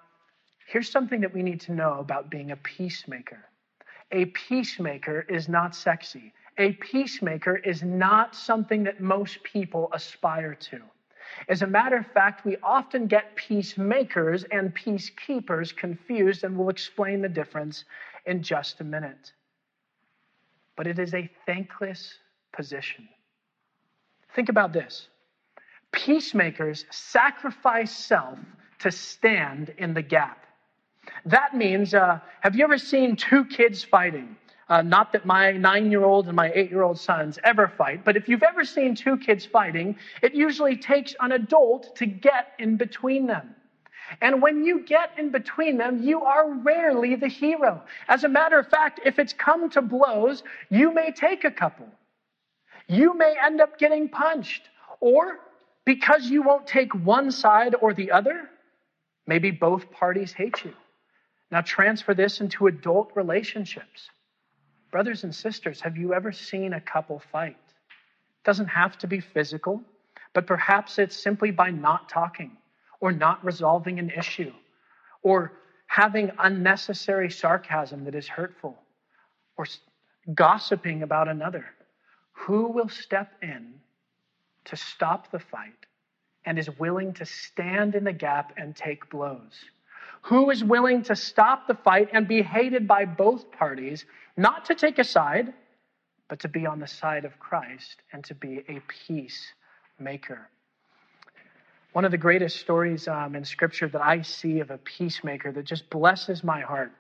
here's 0.66 0.90
something 0.90 1.20
that 1.20 1.32
we 1.32 1.42
need 1.42 1.60
to 1.62 1.72
know 1.72 1.94
about 1.98 2.30
being 2.30 2.50
a 2.50 2.56
peacemaker. 2.56 3.44
A 4.12 4.26
peacemaker 4.26 5.26
is 5.28 5.48
not 5.48 5.74
sexy. 5.74 6.32
A 6.58 6.72
peacemaker 6.74 7.56
is 7.56 7.82
not 7.82 8.34
something 8.34 8.84
that 8.84 9.00
most 9.00 9.42
people 9.42 9.90
aspire 9.92 10.54
to. 10.54 10.80
As 11.48 11.62
a 11.62 11.66
matter 11.66 11.96
of 11.96 12.06
fact, 12.06 12.44
we 12.44 12.56
often 12.62 13.06
get 13.06 13.36
peacemakers 13.36 14.44
and 14.44 14.74
peacekeepers 14.74 15.76
confused, 15.76 16.44
and 16.44 16.56
we'll 16.56 16.70
explain 16.70 17.20
the 17.20 17.28
difference 17.28 17.84
in 18.26 18.42
just 18.42 18.80
a 18.80 18.84
minute. 18.84 19.32
But 20.76 20.86
it 20.86 20.98
is 20.98 21.14
a 21.14 21.30
thankless 21.46 22.14
position. 22.52 23.08
Think 24.34 24.48
about 24.48 24.72
this 24.72 25.08
peacemakers 25.92 26.84
sacrifice 26.90 27.90
self 27.90 28.38
to 28.78 28.90
stand 28.90 29.72
in 29.78 29.94
the 29.94 30.02
gap. 30.02 30.45
That 31.26 31.56
means, 31.56 31.92
uh, 31.92 32.20
have 32.40 32.54
you 32.54 32.62
ever 32.64 32.78
seen 32.78 33.16
two 33.16 33.44
kids 33.44 33.82
fighting? 33.82 34.36
Uh, 34.68 34.82
not 34.82 35.12
that 35.12 35.26
my 35.26 35.52
nine 35.52 35.90
year 35.90 36.04
old 36.04 36.26
and 36.26 36.36
my 36.36 36.50
eight 36.54 36.70
year 36.70 36.82
old 36.82 36.98
sons 36.98 37.38
ever 37.44 37.68
fight, 37.68 38.04
but 38.04 38.16
if 38.16 38.28
you've 38.28 38.42
ever 38.42 38.64
seen 38.64 38.94
two 38.94 39.16
kids 39.16 39.44
fighting, 39.44 39.96
it 40.22 40.34
usually 40.34 40.76
takes 40.76 41.14
an 41.20 41.32
adult 41.32 41.96
to 41.96 42.06
get 42.06 42.52
in 42.58 42.76
between 42.76 43.26
them. 43.26 43.54
And 44.20 44.40
when 44.40 44.64
you 44.64 44.84
get 44.84 45.10
in 45.18 45.30
between 45.30 45.78
them, 45.78 46.02
you 46.02 46.22
are 46.22 46.48
rarely 46.48 47.16
the 47.16 47.28
hero. 47.28 47.82
As 48.08 48.22
a 48.22 48.28
matter 48.28 48.58
of 48.58 48.68
fact, 48.68 49.00
if 49.04 49.18
it's 49.18 49.32
come 49.32 49.68
to 49.70 49.82
blows, 49.82 50.44
you 50.70 50.94
may 50.94 51.10
take 51.10 51.44
a 51.44 51.50
couple. 51.50 51.88
You 52.86 53.16
may 53.16 53.34
end 53.42 53.60
up 53.60 53.78
getting 53.78 54.08
punched. 54.08 54.62
Or 55.00 55.40
because 55.84 56.26
you 56.26 56.42
won't 56.42 56.68
take 56.68 56.94
one 56.94 57.32
side 57.32 57.74
or 57.80 57.94
the 57.94 58.12
other, 58.12 58.48
maybe 59.26 59.50
both 59.50 59.90
parties 59.90 60.32
hate 60.32 60.64
you. 60.64 60.72
Now 61.50 61.60
transfer 61.60 62.14
this 62.14 62.40
into 62.40 62.66
adult 62.66 63.12
relationships. 63.14 64.10
Brothers 64.90 65.24
and 65.24 65.34
sisters, 65.34 65.80
have 65.80 65.96
you 65.96 66.14
ever 66.14 66.32
seen 66.32 66.72
a 66.72 66.80
couple 66.80 67.20
fight? 67.32 67.56
It 67.68 68.44
doesn't 68.44 68.68
have 68.68 68.98
to 68.98 69.06
be 69.06 69.20
physical, 69.20 69.82
but 70.32 70.46
perhaps 70.46 70.98
it's 70.98 71.16
simply 71.16 71.50
by 71.50 71.70
not 71.70 72.08
talking 72.08 72.56
or 73.00 73.12
not 73.12 73.44
resolving 73.44 73.98
an 73.98 74.10
issue 74.10 74.52
or 75.22 75.52
having 75.86 76.30
unnecessary 76.38 77.30
sarcasm 77.30 78.04
that 78.04 78.14
is 78.14 78.26
hurtful 78.28 78.76
or 79.56 79.66
gossiping 80.34 81.02
about 81.02 81.28
another. 81.28 81.64
Who 82.32 82.68
will 82.68 82.88
step 82.88 83.32
in 83.42 83.74
to 84.66 84.76
stop 84.76 85.30
the 85.30 85.38
fight 85.38 85.86
and 86.44 86.58
is 86.58 86.70
willing 86.78 87.12
to 87.14 87.24
stand 87.24 87.94
in 87.94 88.04
the 88.04 88.12
gap 88.12 88.52
and 88.56 88.74
take 88.74 89.08
blows? 89.10 89.54
Who 90.26 90.50
is 90.50 90.64
willing 90.64 91.04
to 91.04 91.14
stop 91.14 91.68
the 91.68 91.74
fight 91.74 92.08
and 92.12 92.26
be 92.26 92.42
hated 92.42 92.88
by 92.88 93.04
both 93.04 93.52
parties, 93.52 94.04
not 94.36 94.64
to 94.64 94.74
take 94.74 94.98
a 94.98 95.04
side, 95.04 95.54
but 96.28 96.40
to 96.40 96.48
be 96.48 96.66
on 96.66 96.80
the 96.80 96.86
side 96.88 97.24
of 97.24 97.38
Christ 97.38 98.02
and 98.12 98.24
to 98.24 98.34
be 98.34 98.64
a 98.68 98.80
peacemaker? 98.88 100.48
One 101.92 102.04
of 102.04 102.10
the 102.10 102.18
greatest 102.18 102.56
stories 102.56 103.06
um, 103.06 103.36
in 103.36 103.44
Scripture 103.44 103.86
that 103.86 104.02
I 104.02 104.22
see 104.22 104.58
of 104.58 104.72
a 104.72 104.78
peacemaker 104.78 105.52
that 105.52 105.64
just 105.64 105.88
blesses 105.90 106.42
my 106.42 106.60
heart 106.60 106.90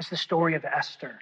is 0.00 0.08
the 0.08 0.16
story 0.16 0.56
of 0.56 0.64
Esther. 0.64 1.20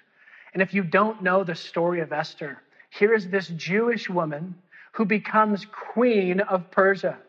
And 0.53 0.61
if 0.63 0.73
you 0.73 0.83
don't 0.83 1.21
know 1.21 1.43
the 1.43 1.53
story 1.53 2.01
of 2.01 2.11
Esther, 2.11 2.63
here 2.89 3.13
is 3.13 3.29
this 3.29 3.49
Jewish 3.49 4.09
woman 4.09 4.55
who 4.91 5.05
becomes 5.05 5.67
queen 5.93 6.39
of 6.39 6.71
Persia. 6.71 7.19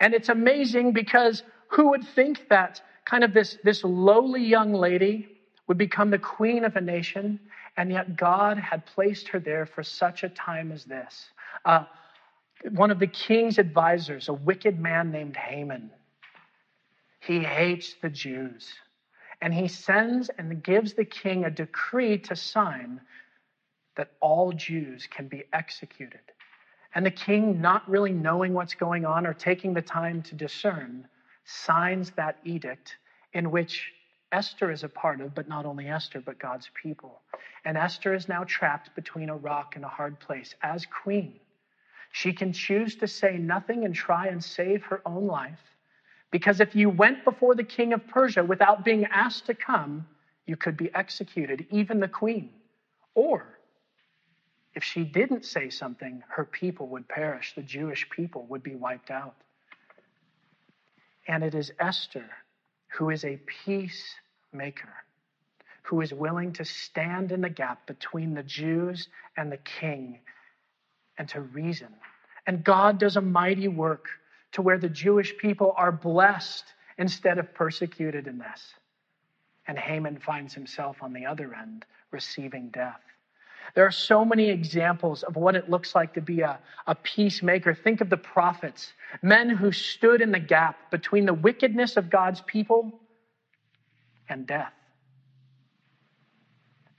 And 0.00 0.12
it's 0.12 0.28
amazing 0.28 0.92
because 0.92 1.42
who 1.68 1.88
would 1.88 2.06
think 2.14 2.50
that 2.50 2.82
kind 3.04 3.24
of 3.24 3.32
this, 3.32 3.58
this 3.64 3.84
lowly 3.84 4.44
young 4.44 4.72
lady 4.72 5.28
would 5.66 5.78
become 5.78 6.10
the 6.10 6.18
queen 6.18 6.64
of 6.64 6.76
a 6.76 6.80
nation, 6.80 7.40
and 7.76 7.90
yet 7.90 8.16
God 8.16 8.58
had 8.58 8.84
placed 8.86 9.28
her 9.28 9.40
there 9.40 9.66
for 9.66 9.82
such 9.82 10.22
a 10.22 10.28
time 10.28 10.72
as 10.72 10.84
this. 10.84 11.30
Uh, 11.64 11.84
one 12.70 12.90
of 12.90 12.98
the 12.98 13.06
king's 13.06 13.58
advisors, 13.58 14.28
a 14.28 14.32
wicked 14.32 14.78
man 14.78 15.10
named 15.10 15.36
Haman. 15.36 15.90
He 17.20 17.40
hates 17.40 17.94
the 18.02 18.10
Jews. 18.10 18.72
And 19.40 19.52
he 19.52 19.66
sends 19.66 20.30
and 20.38 20.62
gives 20.62 20.94
the 20.94 21.04
king 21.04 21.44
a 21.44 21.50
decree 21.50 22.18
to 22.18 22.36
sign 22.36 23.00
that 23.96 24.12
all 24.20 24.52
Jews 24.52 25.08
can 25.10 25.26
be 25.26 25.44
executed. 25.52 26.20
And 26.94 27.04
the 27.04 27.10
king, 27.10 27.60
not 27.60 27.88
really 27.88 28.12
knowing 28.12 28.54
what's 28.54 28.74
going 28.74 29.04
on 29.04 29.26
or 29.26 29.34
taking 29.34 29.74
the 29.74 29.82
time 29.82 30.22
to 30.22 30.34
discern, 30.34 31.08
signs 31.44 32.10
that 32.12 32.38
edict 32.44 32.96
in 33.32 33.50
which 33.50 33.92
Esther 34.32 34.70
is 34.70 34.82
a 34.82 34.88
part 34.88 35.20
of, 35.20 35.34
but 35.34 35.48
not 35.48 35.66
only 35.66 35.88
Esther, 35.88 36.20
but 36.20 36.38
God's 36.38 36.70
people. 36.80 37.20
And 37.64 37.76
Esther 37.76 38.14
is 38.14 38.28
now 38.28 38.44
trapped 38.44 38.94
between 38.94 39.28
a 39.28 39.36
rock 39.36 39.76
and 39.76 39.84
a 39.84 39.88
hard 39.88 40.18
place 40.20 40.54
as 40.62 40.86
queen. 40.86 41.38
She 42.12 42.32
can 42.32 42.52
choose 42.52 42.96
to 42.96 43.06
say 43.06 43.36
nothing 43.36 43.84
and 43.84 43.94
try 43.94 44.28
and 44.28 44.42
save 44.42 44.84
her 44.84 45.02
own 45.06 45.26
life. 45.26 45.60
Because 46.30 46.60
if 46.60 46.74
you 46.74 46.88
went 46.88 47.24
before 47.24 47.54
the 47.54 47.64
king 47.64 47.92
of 47.92 48.06
Persia 48.08 48.42
without 48.42 48.84
being 48.84 49.04
asked 49.04 49.46
to 49.46 49.54
come, 49.54 50.06
you 50.46 50.56
could 50.56 50.76
be 50.76 50.90
executed, 50.94 51.66
even 51.70 52.00
the 52.00 52.08
queen. 52.08 52.50
Or 53.14 53.58
if 54.74 54.82
she 54.82 55.04
didn't 55.04 55.44
say 55.44 55.68
something, 55.68 56.22
her 56.28 56.44
people 56.44 56.88
would 56.88 57.06
perish. 57.06 57.54
The 57.54 57.62
Jewish 57.62 58.08
people 58.08 58.46
would 58.48 58.62
be 58.62 58.74
wiped 58.74 59.10
out. 59.10 59.34
And 61.28 61.42
it 61.42 61.54
is 61.54 61.72
Esther 61.78 62.28
who 62.88 63.10
is 63.10 63.24
a 63.24 63.40
peacemaker, 63.64 64.92
who 65.82 66.00
is 66.00 66.12
willing 66.12 66.52
to 66.54 66.64
stand 66.64 67.32
in 67.32 67.40
the 67.40 67.48
gap 67.48 67.86
between 67.86 68.34
the 68.34 68.42
Jews 68.42 69.08
and 69.36 69.50
the 69.50 69.58
king 69.58 70.20
and 71.18 71.28
to 71.30 71.40
reason. 71.40 71.88
And 72.46 72.64
God 72.64 72.98
does 72.98 73.16
a 73.16 73.20
mighty 73.20 73.68
work 73.68 74.06
to 74.52 74.62
where 74.62 74.78
the 74.78 74.88
Jewish 74.88 75.36
people 75.38 75.72
are 75.76 75.92
blessed 75.92 76.64
instead 76.98 77.38
of 77.38 77.54
persecuted 77.54 78.26
in 78.26 78.38
this. 78.38 78.74
And 79.66 79.78
Haman 79.78 80.18
finds 80.18 80.52
himself 80.52 81.02
on 81.02 81.12
the 81.12 81.26
other 81.26 81.54
end, 81.54 81.86
receiving 82.10 82.68
death. 82.68 83.00
There 83.74 83.86
are 83.86 83.92
so 83.92 84.24
many 84.24 84.50
examples 84.50 85.22
of 85.22 85.36
what 85.36 85.54
it 85.54 85.70
looks 85.70 85.94
like 85.94 86.14
to 86.14 86.20
be 86.20 86.40
a, 86.40 86.58
a 86.86 86.94
peacemaker. 86.94 87.74
Think 87.74 88.00
of 88.00 88.10
the 88.10 88.16
prophets, 88.16 88.92
men 89.22 89.48
who 89.48 89.72
stood 89.72 90.20
in 90.20 90.32
the 90.32 90.38
gap 90.38 90.90
between 90.90 91.26
the 91.26 91.34
wickedness 91.34 91.96
of 91.96 92.10
God's 92.10 92.40
people 92.42 93.00
and 94.28 94.46
death. 94.46 94.72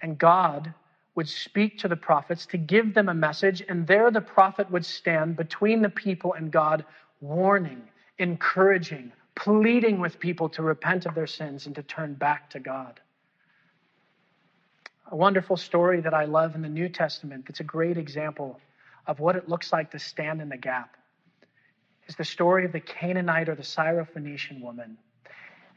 And 0.02 0.18
God 0.18 0.74
would 1.16 1.30
speak 1.30 1.78
to 1.80 1.88
the 1.88 1.96
prophets 1.96 2.46
to 2.48 2.58
give 2.58 2.94
them 2.94 3.08
a 3.10 3.14
message, 3.14 3.64
and 3.68 3.86
there 3.86 4.10
the 4.12 4.22
prophet 4.22 4.70
would 4.72 4.86
stand 4.86 5.36
between 5.36 5.82
the 5.82 5.90
people 5.90 6.34
and 6.34 6.52
God, 6.52 6.86
warning, 7.22 7.82
encouraging, 8.18 9.12
pleading 9.36 10.00
with 10.00 10.20
people 10.20 10.50
to 10.50 10.64
repent 10.64 11.06
of 11.06 11.16
their 11.16 11.28
sins 11.28 11.66
and 11.68 11.76
to 11.76 11.84
turn 11.84 12.16
back 12.16 12.50
to 12.50 12.60
God. 12.60 13.00
A 15.12 15.16
wonderful 15.16 15.58
story 15.58 16.02
that 16.02 16.14
I 16.14 16.26
love 16.26 16.56
in 16.56 16.62
the 16.62 16.70
New 16.70 16.90
Testament 16.90 17.46
that's 17.48 17.60
a 17.60 17.66
great 17.66 17.98
example 17.98 18.60
of 19.06 19.20
what 19.20 19.36
it 19.36 19.50
looks 19.50 19.74
like 19.74 19.92
to 19.92 20.00
stand 20.00 20.42
in 20.42 20.50
the 20.50 20.58
gap 20.58 20.96
is 22.08 22.16
the 22.16 22.24
story 22.24 22.66
of 22.66 22.72
the 22.72 22.80
Canaanite 22.80 23.50
or 23.50 23.56
the 23.56 23.64
Syrophoenician 23.64 24.62
woman. 24.62 24.98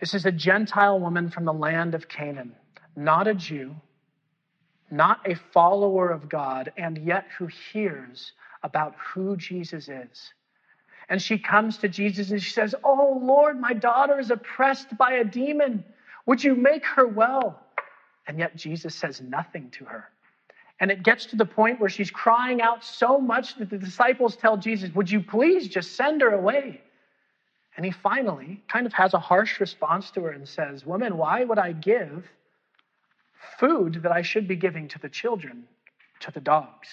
This 0.01 0.15
is 0.15 0.27
a 0.27 0.33
Gentile 0.33 1.01
woman 1.01 1.31
from 1.31 1.45
the 1.45 1.53
land 1.53 1.95
of 1.95 2.09
Canaan, 2.09 2.55
not 2.95 3.27
a 3.27 3.35
Jew, 3.35 3.75
not 4.91 5.21
a 5.29 5.35
follower 5.35 6.11
of 6.11 6.29
God, 6.29 6.73
and 6.77 6.99
yet 6.99 7.27
who 7.39 7.47
hears 7.47 8.33
about 8.63 8.95
who 9.13 9.37
Jesus 9.37 9.89
is. 9.89 10.33
And 11.09 11.21
she 11.21 11.39
comes 11.39 11.79
to 11.79 11.89
Jesus 11.89 12.31
and 12.31 12.43
she 12.43 12.53
says, 12.53 12.75
Oh 12.85 13.21
Lord, 13.23 13.61
my 13.61 13.73
daughter 13.73 14.19
is 14.19 14.31
oppressed 14.31 14.97
by 14.97 15.13
a 15.15 15.25
demon. 15.25 15.85
Would 16.27 16.43
you 16.43 16.55
make 16.55 16.85
her 16.85 17.07
well? 17.07 17.66
And 18.27 18.39
yet 18.39 18.57
Jesus 18.57 18.95
says 18.95 19.21
nothing 19.21 19.71
to 19.73 19.85
her. 19.85 20.09
And 20.81 20.91
it 20.91 21.03
gets 21.03 21.27
to 21.27 21.37
the 21.37 21.47
point 21.47 21.81
where 21.81 21.89
she's 21.89 22.11
crying 22.11 22.61
out 22.61 22.85
so 22.85 23.19
much 23.19 23.57
that 23.57 23.71
the 23.71 23.79
disciples 23.79 24.37
tell 24.37 24.57
Jesus, 24.57 24.95
Would 24.95 25.11
you 25.11 25.23
please 25.23 25.69
just 25.69 25.97
send 25.97 26.21
her 26.21 26.31
away? 26.31 26.83
And 27.77 27.85
he 27.85 27.93
finally 27.93 28.63
kind 28.69 28.87
of 28.87 28.93
has 28.93 29.15
a 29.15 29.19
harsh 29.19 29.61
response 29.61 30.11
to 30.13 30.23
her 30.23 30.31
and 30.31 30.49
says, 30.49 30.85
Woman, 30.85 31.17
why 31.17 31.45
would 31.45 31.59
I 31.59 31.73
give 31.73 32.25
food 33.59 34.03
that 34.03 34.13
I 34.13 34.23
should 34.23 34.49
be 34.49 34.57
giving 34.57 34.89
to 34.89 34.99
the 34.99 35.09
children, 35.09 35.65
to 36.21 36.31
the 36.31 36.41
dogs. 36.41 36.89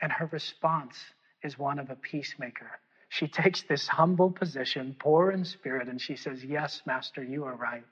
And 0.00 0.12
her 0.12 0.26
response 0.26 0.96
is 1.42 1.58
one 1.58 1.78
of 1.78 1.90
a 1.90 1.96
peacemaker. 1.96 2.70
She 3.08 3.26
takes 3.26 3.62
this 3.62 3.88
humble 3.88 4.30
position, 4.30 4.94
poor 4.98 5.30
in 5.32 5.44
spirit, 5.44 5.88
and 5.88 6.00
she 6.00 6.16
says, 6.16 6.44
Yes, 6.44 6.82
Master, 6.86 7.22
you 7.22 7.44
are 7.44 7.56
right. 7.56 7.84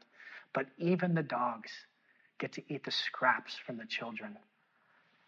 But 0.52 0.66
even 0.78 1.14
the 1.14 1.22
dogs 1.22 1.70
get 2.38 2.52
to 2.52 2.62
eat 2.68 2.84
the 2.84 2.90
scraps 2.90 3.56
from 3.66 3.76
the 3.76 3.86
children. 3.86 4.36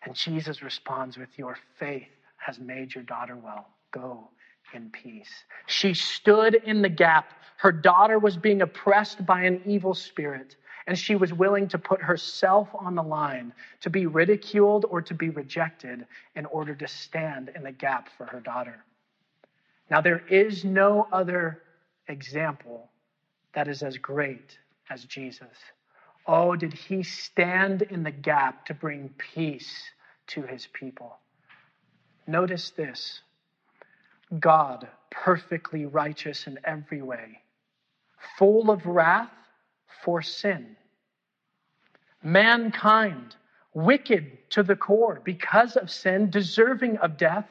And 0.02 0.14
Jesus 0.14 0.62
responds 0.62 1.16
with, 1.16 1.28
Your 1.36 1.56
faith 1.78 2.08
has 2.36 2.58
made 2.58 2.94
your 2.94 3.04
daughter 3.04 3.36
well. 3.36 3.66
Go 3.90 4.28
in 4.74 4.90
peace. 4.90 5.30
She 5.66 5.94
stood 5.94 6.54
in 6.54 6.82
the 6.82 6.88
gap. 6.88 7.32
Her 7.56 7.72
daughter 7.72 8.18
was 8.18 8.36
being 8.36 8.62
oppressed 8.62 9.24
by 9.24 9.42
an 9.42 9.62
evil 9.66 9.94
spirit 9.94 10.56
and 10.88 10.98
she 10.98 11.16
was 11.16 11.34
willing 11.34 11.68
to 11.68 11.78
put 11.78 12.00
herself 12.00 12.66
on 12.72 12.94
the 12.94 13.02
line 13.02 13.52
to 13.82 13.90
be 13.90 14.06
ridiculed 14.06 14.86
or 14.88 15.02
to 15.02 15.12
be 15.12 15.28
rejected 15.28 16.06
in 16.34 16.46
order 16.46 16.74
to 16.74 16.88
stand 16.88 17.50
in 17.54 17.62
the 17.62 17.70
gap 17.70 18.08
for 18.16 18.24
her 18.24 18.40
daughter. 18.40 18.82
Now, 19.90 20.00
there 20.00 20.26
is 20.30 20.64
no 20.64 21.06
other 21.12 21.62
example 22.08 22.88
that 23.52 23.68
is 23.68 23.82
as 23.82 23.98
great 23.98 24.56
as 24.88 25.04
Jesus. 25.04 25.46
Oh, 26.30 26.54
did 26.54 26.74
he 26.74 27.02
stand 27.02 27.80
in 27.80 28.02
the 28.02 28.10
gap 28.10 28.66
to 28.66 28.74
bring 28.74 29.08
peace 29.16 29.90
to 30.28 30.42
his 30.42 30.66
people? 30.66 31.16
Notice 32.26 32.70
this 32.70 33.22
God, 34.38 34.86
perfectly 35.10 35.86
righteous 35.86 36.46
in 36.46 36.58
every 36.64 37.00
way, 37.00 37.40
full 38.36 38.70
of 38.70 38.84
wrath 38.84 39.32
for 40.04 40.20
sin. 40.20 40.76
Mankind, 42.22 43.36
wicked 43.72 44.50
to 44.50 44.62
the 44.62 44.76
core 44.76 45.22
because 45.24 45.76
of 45.76 45.90
sin, 45.90 46.28
deserving 46.28 46.98
of 46.98 47.16
death, 47.16 47.48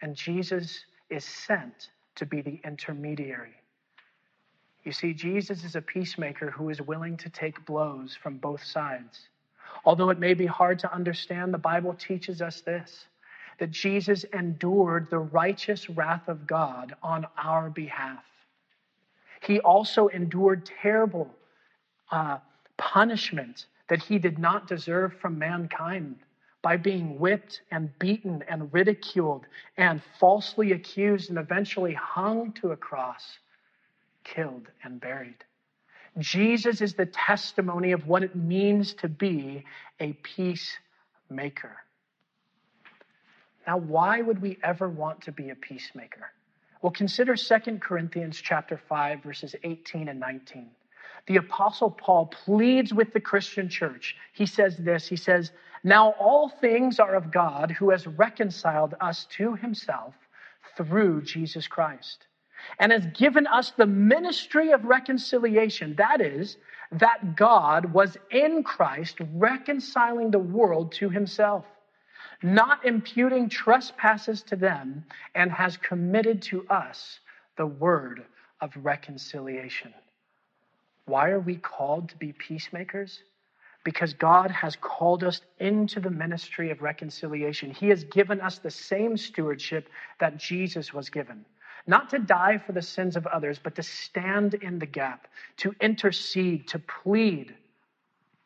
and 0.00 0.16
Jesus 0.16 0.86
is 1.10 1.26
sent 1.26 1.90
to 2.14 2.24
be 2.24 2.40
the 2.40 2.58
intermediary. 2.64 3.54
You 4.84 4.92
see, 4.92 5.14
Jesus 5.14 5.64
is 5.64 5.76
a 5.76 5.82
peacemaker 5.82 6.50
who 6.50 6.68
is 6.68 6.80
willing 6.82 7.16
to 7.18 7.30
take 7.30 7.64
blows 7.64 8.14
from 8.14 8.36
both 8.36 8.62
sides. 8.62 9.28
Although 9.84 10.10
it 10.10 10.18
may 10.18 10.34
be 10.34 10.46
hard 10.46 10.78
to 10.80 10.92
understand, 10.92 11.52
the 11.52 11.58
Bible 11.58 11.94
teaches 11.94 12.42
us 12.42 12.60
this 12.60 13.06
that 13.58 13.70
Jesus 13.70 14.24
endured 14.32 15.08
the 15.10 15.18
righteous 15.18 15.88
wrath 15.88 16.26
of 16.28 16.44
God 16.44 16.96
on 17.04 17.24
our 17.38 17.70
behalf. 17.70 18.24
He 19.42 19.60
also 19.60 20.08
endured 20.08 20.68
terrible 20.82 21.30
uh, 22.10 22.38
punishment 22.76 23.66
that 23.88 24.02
he 24.02 24.18
did 24.18 24.38
not 24.38 24.66
deserve 24.66 25.14
from 25.14 25.38
mankind 25.38 26.16
by 26.62 26.76
being 26.76 27.18
whipped 27.18 27.60
and 27.70 27.96
beaten 27.98 28.42
and 28.48 28.72
ridiculed 28.72 29.46
and 29.76 30.02
falsely 30.18 30.72
accused 30.72 31.28
and 31.28 31.38
eventually 31.38 31.92
hung 31.92 32.52
to 32.52 32.72
a 32.72 32.76
cross, 32.76 33.38
killed 34.24 34.68
and 34.82 35.00
buried. 35.00 35.44
Jesus 36.18 36.80
is 36.80 36.94
the 36.94 37.06
testimony 37.06 37.92
of 37.92 38.06
what 38.06 38.22
it 38.22 38.36
means 38.36 38.94
to 38.94 39.08
be 39.08 39.64
a 40.00 40.12
peacemaker. 40.12 41.76
Now, 43.66 43.78
why 43.78 44.20
would 44.20 44.40
we 44.40 44.58
ever 44.62 44.88
want 44.88 45.22
to 45.22 45.32
be 45.32 45.50
a 45.50 45.54
peacemaker? 45.54 46.30
Well, 46.82 46.92
consider 46.92 47.34
2 47.34 47.78
Corinthians 47.80 48.40
chapter 48.40 48.76
5 48.76 49.22
verses 49.22 49.54
18 49.62 50.08
and 50.08 50.20
19. 50.20 50.70
The 51.26 51.36
apostle 51.36 51.90
Paul 51.90 52.26
pleads 52.26 52.92
with 52.92 53.12
the 53.14 53.20
Christian 53.20 53.68
church. 53.68 54.16
He 54.34 54.44
says 54.44 54.76
this, 54.76 55.08
he 55.08 55.16
says, 55.16 55.52
"Now 55.82 56.10
all 56.12 56.50
things 56.50 57.00
are 57.00 57.14
of 57.14 57.30
God 57.30 57.70
who 57.70 57.90
has 57.90 58.06
reconciled 58.06 58.94
us 59.00 59.24
to 59.36 59.54
himself 59.54 60.14
through 60.76 61.22
Jesus 61.22 61.66
Christ." 61.66 62.26
And 62.78 62.92
has 62.92 63.06
given 63.06 63.46
us 63.46 63.70
the 63.70 63.86
ministry 63.86 64.72
of 64.72 64.84
reconciliation. 64.84 65.94
That 65.96 66.20
is, 66.20 66.56
that 66.92 67.36
God 67.36 67.92
was 67.92 68.16
in 68.30 68.62
Christ 68.62 69.16
reconciling 69.34 70.30
the 70.30 70.38
world 70.38 70.92
to 70.92 71.08
himself, 71.08 71.64
not 72.42 72.84
imputing 72.84 73.48
trespasses 73.48 74.42
to 74.44 74.56
them, 74.56 75.04
and 75.34 75.50
has 75.50 75.76
committed 75.76 76.42
to 76.42 76.66
us 76.68 77.20
the 77.56 77.66
word 77.66 78.24
of 78.60 78.72
reconciliation. 78.76 79.92
Why 81.06 81.30
are 81.30 81.40
we 81.40 81.56
called 81.56 82.08
to 82.10 82.16
be 82.16 82.32
peacemakers? 82.32 83.20
Because 83.84 84.14
God 84.14 84.50
has 84.50 84.76
called 84.76 85.22
us 85.24 85.42
into 85.58 86.00
the 86.00 86.10
ministry 86.10 86.70
of 86.70 86.80
reconciliation. 86.80 87.70
He 87.70 87.90
has 87.90 88.04
given 88.04 88.40
us 88.40 88.58
the 88.58 88.70
same 88.70 89.16
stewardship 89.18 89.90
that 90.20 90.38
Jesus 90.38 90.94
was 90.94 91.10
given 91.10 91.44
not 91.86 92.10
to 92.10 92.18
die 92.18 92.58
for 92.58 92.72
the 92.72 92.82
sins 92.82 93.16
of 93.16 93.26
others, 93.26 93.58
but 93.62 93.74
to 93.76 93.82
stand 93.82 94.54
in 94.54 94.78
the 94.78 94.86
gap, 94.86 95.28
to 95.58 95.74
intercede, 95.80 96.68
to 96.68 96.78
plead 96.78 97.54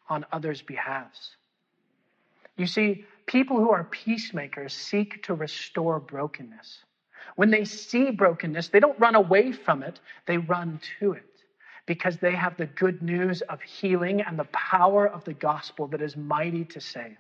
on 0.08 0.26
others' 0.32 0.62
behalves. 0.62 1.36
You 2.56 2.66
see, 2.66 3.04
people 3.26 3.58
who 3.58 3.70
are 3.70 3.84
peacemakers 3.84 4.72
seek 4.72 5.22
to 5.24 5.34
restore 5.34 6.00
brokenness. 6.00 6.84
When 7.36 7.50
they 7.50 7.64
see 7.64 8.10
brokenness, 8.10 8.68
they 8.68 8.80
don't 8.80 8.98
run 8.98 9.14
away 9.14 9.52
from 9.52 9.82
it, 9.82 10.00
they 10.26 10.38
run 10.38 10.80
to 10.98 11.12
it 11.12 11.24
because 11.86 12.18
they 12.18 12.34
have 12.34 12.56
the 12.56 12.66
good 12.66 13.00
news 13.02 13.40
of 13.42 13.62
healing 13.62 14.20
and 14.20 14.38
the 14.38 14.44
power 14.44 15.06
of 15.06 15.24
the 15.24 15.32
gospel 15.32 15.86
that 15.88 16.02
is 16.02 16.16
mighty 16.16 16.64
to 16.64 16.80
save. 16.80 17.16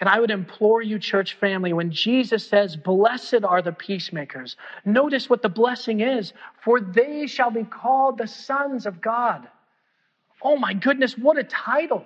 And 0.00 0.08
I 0.08 0.18
would 0.20 0.30
implore 0.30 0.82
you, 0.82 0.98
church 0.98 1.34
family, 1.34 1.72
when 1.72 1.90
Jesus 1.90 2.46
says, 2.46 2.76
Blessed 2.76 3.44
are 3.44 3.62
the 3.62 3.72
peacemakers, 3.72 4.56
notice 4.84 5.30
what 5.30 5.42
the 5.42 5.48
blessing 5.48 6.00
is, 6.00 6.32
for 6.62 6.80
they 6.80 7.26
shall 7.26 7.50
be 7.50 7.64
called 7.64 8.18
the 8.18 8.26
sons 8.26 8.86
of 8.86 9.00
God. 9.00 9.46
Oh 10.42 10.56
my 10.56 10.74
goodness, 10.74 11.16
what 11.16 11.38
a 11.38 11.44
title! 11.44 12.04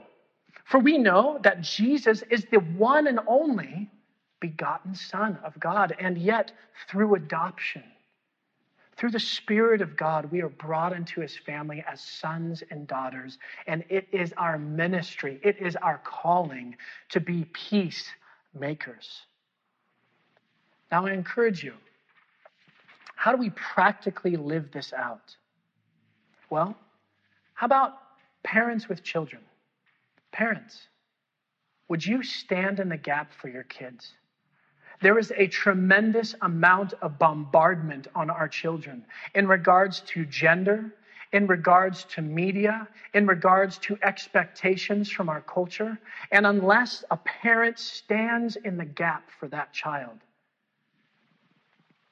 For 0.64 0.78
we 0.80 0.98
know 0.98 1.38
that 1.42 1.60
Jesus 1.60 2.22
is 2.30 2.44
the 2.50 2.58
one 2.58 3.06
and 3.06 3.20
only 3.26 3.88
begotten 4.40 4.94
Son 4.94 5.38
of 5.44 5.58
God, 5.58 5.94
and 5.98 6.18
yet 6.18 6.52
through 6.88 7.14
adoption, 7.14 7.84
through 8.96 9.10
the 9.10 9.20
Spirit 9.20 9.82
of 9.82 9.96
God, 9.96 10.30
we 10.30 10.40
are 10.40 10.48
brought 10.48 10.92
into 10.92 11.20
his 11.20 11.36
family 11.36 11.84
as 11.90 12.00
sons 12.00 12.62
and 12.70 12.86
daughters. 12.86 13.38
And 13.66 13.84
it 13.90 14.08
is 14.10 14.32
our 14.36 14.58
ministry, 14.58 15.38
it 15.42 15.58
is 15.60 15.76
our 15.76 16.00
calling 16.04 16.76
to 17.10 17.20
be 17.20 17.44
peacemakers. 17.52 19.22
Now, 20.90 21.06
I 21.06 21.12
encourage 21.12 21.62
you 21.62 21.74
how 23.16 23.32
do 23.32 23.38
we 23.38 23.50
practically 23.50 24.36
live 24.36 24.70
this 24.70 24.92
out? 24.92 25.34
Well, 26.48 26.76
how 27.54 27.66
about 27.66 27.94
parents 28.44 28.88
with 28.88 29.02
children? 29.02 29.42
Parents, 30.32 30.88
would 31.88 32.04
you 32.04 32.22
stand 32.22 32.78
in 32.78 32.88
the 32.88 32.96
gap 32.96 33.32
for 33.32 33.48
your 33.48 33.62
kids? 33.64 34.12
There 35.00 35.18
is 35.18 35.32
a 35.36 35.46
tremendous 35.46 36.34
amount 36.42 36.94
of 37.02 37.18
bombardment 37.18 38.08
on 38.14 38.30
our 38.30 38.48
children 38.48 39.04
in 39.34 39.46
regards 39.46 40.00
to 40.00 40.24
gender, 40.24 40.92
in 41.32 41.46
regards 41.46 42.04
to 42.04 42.22
media, 42.22 42.88
in 43.12 43.26
regards 43.26 43.78
to 43.78 43.98
expectations 44.02 45.10
from 45.10 45.28
our 45.28 45.42
culture. 45.42 45.98
And 46.32 46.46
unless 46.46 47.04
a 47.10 47.16
parent 47.16 47.78
stands 47.78 48.56
in 48.56 48.76
the 48.78 48.84
gap 48.84 49.30
for 49.38 49.48
that 49.48 49.72
child, 49.72 50.18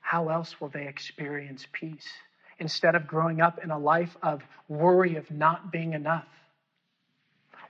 how 0.00 0.28
else 0.28 0.60
will 0.60 0.68
they 0.68 0.86
experience 0.86 1.66
peace 1.72 2.06
instead 2.58 2.94
of 2.94 3.06
growing 3.06 3.40
up 3.40 3.58
in 3.64 3.70
a 3.70 3.78
life 3.78 4.16
of 4.22 4.42
worry 4.68 5.16
of 5.16 5.30
not 5.30 5.72
being 5.72 5.94
enough? 5.94 6.28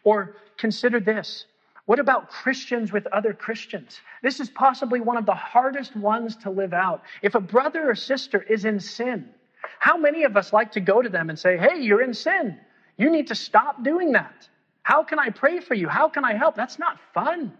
Or 0.03 0.37
consider 0.59 1.01
this 1.01 1.47
what 1.87 1.99
about 1.99 2.31
Christians 2.31 2.93
with 2.93 3.07
other 3.09 3.35
Christians? 3.35 4.01
This 4.23 4.41
is 4.41 4.49
possibly 4.49 5.01
one 5.01 5.19
of 5.19 5.27
the 5.27 5.35
hardest 5.35 5.95
ones 5.95 6.37
to 6.37 6.51
live 6.51 6.73
out. 6.73 7.03
If 7.21 7.35
a 7.35 7.41
brother 7.41 7.91
or 7.91 7.95
sister 7.95 8.43
is 8.43 8.65
in 8.65 8.81
sin, 8.81 9.29
how 9.79 9.97
many 9.97 10.25
of 10.25 10.37
us 10.37 10.53
like 10.53 10.73
to 10.73 10.81
go 10.81 11.03
to 11.03 11.09
them 11.09 11.29
and 11.29 11.39
say, 11.39 11.59
Hey, 11.59 11.81
you're 11.81 12.03
in 12.03 12.15
sin. 12.15 12.59
You 12.97 13.11
need 13.11 13.27
to 13.27 13.35
stop 13.35 13.83
doing 13.83 14.13
that. 14.13 14.49
How 14.83 15.03
can 15.03 15.19
I 15.19 15.31
pray 15.31 15.61
for 15.61 15.75
you? 15.75 15.89
How 15.89 16.09
can 16.09 16.25
I 16.25 16.35
help? 16.35 16.55
That's 16.55 16.79
not 16.79 16.99
fun. 17.13 17.53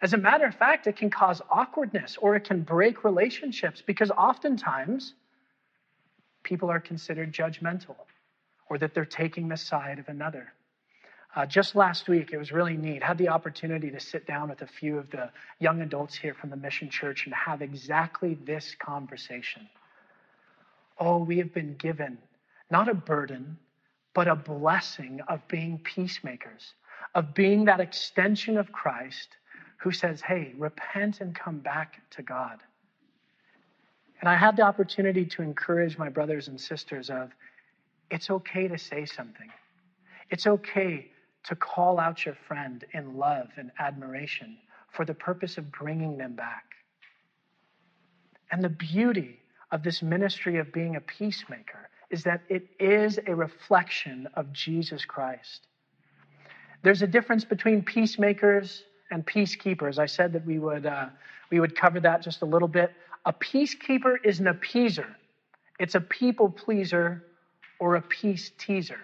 As 0.00 0.12
a 0.12 0.18
matter 0.18 0.44
of 0.44 0.54
fact, 0.54 0.86
it 0.86 0.96
can 0.96 1.10
cause 1.10 1.40
awkwardness 1.50 2.16
or 2.20 2.36
it 2.36 2.44
can 2.44 2.62
break 2.62 3.04
relationships 3.04 3.82
because 3.84 4.10
oftentimes 4.10 5.14
people 6.42 6.70
are 6.70 6.80
considered 6.80 7.32
judgmental 7.32 7.96
or 8.68 8.78
that 8.78 8.94
they're 8.94 9.04
taking 9.04 9.48
the 9.48 9.56
side 9.56 9.98
of 9.98 10.08
another. 10.08 10.52
Uh, 11.34 11.44
just 11.44 11.74
last 11.74 12.08
week, 12.08 12.30
it 12.32 12.38
was 12.38 12.52
really 12.52 12.76
neat. 12.76 13.02
I 13.02 13.06
had 13.06 13.18
the 13.18 13.28
opportunity 13.28 13.90
to 13.90 13.98
sit 13.98 14.24
down 14.26 14.50
with 14.50 14.62
a 14.62 14.68
few 14.68 14.98
of 14.98 15.10
the 15.10 15.30
young 15.58 15.80
adults 15.80 16.14
here 16.14 16.32
from 16.32 16.50
the 16.50 16.56
Mission 16.56 16.88
Church 16.90 17.26
and 17.26 17.34
have 17.34 17.60
exactly 17.60 18.34
this 18.44 18.76
conversation. 18.78 19.68
Oh, 20.98 21.18
we 21.18 21.38
have 21.38 21.52
been 21.52 21.74
given 21.74 22.18
not 22.70 22.88
a 22.88 22.94
burden, 22.94 23.58
but 24.14 24.28
a 24.28 24.36
blessing 24.36 25.20
of 25.26 25.46
being 25.48 25.78
peacemakers, 25.78 26.74
of 27.16 27.34
being 27.34 27.64
that 27.64 27.80
extension 27.80 28.56
of 28.56 28.70
Christ 28.70 29.28
who 29.78 29.90
says, 29.90 30.20
hey, 30.20 30.54
repent 30.56 31.20
and 31.20 31.34
come 31.34 31.58
back 31.58 32.00
to 32.10 32.22
God. 32.22 32.58
And 34.20 34.28
I 34.28 34.36
had 34.36 34.56
the 34.56 34.62
opportunity 34.62 35.26
to 35.26 35.42
encourage 35.42 35.98
my 35.98 36.08
brothers 36.08 36.46
and 36.46 36.60
sisters 36.60 37.10
of 37.10 37.32
it's 38.08 38.30
okay 38.30 38.68
to 38.68 38.78
say 38.78 39.04
something. 39.04 39.50
It's 40.30 40.46
okay 40.46 41.10
to 41.44 41.56
call 41.56 42.00
out 42.00 42.24
your 42.24 42.36
friend 42.48 42.84
in 42.92 43.16
love 43.16 43.48
and 43.56 43.70
admiration 43.78 44.56
for 44.90 45.04
the 45.04 45.14
purpose 45.14 45.58
of 45.58 45.70
bringing 45.72 46.16
them 46.16 46.34
back. 46.34 46.64
And 48.50 48.62
the 48.62 48.68
beauty 48.68 49.40
of 49.70 49.82
this 49.82 50.02
ministry 50.02 50.58
of 50.58 50.72
being 50.72 50.96
a 50.96 51.00
peacemaker 51.00 51.88
is 52.10 52.22
that 52.22 52.42
it 52.48 52.66
is 52.78 53.18
a 53.26 53.34
reflection 53.34 54.28
of 54.34 54.52
Jesus 54.52 55.04
Christ. 55.04 55.66
There's 56.82 57.02
a 57.02 57.06
difference 57.06 57.44
between 57.44 57.82
peacemakers 57.82 58.84
and 59.10 59.26
peacekeepers. 59.26 59.98
I 59.98 60.06
said 60.06 60.32
that 60.34 60.46
we 60.46 60.58
would, 60.58 60.86
uh, 60.86 61.06
we 61.50 61.60
would 61.60 61.74
cover 61.76 61.98
that 62.00 62.22
just 62.22 62.42
a 62.42 62.44
little 62.44 62.68
bit. 62.68 62.92
A 63.26 63.32
peacekeeper 63.32 64.16
is 64.22 64.38
an 64.38 64.46
appeaser, 64.46 65.08
it's 65.80 65.94
a 65.94 66.00
people 66.00 66.48
pleaser 66.48 67.24
or 67.80 67.96
a 67.96 68.02
peace 68.02 68.52
teaser. 68.58 69.00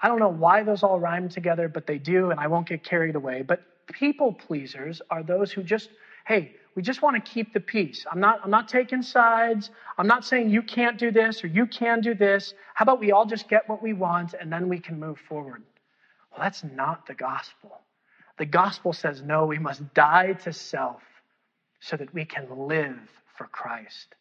I 0.00 0.08
don't 0.08 0.18
know 0.18 0.28
why 0.28 0.62
those 0.62 0.82
all 0.82 1.00
rhyme 1.00 1.28
together, 1.28 1.68
but 1.68 1.86
they 1.86 1.98
do, 1.98 2.30
and 2.30 2.38
I 2.38 2.46
won't 2.46 2.68
get 2.68 2.84
carried 2.84 3.16
away. 3.16 3.42
But 3.42 3.62
people 3.88 4.32
pleasers 4.32 5.02
are 5.10 5.22
those 5.22 5.50
who 5.50 5.62
just, 5.62 5.90
hey, 6.26 6.54
we 6.74 6.82
just 6.82 7.02
want 7.02 7.16
to 7.16 7.30
keep 7.30 7.52
the 7.52 7.60
peace. 7.60 8.06
I'm 8.10 8.20
not, 8.20 8.40
I'm 8.44 8.50
not 8.50 8.68
taking 8.68 9.02
sides. 9.02 9.70
I'm 9.96 10.06
not 10.06 10.24
saying 10.24 10.50
you 10.50 10.62
can't 10.62 10.96
do 10.96 11.10
this 11.10 11.42
or 11.42 11.48
you 11.48 11.66
can 11.66 12.00
do 12.00 12.14
this. 12.14 12.54
How 12.74 12.84
about 12.84 13.00
we 13.00 13.10
all 13.10 13.26
just 13.26 13.48
get 13.48 13.68
what 13.68 13.82
we 13.82 13.92
want 13.92 14.34
and 14.40 14.52
then 14.52 14.68
we 14.68 14.78
can 14.78 15.00
move 15.00 15.18
forward? 15.28 15.64
Well, 16.30 16.40
that's 16.40 16.62
not 16.62 17.06
the 17.06 17.14
gospel. 17.14 17.80
The 18.36 18.46
gospel 18.46 18.92
says, 18.92 19.22
no, 19.22 19.46
we 19.46 19.58
must 19.58 19.92
die 19.94 20.34
to 20.44 20.52
self 20.52 21.02
so 21.80 21.96
that 21.96 22.14
we 22.14 22.24
can 22.24 22.46
live 22.68 23.00
for 23.36 23.46
Christ. 23.48 24.14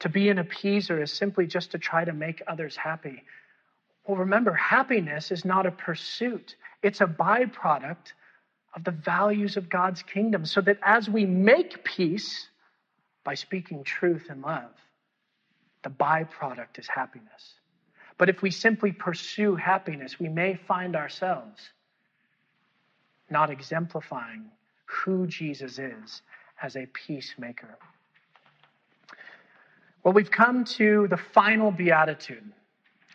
To 0.00 0.08
be 0.08 0.28
an 0.28 0.36
appeaser 0.36 1.02
is 1.02 1.12
simply 1.12 1.46
just 1.46 1.72
to 1.72 1.78
try 1.78 2.04
to 2.04 2.12
make 2.12 2.42
others 2.46 2.76
happy. 2.76 3.24
Well, 4.06 4.18
remember, 4.18 4.52
happiness 4.52 5.30
is 5.30 5.44
not 5.44 5.66
a 5.66 5.70
pursuit, 5.70 6.56
it's 6.82 7.00
a 7.00 7.06
byproduct 7.06 8.12
of 8.74 8.84
the 8.84 8.90
values 8.90 9.56
of 9.56 9.70
God's 9.70 10.02
kingdom. 10.02 10.44
So 10.44 10.60
that 10.60 10.78
as 10.82 11.08
we 11.08 11.24
make 11.24 11.84
peace 11.84 12.48
by 13.22 13.34
speaking 13.34 13.84
truth 13.84 14.26
and 14.28 14.42
love, 14.42 14.72
the 15.82 15.90
byproduct 15.90 16.78
is 16.78 16.88
happiness. 16.88 17.54
But 18.18 18.28
if 18.28 18.42
we 18.42 18.50
simply 18.50 18.92
pursue 18.92 19.56
happiness, 19.56 20.18
we 20.18 20.28
may 20.28 20.54
find 20.54 20.96
ourselves 20.96 21.60
not 23.30 23.50
exemplifying 23.50 24.44
who 24.86 25.26
Jesus 25.26 25.78
is 25.78 26.22
as 26.62 26.76
a 26.76 26.86
peacemaker. 26.86 27.78
Well, 30.02 30.14
we've 30.14 30.30
come 30.30 30.64
to 30.64 31.08
the 31.08 31.16
final 31.16 31.70
beatitude. 31.70 32.52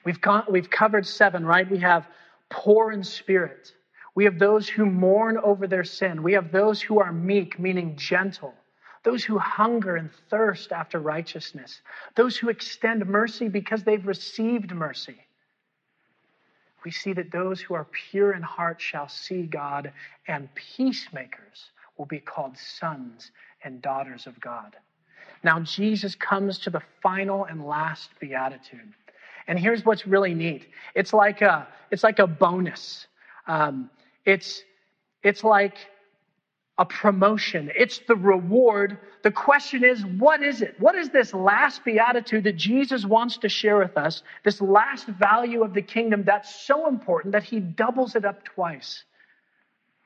We've, 0.04 0.22
gone, 0.22 0.46
we've 0.50 0.70
covered 0.70 1.06
seven, 1.06 1.46
right? 1.46 1.70
We 1.70 1.80
have 1.80 2.08
poor 2.50 2.92
in 2.92 3.04
spirit. 3.04 3.74
We 4.16 4.26
have 4.26 4.40
those 4.40 4.68
who 4.68 4.86
mourn 4.86 5.38
over 5.38 5.68
their 5.68 5.84
sin. 5.84 6.24
We 6.24 6.34
have 6.34 6.52
those 6.52 6.82
who 6.82 7.00
are 7.00 7.12
meek, 7.12 7.60
meaning 7.60 7.96
gentle. 7.96 8.54
Those 9.04 9.24
who 9.24 9.38
hunger 9.38 9.96
and 9.96 10.10
thirst 10.30 10.72
after 10.72 11.00
righteousness. 11.00 11.82
Those 12.16 12.36
who 12.36 12.50
extend 12.50 13.06
mercy 13.06 13.48
because 13.48 13.84
they've 13.84 14.06
received 14.06 14.74
mercy. 14.74 15.16
We 16.84 16.92
see 16.92 17.14
that 17.14 17.32
those 17.32 17.60
who 17.62 17.74
are 17.74 17.88
pure 18.12 18.34
in 18.34 18.42
heart 18.42 18.82
shall 18.82 19.10
see 19.10 19.44
God, 19.44 19.92
and 20.28 20.50
peacemakers 20.56 21.72
will 21.98 22.06
be 22.06 22.20
called 22.20 22.58
sons 22.58 23.32
and 23.64 23.82
daughters 23.82 24.28
of 24.28 24.40
God. 24.40 24.76
Now, 25.44 25.60
Jesus 25.62 26.16
comes 26.16 26.60
to 26.60 26.70
the 26.70 26.82
final 27.02 27.46
and 27.46 27.66
last 27.66 28.10
beatitude. 28.20 28.94
And 29.50 29.60
here's 29.60 29.84
what's 29.84 30.06
really 30.06 30.36
neat 30.36 30.68
it's 30.96 31.12
like 31.12 31.42
a, 31.42 31.68
it's 31.92 32.04
like 32.04 32.20
a 32.20 32.28
bonus. 32.28 33.08
Um, 33.48 33.90
it's, 34.24 34.64
it's 35.24 35.44
like 35.44 35.76
a 36.78 36.86
promotion. 36.86 37.72
It's 37.76 38.00
the 38.08 38.16
reward. 38.16 39.00
The 39.24 39.32
question 39.32 39.84
is, 39.84 40.06
what 40.06 40.44
is 40.44 40.62
it? 40.62 40.76
What 40.80 40.94
is 40.94 41.10
this 41.10 41.34
last 41.34 41.84
beatitude 41.84 42.44
that 42.44 42.58
Jesus 42.58 43.06
wants 43.06 43.38
to 43.38 43.50
share 43.50 43.80
with 43.80 43.98
us? 43.98 44.22
This 44.44 44.62
last 44.62 45.08
value 45.08 45.64
of 45.64 45.74
the 45.74 45.82
kingdom 45.82 46.24
that's 46.26 46.54
so 46.68 46.88
important 46.88 47.32
that 47.32 47.44
he 47.44 47.60
doubles 47.60 48.16
it 48.16 48.26
up 48.26 48.44
twice. 48.46 49.04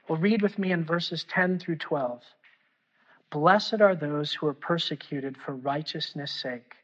Well, 0.08 0.20
read 0.20 0.41
with 0.41 0.58
me 0.58 0.72
in 0.72 0.86
verses 0.86 1.26
10 1.26 1.60
through 1.60 1.78
12. 1.78 2.22
Blessed 3.30 3.82
are 3.82 3.96
those 3.96 4.32
who 4.32 4.48
are 4.48 4.54
persecuted 4.54 5.36
for 5.38 5.54
righteousness' 5.54 6.32
sake 6.32 6.76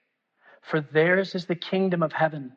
for 0.70 0.82
theirs 0.82 1.34
is 1.34 1.46
the 1.46 1.56
kingdom 1.56 2.04
of 2.04 2.14
heaven. 2.14 2.52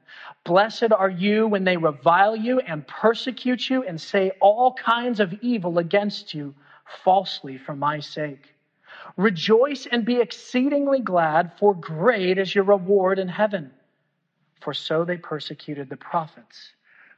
Blessed 0.45 0.93
are 0.93 1.11
you 1.11 1.47
when 1.47 1.65
they 1.65 1.79
revile 1.79 2.37
you 2.37 2.61
and 2.61 2.87
persecute 2.87 3.71
you 3.71 3.85
and 3.85 3.99
say 3.99 4.33
all 4.41 4.75
kinds 4.75 5.19
of 5.19 5.33
evil 5.41 5.79
against 5.79 6.35
you 6.35 6.55
falsely 7.05 7.57
for 7.57 7.75
my 7.75 8.01
sake. 8.01 8.55
Rejoice 9.17 9.87
and 9.91 10.05
be 10.05 10.21
exceedingly 10.21 11.01
glad, 11.01 11.53
for 11.59 11.75
great 11.75 12.39
is 12.39 12.55
your 12.55 12.65
reward 12.65 13.19
in 13.19 13.29
heaven. 13.29 13.71
For 14.61 14.75
so 14.75 15.05
they 15.05 15.17
persecuted 15.17 15.89
the 15.89 15.97
prophets 15.97 16.73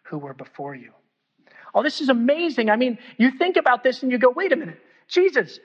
who 0.05 0.18
were 0.18 0.34
before 0.34 0.74
you. 0.74 0.92
Oh, 1.74 1.82
this 1.82 2.01
is 2.01 2.09
amazing. 2.09 2.70
I 2.70 2.76
mean, 2.76 2.99
you 3.16 3.32
think 3.32 3.57
about 3.57 3.82
this 3.82 4.03
and 4.03 4.12
you 4.12 4.18
go, 4.18 4.30
wait 4.30 4.53
a 4.53 4.57
minute, 4.57 4.78
Jesus, 5.09 5.59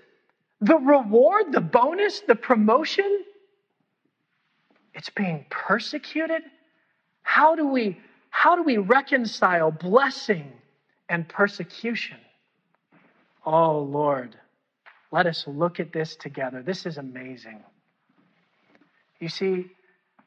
the 0.60 0.76
reward, 0.76 1.52
the 1.52 1.62
bonus, 1.62 2.22
the 2.22 2.36
promotion, 2.36 3.24
it's 5.00 5.10
being 5.12 5.46
persecuted. 5.50 6.42
How 7.22 7.56
do 7.56 7.66
we, 7.66 7.98
how 8.32 8.58
do 8.58 8.64
we 8.64 8.76
reconcile 8.76 9.72
blessing 9.72 10.52
and 11.08 11.28
persecution? 11.28 12.18
Oh, 13.46 13.80
Lord, 13.80 14.36
let 15.10 15.26
us 15.26 15.46
look 15.48 15.80
at 15.80 15.94
this 15.94 16.18
together. 16.18 16.62
This 16.62 16.86
is 16.86 16.98
amazing. 16.98 17.64
You 19.22 19.30
see, 19.30 19.68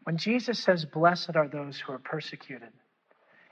when 0.04 0.16
Jesus 0.16 0.58
says, 0.58 0.86
Blessed 0.86 1.36
are 1.36 1.48
those 1.48 1.78
who 1.78 1.92
are 1.92 1.98
persecuted, 1.98 2.70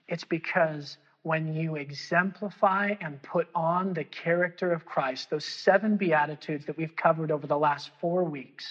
it's 0.08 0.24
because 0.24 0.96
when 1.22 1.52
you 1.52 1.76
exemplify 1.76 2.94
and 2.98 3.22
put 3.22 3.46
on 3.54 3.92
the 3.92 4.04
character 4.04 4.72
of 4.72 4.86
Christ, 4.86 5.28
those 5.28 5.44
seven 5.44 5.98
Beatitudes 5.98 6.64
that 6.64 6.78
we've 6.78 6.96
covered 6.96 7.30
over 7.30 7.46
the 7.46 7.58
last 7.58 7.90
four 8.00 8.24
weeks, 8.24 8.64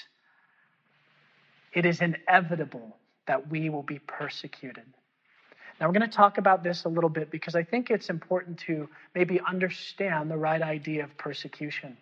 it 1.74 1.86
is 1.86 2.02
inevitable 2.02 2.98
that 3.28 3.50
we 3.50 3.70
will 3.70 3.84
be 3.84 4.00
persecuted. 4.00 4.86
Now, 5.80 5.88
we're 5.88 5.94
going 5.94 6.10
to 6.10 6.16
talk 6.16 6.38
about 6.38 6.64
this 6.64 6.84
a 6.84 6.90
little 6.90 7.10
bit 7.10 7.32
because 7.32 7.56
I 7.56 7.64
think 7.64 7.90
it's 7.90 8.10
important 8.10 8.58
to 8.60 8.90
maybe 9.16 9.40
understand 9.48 10.30
the 10.30 10.38
right 10.38 10.62
idea 10.62 11.06
of 11.06 11.18
persecution. 11.18 11.96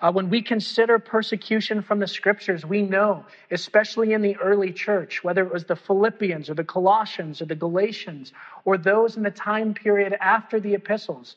Uh, 0.00 0.10
when 0.10 0.30
we 0.30 0.40
consider 0.40 0.98
persecution 0.98 1.82
from 1.82 1.98
the 1.98 2.06
scriptures, 2.06 2.64
we 2.64 2.80
know, 2.80 3.24
especially 3.50 4.14
in 4.14 4.22
the 4.22 4.34
early 4.38 4.72
church, 4.72 5.22
whether 5.22 5.44
it 5.44 5.52
was 5.52 5.64
the 5.64 5.76
Philippians 5.76 6.48
or 6.48 6.54
the 6.54 6.64
Colossians 6.64 7.42
or 7.42 7.44
the 7.44 7.54
Galatians 7.54 8.32
or 8.64 8.78
those 8.78 9.16
in 9.16 9.22
the 9.22 9.30
time 9.30 9.74
period 9.74 10.16
after 10.18 10.58
the 10.58 10.74
epistles, 10.74 11.36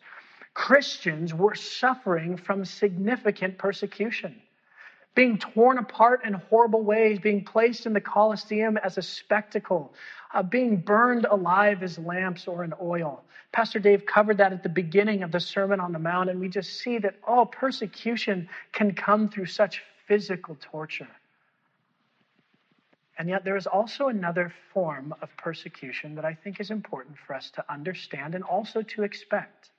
Christians 0.54 1.34
were 1.34 1.56
suffering 1.56 2.38
from 2.38 2.64
significant 2.64 3.58
persecution 3.58 4.42
being 5.16 5.38
torn 5.38 5.78
apart 5.78 6.26
in 6.26 6.34
horrible 6.34 6.82
ways, 6.82 7.20
being 7.20 7.44
placed 7.44 7.86
in 7.86 7.94
the 7.94 8.02
Colosseum 8.02 8.78
as 8.78 8.98
a 8.98 9.02
spectacle, 9.02 9.94
uh, 10.34 10.42
being 10.42 10.78
burned 10.78 11.26
alive 11.26 11.84
as 11.84 12.00
lamps 12.00 12.48
or 12.48 12.64
in 12.64 12.74
oil. 12.82 13.24
Pastor 13.52 13.78
Dave 13.78 14.06
covered 14.08 14.38
that 14.38 14.52
at 14.52 14.64
the 14.64 14.70
beginning 14.70 15.22
of 15.22 15.32
the 15.32 15.40
Sermon 15.40 15.80
on 15.80 15.92
the 15.92 16.00
Mount, 16.00 16.30
and 16.32 16.40
we 16.40 16.50
just 16.50 16.80
see 16.80 16.98
that 16.98 17.16
all 17.24 17.42
oh, 17.42 17.46
persecution 17.46 18.50
can 18.72 18.96
come 18.96 19.30
through 19.30 19.46
such 19.46 19.84
physical 20.08 20.58
torture. 20.60 21.08
And 23.20 23.30
yet, 23.30 23.44
there 23.44 23.56
is 23.56 23.68
also 23.68 24.08
another 24.08 24.52
form 24.74 25.14
of 25.22 25.30
persecution 25.38 26.16
that 26.16 26.26
I 26.26 26.34
think 26.34 26.60
is 26.60 26.72
important 26.72 27.16
for 27.28 27.36
us 27.36 27.52
to 27.52 27.72
understand 27.72 28.34
and 28.34 28.44
also 28.44 28.82
to 28.82 29.04
expect. 29.04 29.70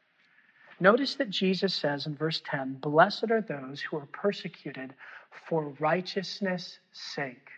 Notice 0.80 1.16
that 1.16 1.30
Jesus 1.30 1.74
says 1.74 2.06
in 2.06 2.16
verse 2.16 2.42
10 2.44 2.74
Blessed 2.74 3.30
are 3.30 3.40
those 3.40 3.80
who 3.80 3.96
are 3.96 4.06
persecuted 4.06 4.94
for 5.48 5.74
righteousness' 5.78 6.78
sake. 6.92 7.48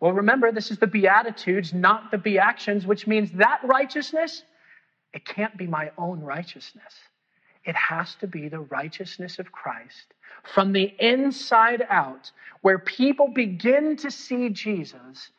Well, 0.00 0.12
remember, 0.12 0.52
this 0.52 0.70
is 0.70 0.78
the 0.78 0.86
Beatitudes, 0.86 1.72
not 1.72 2.10
the 2.10 2.18
Beactions, 2.18 2.86
which 2.86 3.06
means 3.06 3.32
that 3.32 3.60
righteousness, 3.64 4.42
it 5.12 5.24
can't 5.24 5.56
be 5.56 5.66
my 5.66 5.90
own 5.96 6.20
righteousness. 6.20 6.94
It 7.64 7.74
has 7.74 8.14
to 8.16 8.26
be 8.26 8.48
the 8.48 8.60
righteousness 8.60 9.38
of 9.38 9.50
Christ 9.50 10.14
from 10.54 10.72
the 10.72 10.94
inside 11.00 11.84
out, 11.88 12.30
where 12.60 12.78
people 12.78 13.28
begin 13.28 13.96
to 13.96 14.10
see 14.10 14.50
Jesus, 14.50 15.30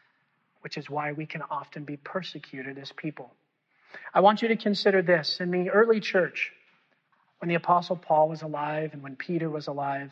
which 0.61 0.77
is 0.77 0.89
why 0.89 1.13
we 1.13 1.25
can 1.25 1.41
often 1.49 1.83
be 1.85 1.97
persecuted 1.97 2.77
as 2.77 2.91
people. 2.91 3.31
I 4.13 4.19
want 4.19 4.41
you 4.41 4.47
to 4.49 4.57
consider 4.57 5.01
this. 5.01 5.39
In 5.39 5.51
the 5.51 5.69
early 5.69 5.99
church, 5.99 6.51
when 7.39 7.49
the 7.49 7.55
Apostle 7.55 7.95
Paul 7.95 8.29
was 8.29 8.41
alive 8.41 8.91
and 8.93 9.01
when 9.01 9.15
Peter 9.15 9.49
was 9.49 9.67
alive, 9.67 10.11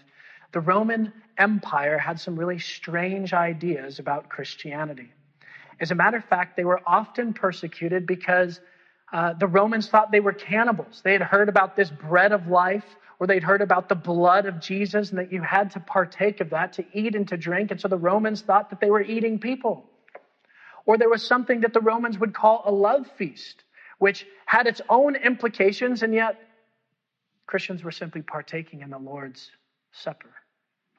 the 0.55 0.61
Roman 0.61 1.11
Empire 1.37 1.97
had 1.97 2.17
some 2.17 2.39
really 2.39 2.59
strange 2.59 3.33
ideas 3.33 3.99
about 3.99 4.29
Christianity. 4.29 5.11
As 5.81 5.91
a 5.91 5.95
matter 5.95 6.15
of 6.15 6.23
fact, 6.23 6.55
they 6.55 6.63
were 6.63 6.79
often 6.87 7.33
persecuted 7.33 8.07
because 8.07 8.61
uh, 9.11 9.33
the 9.33 9.47
Romans 9.47 9.89
thought 9.89 10.13
they 10.13 10.21
were 10.21 10.31
cannibals. 10.31 11.01
They 11.03 11.11
had 11.11 11.21
heard 11.21 11.49
about 11.49 11.75
this 11.75 11.89
bread 11.89 12.31
of 12.31 12.47
life, 12.47 12.85
or 13.19 13.27
they'd 13.27 13.43
heard 13.43 13.61
about 13.61 13.89
the 13.89 13.95
blood 13.95 14.45
of 14.45 14.61
Jesus, 14.61 15.09
and 15.09 15.19
that 15.19 15.33
you 15.33 15.41
had 15.41 15.71
to 15.71 15.81
partake 15.81 16.39
of 16.39 16.51
that 16.51 16.71
to 16.73 16.85
eat 16.93 17.15
and 17.15 17.27
to 17.27 17.35
drink. 17.35 17.71
And 17.71 17.81
so 17.81 17.89
the 17.89 17.97
Romans 17.97 18.41
thought 18.41 18.69
that 18.69 18.79
they 18.79 18.89
were 18.89 19.01
eating 19.01 19.39
people. 19.39 19.83
Or 20.85 20.97
there 20.97 21.09
was 21.09 21.27
something 21.27 21.61
that 21.61 21.73
the 21.73 21.81
Romans 21.81 22.17
would 22.17 22.33
call 22.33 22.63
a 22.65 22.71
love 22.71 23.07
feast, 23.17 23.61
which 23.99 24.25
had 24.45 24.67
its 24.67 24.79
own 24.87 25.17
implications, 25.17 26.01
and 26.01 26.13
yet 26.13 26.39
Christians 27.45 27.83
were 27.83 27.91
simply 27.91 28.21
partaking 28.21 28.83
in 28.83 28.89
the 28.89 28.97
Lord's 28.97 29.51
Supper, 29.91 30.29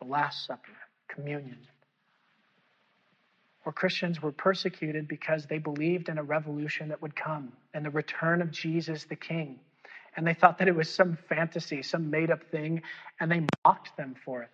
the 0.00 0.06
Last 0.06 0.46
Supper, 0.46 0.72
communion. 1.08 1.58
where 3.64 3.72
Christians 3.72 4.22
were 4.22 4.32
persecuted 4.32 5.08
because 5.08 5.46
they 5.46 5.58
believed 5.58 6.08
in 6.08 6.18
a 6.18 6.22
revolution 6.22 6.88
that 6.90 7.02
would 7.02 7.16
come 7.16 7.52
and 7.74 7.84
the 7.84 7.90
return 7.90 8.42
of 8.42 8.50
Jesus 8.50 9.04
the 9.04 9.16
King. 9.16 9.60
And 10.16 10.26
they 10.26 10.34
thought 10.34 10.58
that 10.58 10.68
it 10.68 10.76
was 10.76 10.90
some 10.92 11.18
fantasy, 11.28 11.82
some 11.82 12.10
made 12.10 12.30
up 12.30 12.42
thing, 12.50 12.82
and 13.20 13.30
they 13.30 13.42
mocked 13.64 13.96
them 13.96 14.16
for 14.24 14.42
it. 14.42 14.50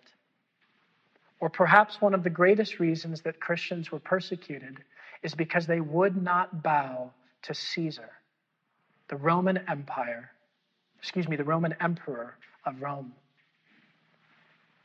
Or 1.39 1.49
perhaps 1.49 2.01
one 2.01 2.13
of 2.13 2.23
the 2.23 2.29
greatest 2.31 2.79
reasons 2.79 3.21
that 3.23 3.39
Christians 3.39 3.91
were 3.91 3.99
persecuted 3.99 4.79
is 5.23 5.35
because 5.35 5.67
they 5.67 5.81
would 5.81 6.21
not 6.21 6.63
bow 6.63 7.11
to 7.43 7.53
Caesar, 7.53 8.11
the 9.09 9.17
Roman 9.17 9.59
Empire, 9.69 10.31
excuse 10.99 11.27
me, 11.27 11.37
the 11.37 11.45
Roman 11.45 11.75
Emperor 11.81 12.35
of 12.65 12.81
Rome. 12.81 13.13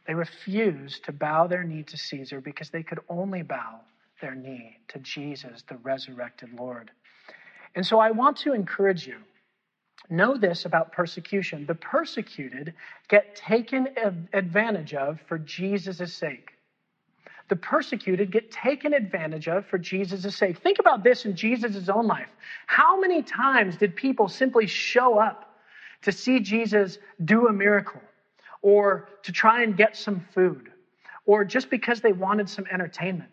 They 0.09 0.15
refused 0.15 1.05
to 1.05 1.13
bow 1.13 1.47
their 1.47 1.63
knee 1.63 1.83
to 1.83 1.97
Caesar 1.99 2.41
because 2.41 2.71
they 2.71 2.83
could 2.83 3.01
only 3.11 3.43
bow 3.43 3.81
their 4.23 4.35
knee 4.35 4.79
to 4.89 4.99
Jesus, 5.01 5.63
the 5.69 5.77
resurrected 5.77 6.55
Lord. 6.55 6.91
And 7.75 7.87
so 7.87 8.01
I 8.01 8.11
want 8.11 8.39
to 8.39 8.55
encourage 8.55 9.07
you. 9.07 9.17
Know 10.09 10.39
this 10.39 10.65
about 10.65 10.93
persecution. 10.93 11.67
The 11.67 11.75
persecuted 11.75 12.73
get 13.09 13.37
taken 13.37 13.89
advantage 14.33 14.95
of 14.95 15.21
for 15.29 15.39
Jesus' 15.39 16.15
sake. 16.15 16.53
The 17.51 17.57
persecuted 17.57 18.31
get 18.31 18.51
taken 18.51 18.95
advantage 18.95 19.47
of 19.47 19.67
for 19.67 19.77
Jesus' 19.77 20.35
sake. 20.35 20.59
Think 20.63 20.79
about 20.79 21.05
this 21.05 21.27
in 21.27 21.37
Jesus' 21.37 21.91
own 21.91 22.07
life. 22.07 22.31
How 22.67 22.99
many 22.99 23.23
times 23.23 23.77
did 23.77 23.95
people 23.95 24.29
simply 24.29 24.67
show 24.67 25.19
up 25.19 25.55
to 26.03 26.13
see 26.13 26.41
Jesus 26.41 26.99
do 27.23 27.49
a 27.49 27.53
miracle 27.53 28.01
or 28.63 29.09
to 29.23 29.33
try 29.33 29.63
and 29.63 29.77
get 29.77 29.97
some 29.97 30.27
food 30.35 30.71
or 31.27 31.45
just 31.45 31.71
because 31.71 32.01
they 32.01 32.13
wanted 32.13 32.49
some 32.49 32.65
entertainment? 32.71 33.31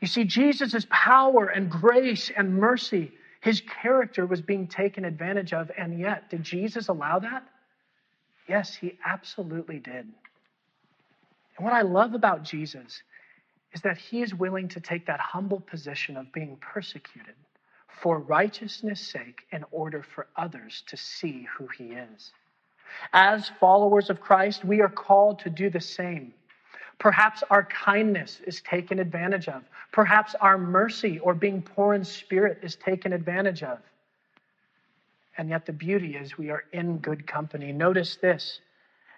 You 0.00 0.06
see, 0.06 0.24
Jesus' 0.24 0.86
power 0.90 1.46
and 1.46 1.70
grace 1.70 2.30
and 2.36 2.54
mercy, 2.54 3.12
his 3.40 3.62
character 3.82 4.26
was 4.26 4.40
being 4.40 4.68
taken 4.68 5.04
advantage 5.04 5.52
of. 5.52 5.70
And 5.76 5.98
yet, 5.98 6.30
did 6.30 6.42
Jesus 6.42 6.88
allow 6.88 7.18
that? 7.18 7.46
Yes, 8.48 8.74
he 8.74 8.98
absolutely 9.04 9.78
did. 9.78 10.06
And 11.56 11.64
what 11.64 11.72
I 11.72 11.82
love 11.82 12.14
about 12.14 12.44
Jesus 12.44 13.02
is 13.72 13.82
that 13.82 13.98
he 13.98 14.22
is 14.22 14.32
willing 14.34 14.68
to 14.68 14.80
take 14.80 15.06
that 15.06 15.20
humble 15.20 15.60
position 15.60 16.16
of 16.16 16.32
being 16.32 16.56
persecuted 16.56 17.34
for 18.00 18.18
righteousness' 18.20 19.00
sake 19.00 19.42
in 19.50 19.64
order 19.70 20.02
for 20.02 20.28
others 20.36 20.84
to 20.86 20.96
see 20.96 21.46
who 21.56 21.66
he 21.66 21.86
is. 21.86 22.32
As 23.12 23.50
followers 23.60 24.10
of 24.10 24.20
Christ, 24.20 24.64
we 24.64 24.80
are 24.80 24.88
called 24.88 25.40
to 25.40 25.50
do 25.50 25.70
the 25.70 25.80
same. 25.80 26.32
Perhaps 26.98 27.44
our 27.50 27.64
kindness 27.64 28.40
is 28.46 28.60
taken 28.62 28.98
advantage 28.98 29.48
of. 29.48 29.62
Perhaps 29.92 30.34
our 30.40 30.58
mercy 30.58 31.18
or 31.20 31.34
being 31.34 31.62
poor 31.62 31.94
in 31.94 32.04
spirit 32.04 32.58
is 32.62 32.76
taken 32.76 33.12
advantage 33.12 33.62
of. 33.62 33.78
And 35.36 35.48
yet 35.48 35.64
the 35.64 35.72
beauty 35.72 36.16
is 36.16 36.36
we 36.36 36.50
are 36.50 36.64
in 36.72 36.98
good 36.98 37.26
company. 37.26 37.72
Notice 37.72 38.16
this 38.16 38.60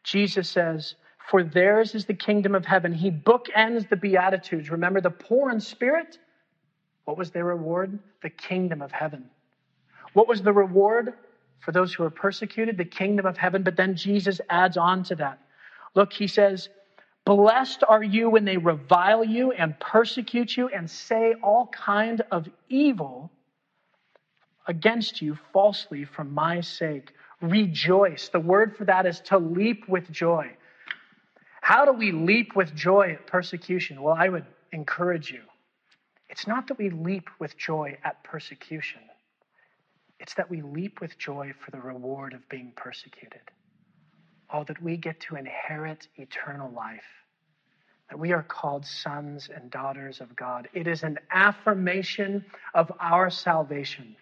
Jesus 0.04 0.48
says, 0.48 0.94
For 1.30 1.42
theirs 1.42 1.94
is 1.94 2.04
the 2.04 2.14
kingdom 2.14 2.54
of 2.54 2.66
heaven. 2.66 2.92
He 2.92 3.10
bookends 3.10 3.88
the 3.88 3.96
Beatitudes. 3.96 4.70
Remember, 4.70 5.00
the 5.00 5.10
poor 5.10 5.50
in 5.50 5.60
spirit, 5.60 6.18
what 7.06 7.16
was 7.16 7.30
their 7.30 7.46
reward? 7.46 7.98
The 8.22 8.30
kingdom 8.30 8.82
of 8.82 8.92
heaven. 8.92 9.30
What 10.12 10.28
was 10.28 10.42
the 10.42 10.52
reward 10.52 11.14
for 11.60 11.72
those 11.72 11.94
who 11.94 12.04
are 12.04 12.10
persecuted? 12.10 12.76
The 12.76 12.84
kingdom 12.84 13.26
of 13.26 13.36
heaven. 13.36 13.62
But 13.62 13.76
then 13.76 13.94
Jesus 13.94 14.40
adds 14.50 14.76
on 14.76 15.02
to 15.04 15.14
that. 15.16 15.38
Look, 15.94 16.12
he 16.12 16.26
says, 16.26 16.68
Blessed 17.24 17.84
are 17.86 18.02
you 18.02 18.30
when 18.30 18.44
they 18.44 18.56
revile 18.56 19.24
you 19.24 19.52
and 19.52 19.78
persecute 19.78 20.56
you 20.56 20.68
and 20.68 20.90
say 20.90 21.34
all 21.42 21.66
kind 21.66 22.22
of 22.30 22.48
evil 22.68 23.30
against 24.66 25.20
you 25.20 25.38
falsely 25.52 26.04
for 26.04 26.24
my 26.24 26.60
sake. 26.60 27.12
Rejoice. 27.40 28.28
The 28.28 28.40
word 28.40 28.76
for 28.76 28.84
that 28.84 29.06
is 29.06 29.20
to 29.20 29.38
leap 29.38 29.88
with 29.88 30.10
joy. 30.10 30.50
How 31.60 31.84
do 31.84 31.92
we 31.92 32.12
leap 32.12 32.56
with 32.56 32.74
joy 32.74 33.12
at 33.12 33.26
persecution? 33.26 34.02
Well, 34.02 34.16
I 34.18 34.28
would 34.28 34.46
encourage 34.72 35.30
you. 35.30 35.42
It's 36.28 36.46
not 36.46 36.68
that 36.68 36.78
we 36.78 36.90
leap 36.90 37.28
with 37.38 37.56
joy 37.56 37.98
at 38.04 38.22
persecution. 38.24 39.00
It's 40.20 40.34
that 40.34 40.50
we 40.50 40.60
leap 40.60 41.00
with 41.00 41.18
joy 41.18 41.52
for 41.64 41.70
the 41.70 41.80
reward 41.80 42.34
of 42.34 42.46
being 42.48 42.72
persecuted. 42.76 43.40
Oh, 44.52 44.64
that 44.64 44.82
we 44.82 44.96
get 44.96 45.18
to 45.20 45.36
inherit 45.36 46.08
eternal 46.16 46.70
life, 46.70 47.04
that 48.10 48.18
we 48.18 48.32
are 48.32 48.42
called 48.42 48.84
sons 48.84 49.48
and 49.54 49.70
daughters 49.70 50.20
of 50.20 50.36
God. 50.36 50.68
It 50.74 50.86
is 50.86 51.02
an 51.02 51.18
affirmation 51.32 52.44
of 52.74 52.92
our 53.00 53.30
salvation. 53.30 54.14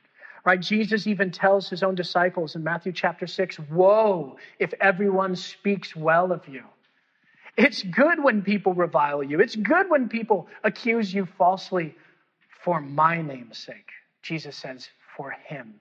Right? 0.44 0.61
Jesus 0.61 1.07
even 1.07 1.32
tells 1.32 1.68
his 1.68 1.82
own 1.82 1.96
disciples 1.96 2.55
in 2.55 2.62
Matthew 2.62 2.92
chapter 2.92 3.26
6 3.26 3.59
Woe 3.70 4.36
if 4.59 4.72
everyone 4.80 5.34
speaks 5.34 5.96
well 5.96 6.30
of 6.30 6.46
you. 6.46 6.62
It's 7.57 7.82
good 7.82 8.22
when 8.22 8.42
people 8.42 8.72
revile 8.72 9.22
you, 9.24 9.40
it's 9.40 9.57
good 9.57 9.90
when 9.90 10.09
people 10.09 10.46
accuse 10.62 11.12
you 11.12 11.26
falsely 11.36 11.96
for 12.62 12.80
my 12.80 13.20
name's 13.20 13.59
sake. 13.59 13.90
Jesus 14.22 14.57
says, 14.57 14.88
for 15.18 15.32
him. 15.32 15.80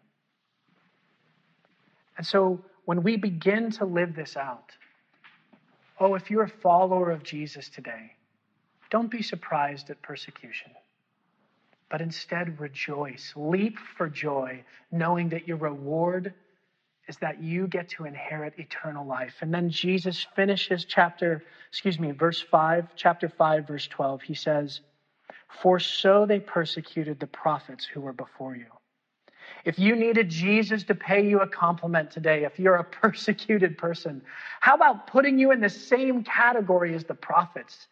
And 2.17 2.25
so 2.25 2.63
when 2.85 3.03
we 3.03 3.17
begin 3.17 3.71
to 3.71 3.85
live 3.85 4.15
this 4.15 4.35
out, 4.35 4.71
oh, 5.99 6.15
if 6.15 6.29
you're 6.29 6.43
a 6.43 6.49
follower 6.49 7.11
of 7.11 7.23
Jesus 7.23 7.69
today, 7.69 8.13
don't 8.89 9.11
be 9.11 9.21
surprised 9.21 9.89
at 9.89 10.01
persecution, 10.01 10.71
but 11.89 12.01
instead 12.01 12.59
rejoice. 12.59 13.33
Leap 13.35 13.77
for 13.97 14.09
joy, 14.09 14.63
knowing 14.91 15.29
that 15.29 15.47
your 15.47 15.57
reward 15.57 16.33
is 17.07 17.17
that 17.17 17.41
you 17.41 17.67
get 17.67 17.89
to 17.89 18.05
inherit 18.05 18.53
eternal 18.57 19.05
life. 19.05 19.35
And 19.41 19.53
then 19.53 19.69
Jesus 19.69 20.25
finishes 20.35 20.85
chapter, 20.85 21.43
excuse 21.69 21.99
me, 21.99 22.11
verse 22.11 22.41
5, 22.41 22.89
chapter 22.95 23.29
5, 23.29 23.67
verse 23.67 23.87
12. 23.87 24.21
He 24.21 24.33
says, 24.33 24.81
For 25.61 25.79
so 25.79 26.25
they 26.25 26.39
persecuted 26.39 27.19
the 27.19 27.27
prophets 27.27 27.85
who 27.85 28.01
were 28.01 28.13
before 28.13 28.55
you. 28.55 28.65
If 29.67 29.77
you 29.77 29.97
needed 29.97 30.29
Jesus 30.29 30.85
to 30.85 30.95
pay 30.95 31.27
you 31.27 31.41
a 31.41 31.47
compliment 31.47 32.09
today, 32.09 32.45
if 32.45 32.57
you're 32.57 32.77
a 32.77 32.83
persecuted 33.01 33.77
person, 33.77 34.21
how 34.61 34.75
about 34.75 35.07
putting 35.07 35.37
you 35.37 35.51
in 35.51 35.59
the 35.59 35.67
same 35.67 36.23
category 36.23 36.95
as 36.95 37.03
the 37.03 37.13
prophets? 37.13 37.87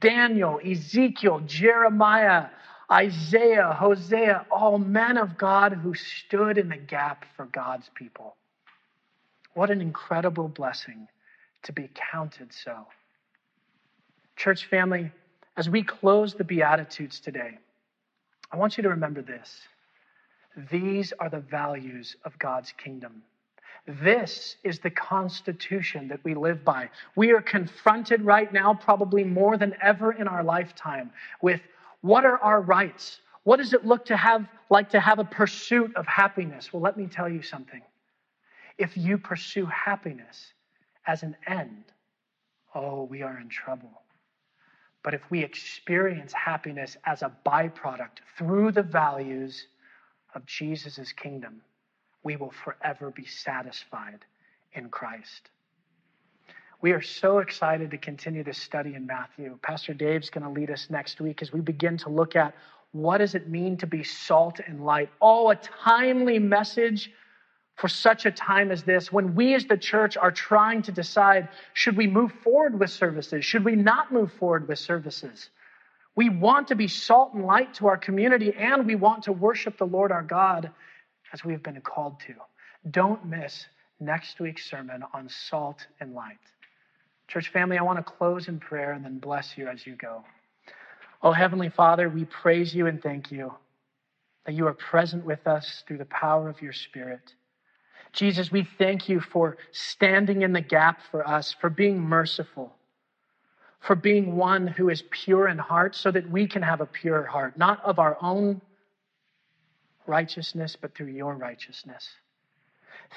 Daniel, 0.00 0.60
Ezekiel, 0.62 1.40
Jeremiah, 1.46 2.48
Isaiah, 2.92 3.72
Hosea, 3.72 4.44
all 4.50 4.76
men 4.76 5.16
of 5.16 5.38
God 5.38 5.72
who 5.72 5.94
stood 5.94 6.58
in 6.58 6.68
the 6.68 6.76
gap 6.76 7.24
for 7.38 7.46
God's 7.46 7.88
people. 7.94 8.36
What 9.54 9.70
an 9.70 9.80
incredible 9.80 10.48
blessing 10.48 11.08
to 11.62 11.72
be 11.72 11.88
counted 12.12 12.52
so. 12.52 12.86
Church 14.36 14.66
family, 14.66 15.10
as 15.56 15.70
we 15.70 15.84
close 15.84 16.34
the 16.34 16.44
Beatitudes 16.44 17.18
today, 17.18 17.56
I 18.52 18.58
want 18.58 18.76
you 18.76 18.82
to 18.82 18.90
remember 18.90 19.22
this. 19.22 19.66
These 20.70 21.12
are 21.18 21.28
the 21.28 21.40
values 21.40 22.16
of 22.24 22.38
God's 22.38 22.72
kingdom. 22.72 23.22
This 23.86 24.56
is 24.64 24.78
the 24.78 24.90
constitution 24.90 26.08
that 26.08 26.24
we 26.24 26.34
live 26.34 26.64
by. 26.64 26.88
We 27.16 27.32
are 27.32 27.42
confronted 27.42 28.22
right 28.22 28.50
now, 28.52 28.72
probably 28.72 29.24
more 29.24 29.58
than 29.58 29.74
ever 29.82 30.12
in 30.12 30.26
our 30.26 30.42
lifetime, 30.42 31.10
with 31.42 31.60
what 32.00 32.24
are 32.24 32.38
our 32.38 32.60
rights? 32.60 33.20
What 33.42 33.58
does 33.58 33.74
it 33.74 33.84
look 33.84 34.06
to 34.06 34.16
have 34.16 34.46
like 34.70 34.90
to 34.90 35.00
have 35.00 35.18
a 35.18 35.24
pursuit 35.24 35.94
of 35.96 36.06
happiness? 36.06 36.72
Well, 36.72 36.82
let 36.82 36.96
me 36.96 37.06
tell 37.06 37.28
you 37.28 37.42
something. 37.42 37.82
If 38.78 38.96
you 38.96 39.18
pursue 39.18 39.66
happiness 39.66 40.52
as 41.06 41.22
an 41.22 41.36
end, 41.46 41.84
oh, 42.74 43.04
we 43.04 43.22
are 43.22 43.38
in 43.38 43.48
trouble. 43.48 44.02
But 45.02 45.12
if 45.12 45.20
we 45.30 45.44
experience 45.44 46.32
happiness 46.32 46.96
as 47.04 47.20
a 47.20 47.30
byproduct 47.44 48.20
through 48.38 48.72
the 48.72 48.82
values 48.82 49.66
of 50.34 50.46
Jesus' 50.46 51.12
kingdom, 51.12 51.62
we 52.22 52.36
will 52.36 52.52
forever 52.64 53.10
be 53.10 53.24
satisfied 53.24 54.24
in 54.72 54.88
Christ. 54.88 55.50
We 56.80 56.92
are 56.92 57.02
so 57.02 57.38
excited 57.38 57.90
to 57.92 57.98
continue 57.98 58.44
this 58.44 58.58
study 58.58 58.94
in 58.94 59.06
Matthew. 59.06 59.58
Pastor 59.62 59.94
Dave's 59.94 60.30
going 60.30 60.44
to 60.44 60.50
lead 60.50 60.70
us 60.70 60.88
next 60.90 61.20
week 61.20 61.40
as 61.40 61.52
we 61.52 61.60
begin 61.60 61.96
to 61.98 62.10
look 62.10 62.36
at 62.36 62.54
what 62.92 63.18
does 63.18 63.34
it 63.34 63.48
mean 63.48 63.76
to 63.78 63.86
be 63.86 64.04
salt 64.04 64.60
and 64.66 64.84
light. 64.84 65.10
Oh, 65.20 65.50
a 65.50 65.56
timely 65.56 66.38
message 66.38 67.10
for 67.76 67.88
such 67.88 68.24
a 68.26 68.30
time 68.30 68.70
as 68.70 68.84
this 68.84 69.10
when 69.12 69.34
we 69.34 69.54
as 69.54 69.64
the 69.64 69.76
church 69.76 70.16
are 70.16 70.30
trying 70.30 70.82
to 70.82 70.92
decide 70.92 71.48
should 71.72 71.96
we 71.96 72.06
move 72.06 72.32
forward 72.32 72.78
with 72.78 72.90
services? 72.90 73.44
Should 73.44 73.64
we 73.64 73.76
not 73.76 74.12
move 74.12 74.32
forward 74.32 74.68
with 74.68 74.78
services? 74.78 75.50
We 76.16 76.28
want 76.28 76.68
to 76.68 76.76
be 76.76 76.88
salt 76.88 77.34
and 77.34 77.44
light 77.44 77.74
to 77.74 77.86
our 77.88 77.96
community, 77.96 78.54
and 78.56 78.86
we 78.86 78.94
want 78.94 79.24
to 79.24 79.32
worship 79.32 79.78
the 79.78 79.86
Lord 79.86 80.12
our 80.12 80.22
God 80.22 80.70
as 81.32 81.44
we 81.44 81.52
have 81.52 81.62
been 81.62 81.80
called 81.80 82.20
to. 82.20 82.34
Don't 82.90 83.24
miss 83.26 83.66
next 83.98 84.38
week's 84.38 84.68
sermon 84.68 85.02
on 85.12 85.28
salt 85.28 85.86
and 86.00 86.14
light. 86.14 86.38
Church 87.26 87.48
family, 87.48 87.78
I 87.78 87.82
want 87.82 87.98
to 87.98 88.12
close 88.12 88.48
in 88.48 88.60
prayer 88.60 88.92
and 88.92 89.04
then 89.04 89.18
bless 89.18 89.56
you 89.56 89.66
as 89.66 89.86
you 89.86 89.96
go. 89.96 90.24
Oh, 91.22 91.32
Heavenly 91.32 91.70
Father, 91.70 92.08
we 92.08 92.26
praise 92.26 92.74
you 92.74 92.86
and 92.86 93.02
thank 93.02 93.32
you 93.32 93.52
that 94.44 94.54
you 94.54 94.66
are 94.66 94.74
present 94.74 95.24
with 95.24 95.46
us 95.46 95.82
through 95.86 95.98
the 95.98 96.04
power 96.04 96.48
of 96.48 96.60
your 96.60 96.74
Spirit. 96.74 97.34
Jesus, 98.12 98.52
we 98.52 98.68
thank 98.78 99.08
you 99.08 99.20
for 99.20 99.56
standing 99.72 100.42
in 100.42 100.52
the 100.52 100.60
gap 100.60 101.00
for 101.10 101.26
us, 101.26 101.56
for 101.60 101.70
being 101.70 101.98
merciful 101.98 102.72
for 103.86 103.94
being 103.94 104.36
one 104.36 104.66
who 104.66 104.88
is 104.88 105.02
pure 105.10 105.46
in 105.46 105.58
heart 105.58 105.94
so 105.94 106.10
that 106.10 106.30
we 106.30 106.46
can 106.46 106.62
have 106.62 106.80
a 106.80 106.86
pure 106.86 107.24
heart, 107.24 107.58
not 107.58 107.84
of 107.84 107.98
our 107.98 108.16
own 108.22 108.60
righteousness, 110.06 110.76
but 110.80 110.94
through 110.94 111.08
your 111.08 111.34
righteousness. 111.34 112.08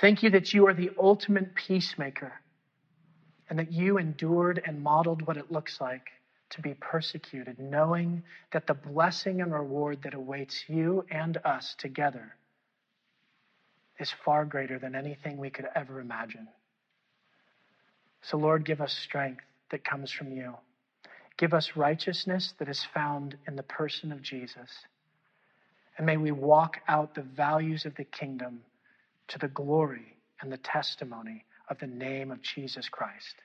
Thank 0.02 0.24
you 0.24 0.30
that 0.32 0.54
you 0.54 0.68
are 0.68 0.74
the 0.74 0.92
ultimate 1.00 1.56
peacemaker 1.56 2.34
and 3.50 3.58
that 3.60 3.72
you 3.72 3.98
endured 3.98 4.62
and 4.66 4.82
modeled 4.82 5.26
what 5.26 5.38
it 5.38 5.52
looks 5.52 5.80
like 5.80 6.08
to 6.50 6.62
be 6.62 6.74
persecuted, 6.74 7.60
knowing 7.60 8.24
that 8.52 8.68
the 8.68 8.74
blessing 8.74 9.42
and 9.42 9.54
reward 9.54 10.00
that 10.04 10.14
awaits 10.14 10.66
you 10.68 11.06
and 11.10 11.38
us 11.46 11.76
together 11.78 12.36
is 14.00 14.14
far 14.26 14.44
greater 14.44 14.80
than 14.80 14.96
anything 14.96 15.38
we 15.38 15.50
could 15.50 15.68
ever 15.76 16.02
imagine. 16.02 16.48
So, 18.22 18.38
Lord, 18.38 18.66
give 18.66 18.82
us 18.82 18.94
strength 18.94 19.44
that 19.72 19.84
comes 19.84 20.12
from 20.12 20.32
you. 20.32 20.56
Give 21.38 21.54
us 21.54 21.76
righteousness 21.76 22.54
that 22.60 22.68
is 22.68 22.84
found 22.94 23.38
in 23.48 23.56
the 23.56 23.64
person 23.64 24.12
of 24.12 24.22
Jesus. 24.22 24.72
And 25.98 26.06
may 26.06 26.18
we 26.18 26.32
walk 26.32 26.78
out 26.88 27.16
the 27.16 27.22
values 27.22 27.86
of 27.86 27.96
the 27.96 28.04
kingdom 28.04 28.62
to 29.30 29.40
the 29.40 29.48
glory 29.48 30.18
and 30.42 30.52
the 30.52 30.58
testimony 30.58 31.46
of 31.70 31.80
the 31.80 31.88
name 31.88 32.32
of 32.32 32.42
Jesus 32.42 32.90
Christ. 32.90 33.36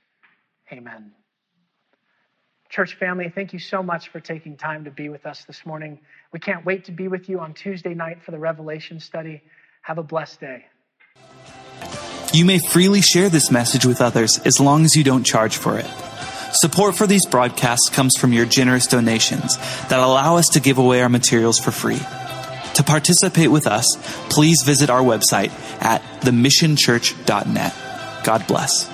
Amen. 0.70 1.12
Church 2.70 2.94
family, 2.94 3.30
thank 3.34 3.52
you 3.52 3.58
so 3.58 3.82
much 3.82 4.08
for 4.08 4.20
taking 4.20 4.56
time 4.56 4.84
to 4.84 4.90
be 4.90 5.10
with 5.10 5.26
us 5.26 5.44
this 5.44 5.66
morning. 5.66 6.00
We 6.32 6.40
can't 6.40 6.64
wait 6.64 6.86
to 6.86 6.92
be 6.92 7.08
with 7.08 7.28
you 7.28 7.40
on 7.40 7.52
Tuesday 7.52 7.92
night 7.92 8.22
for 8.24 8.30
the 8.30 8.38
Revelation 8.38 9.00
study. 9.00 9.42
Have 9.82 9.98
a 9.98 10.02
blessed 10.02 10.40
day. 10.40 10.64
You 12.32 12.46
may 12.46 12.58
freely 12.58 13.02
share 13.02 13.28
this 13.28 13.50
message 13.50 13.84
with 13.84 14.00
others 14.00 14.38
as 14.46 14.58
long 14.58 14.86
as 14.86 14.96
you 14.96 15.04
don't 15.04 15.24
charge 15.24 15.58
for 15.58 15.78
it. 15.78 16.11
Support 16.52 16.96
for 16.96 17.06
these 17.06 17.24
broadcasts 17.24 17.88
comes 17.88 18.16
from 18.16 18.32
your 18.32 18.44
generous 18.44 18.86
donations 18.86 19.56
that 19.88 20.00
allow 20.00 20.36
us 20.36 20.48
to 20.50 20.60
give 20.60 20.78
away 20.78 21.00
our 21.00 21.08
materials 21.08 21.58
for 21.58 21.70
free. 21.70 22.00
To 22.74 22.82
participate 22.82 23.50
with 23.50 23.66
us, 23.66 23.96
please 24.28 24.62
visit 24.62 24.90
our 24.90 25.02
website 25.02 25.50
at 25.82 26.02
themissionchurch.net. 26.20 27.74
God 28.24 28.46
bless. 28.46 28.91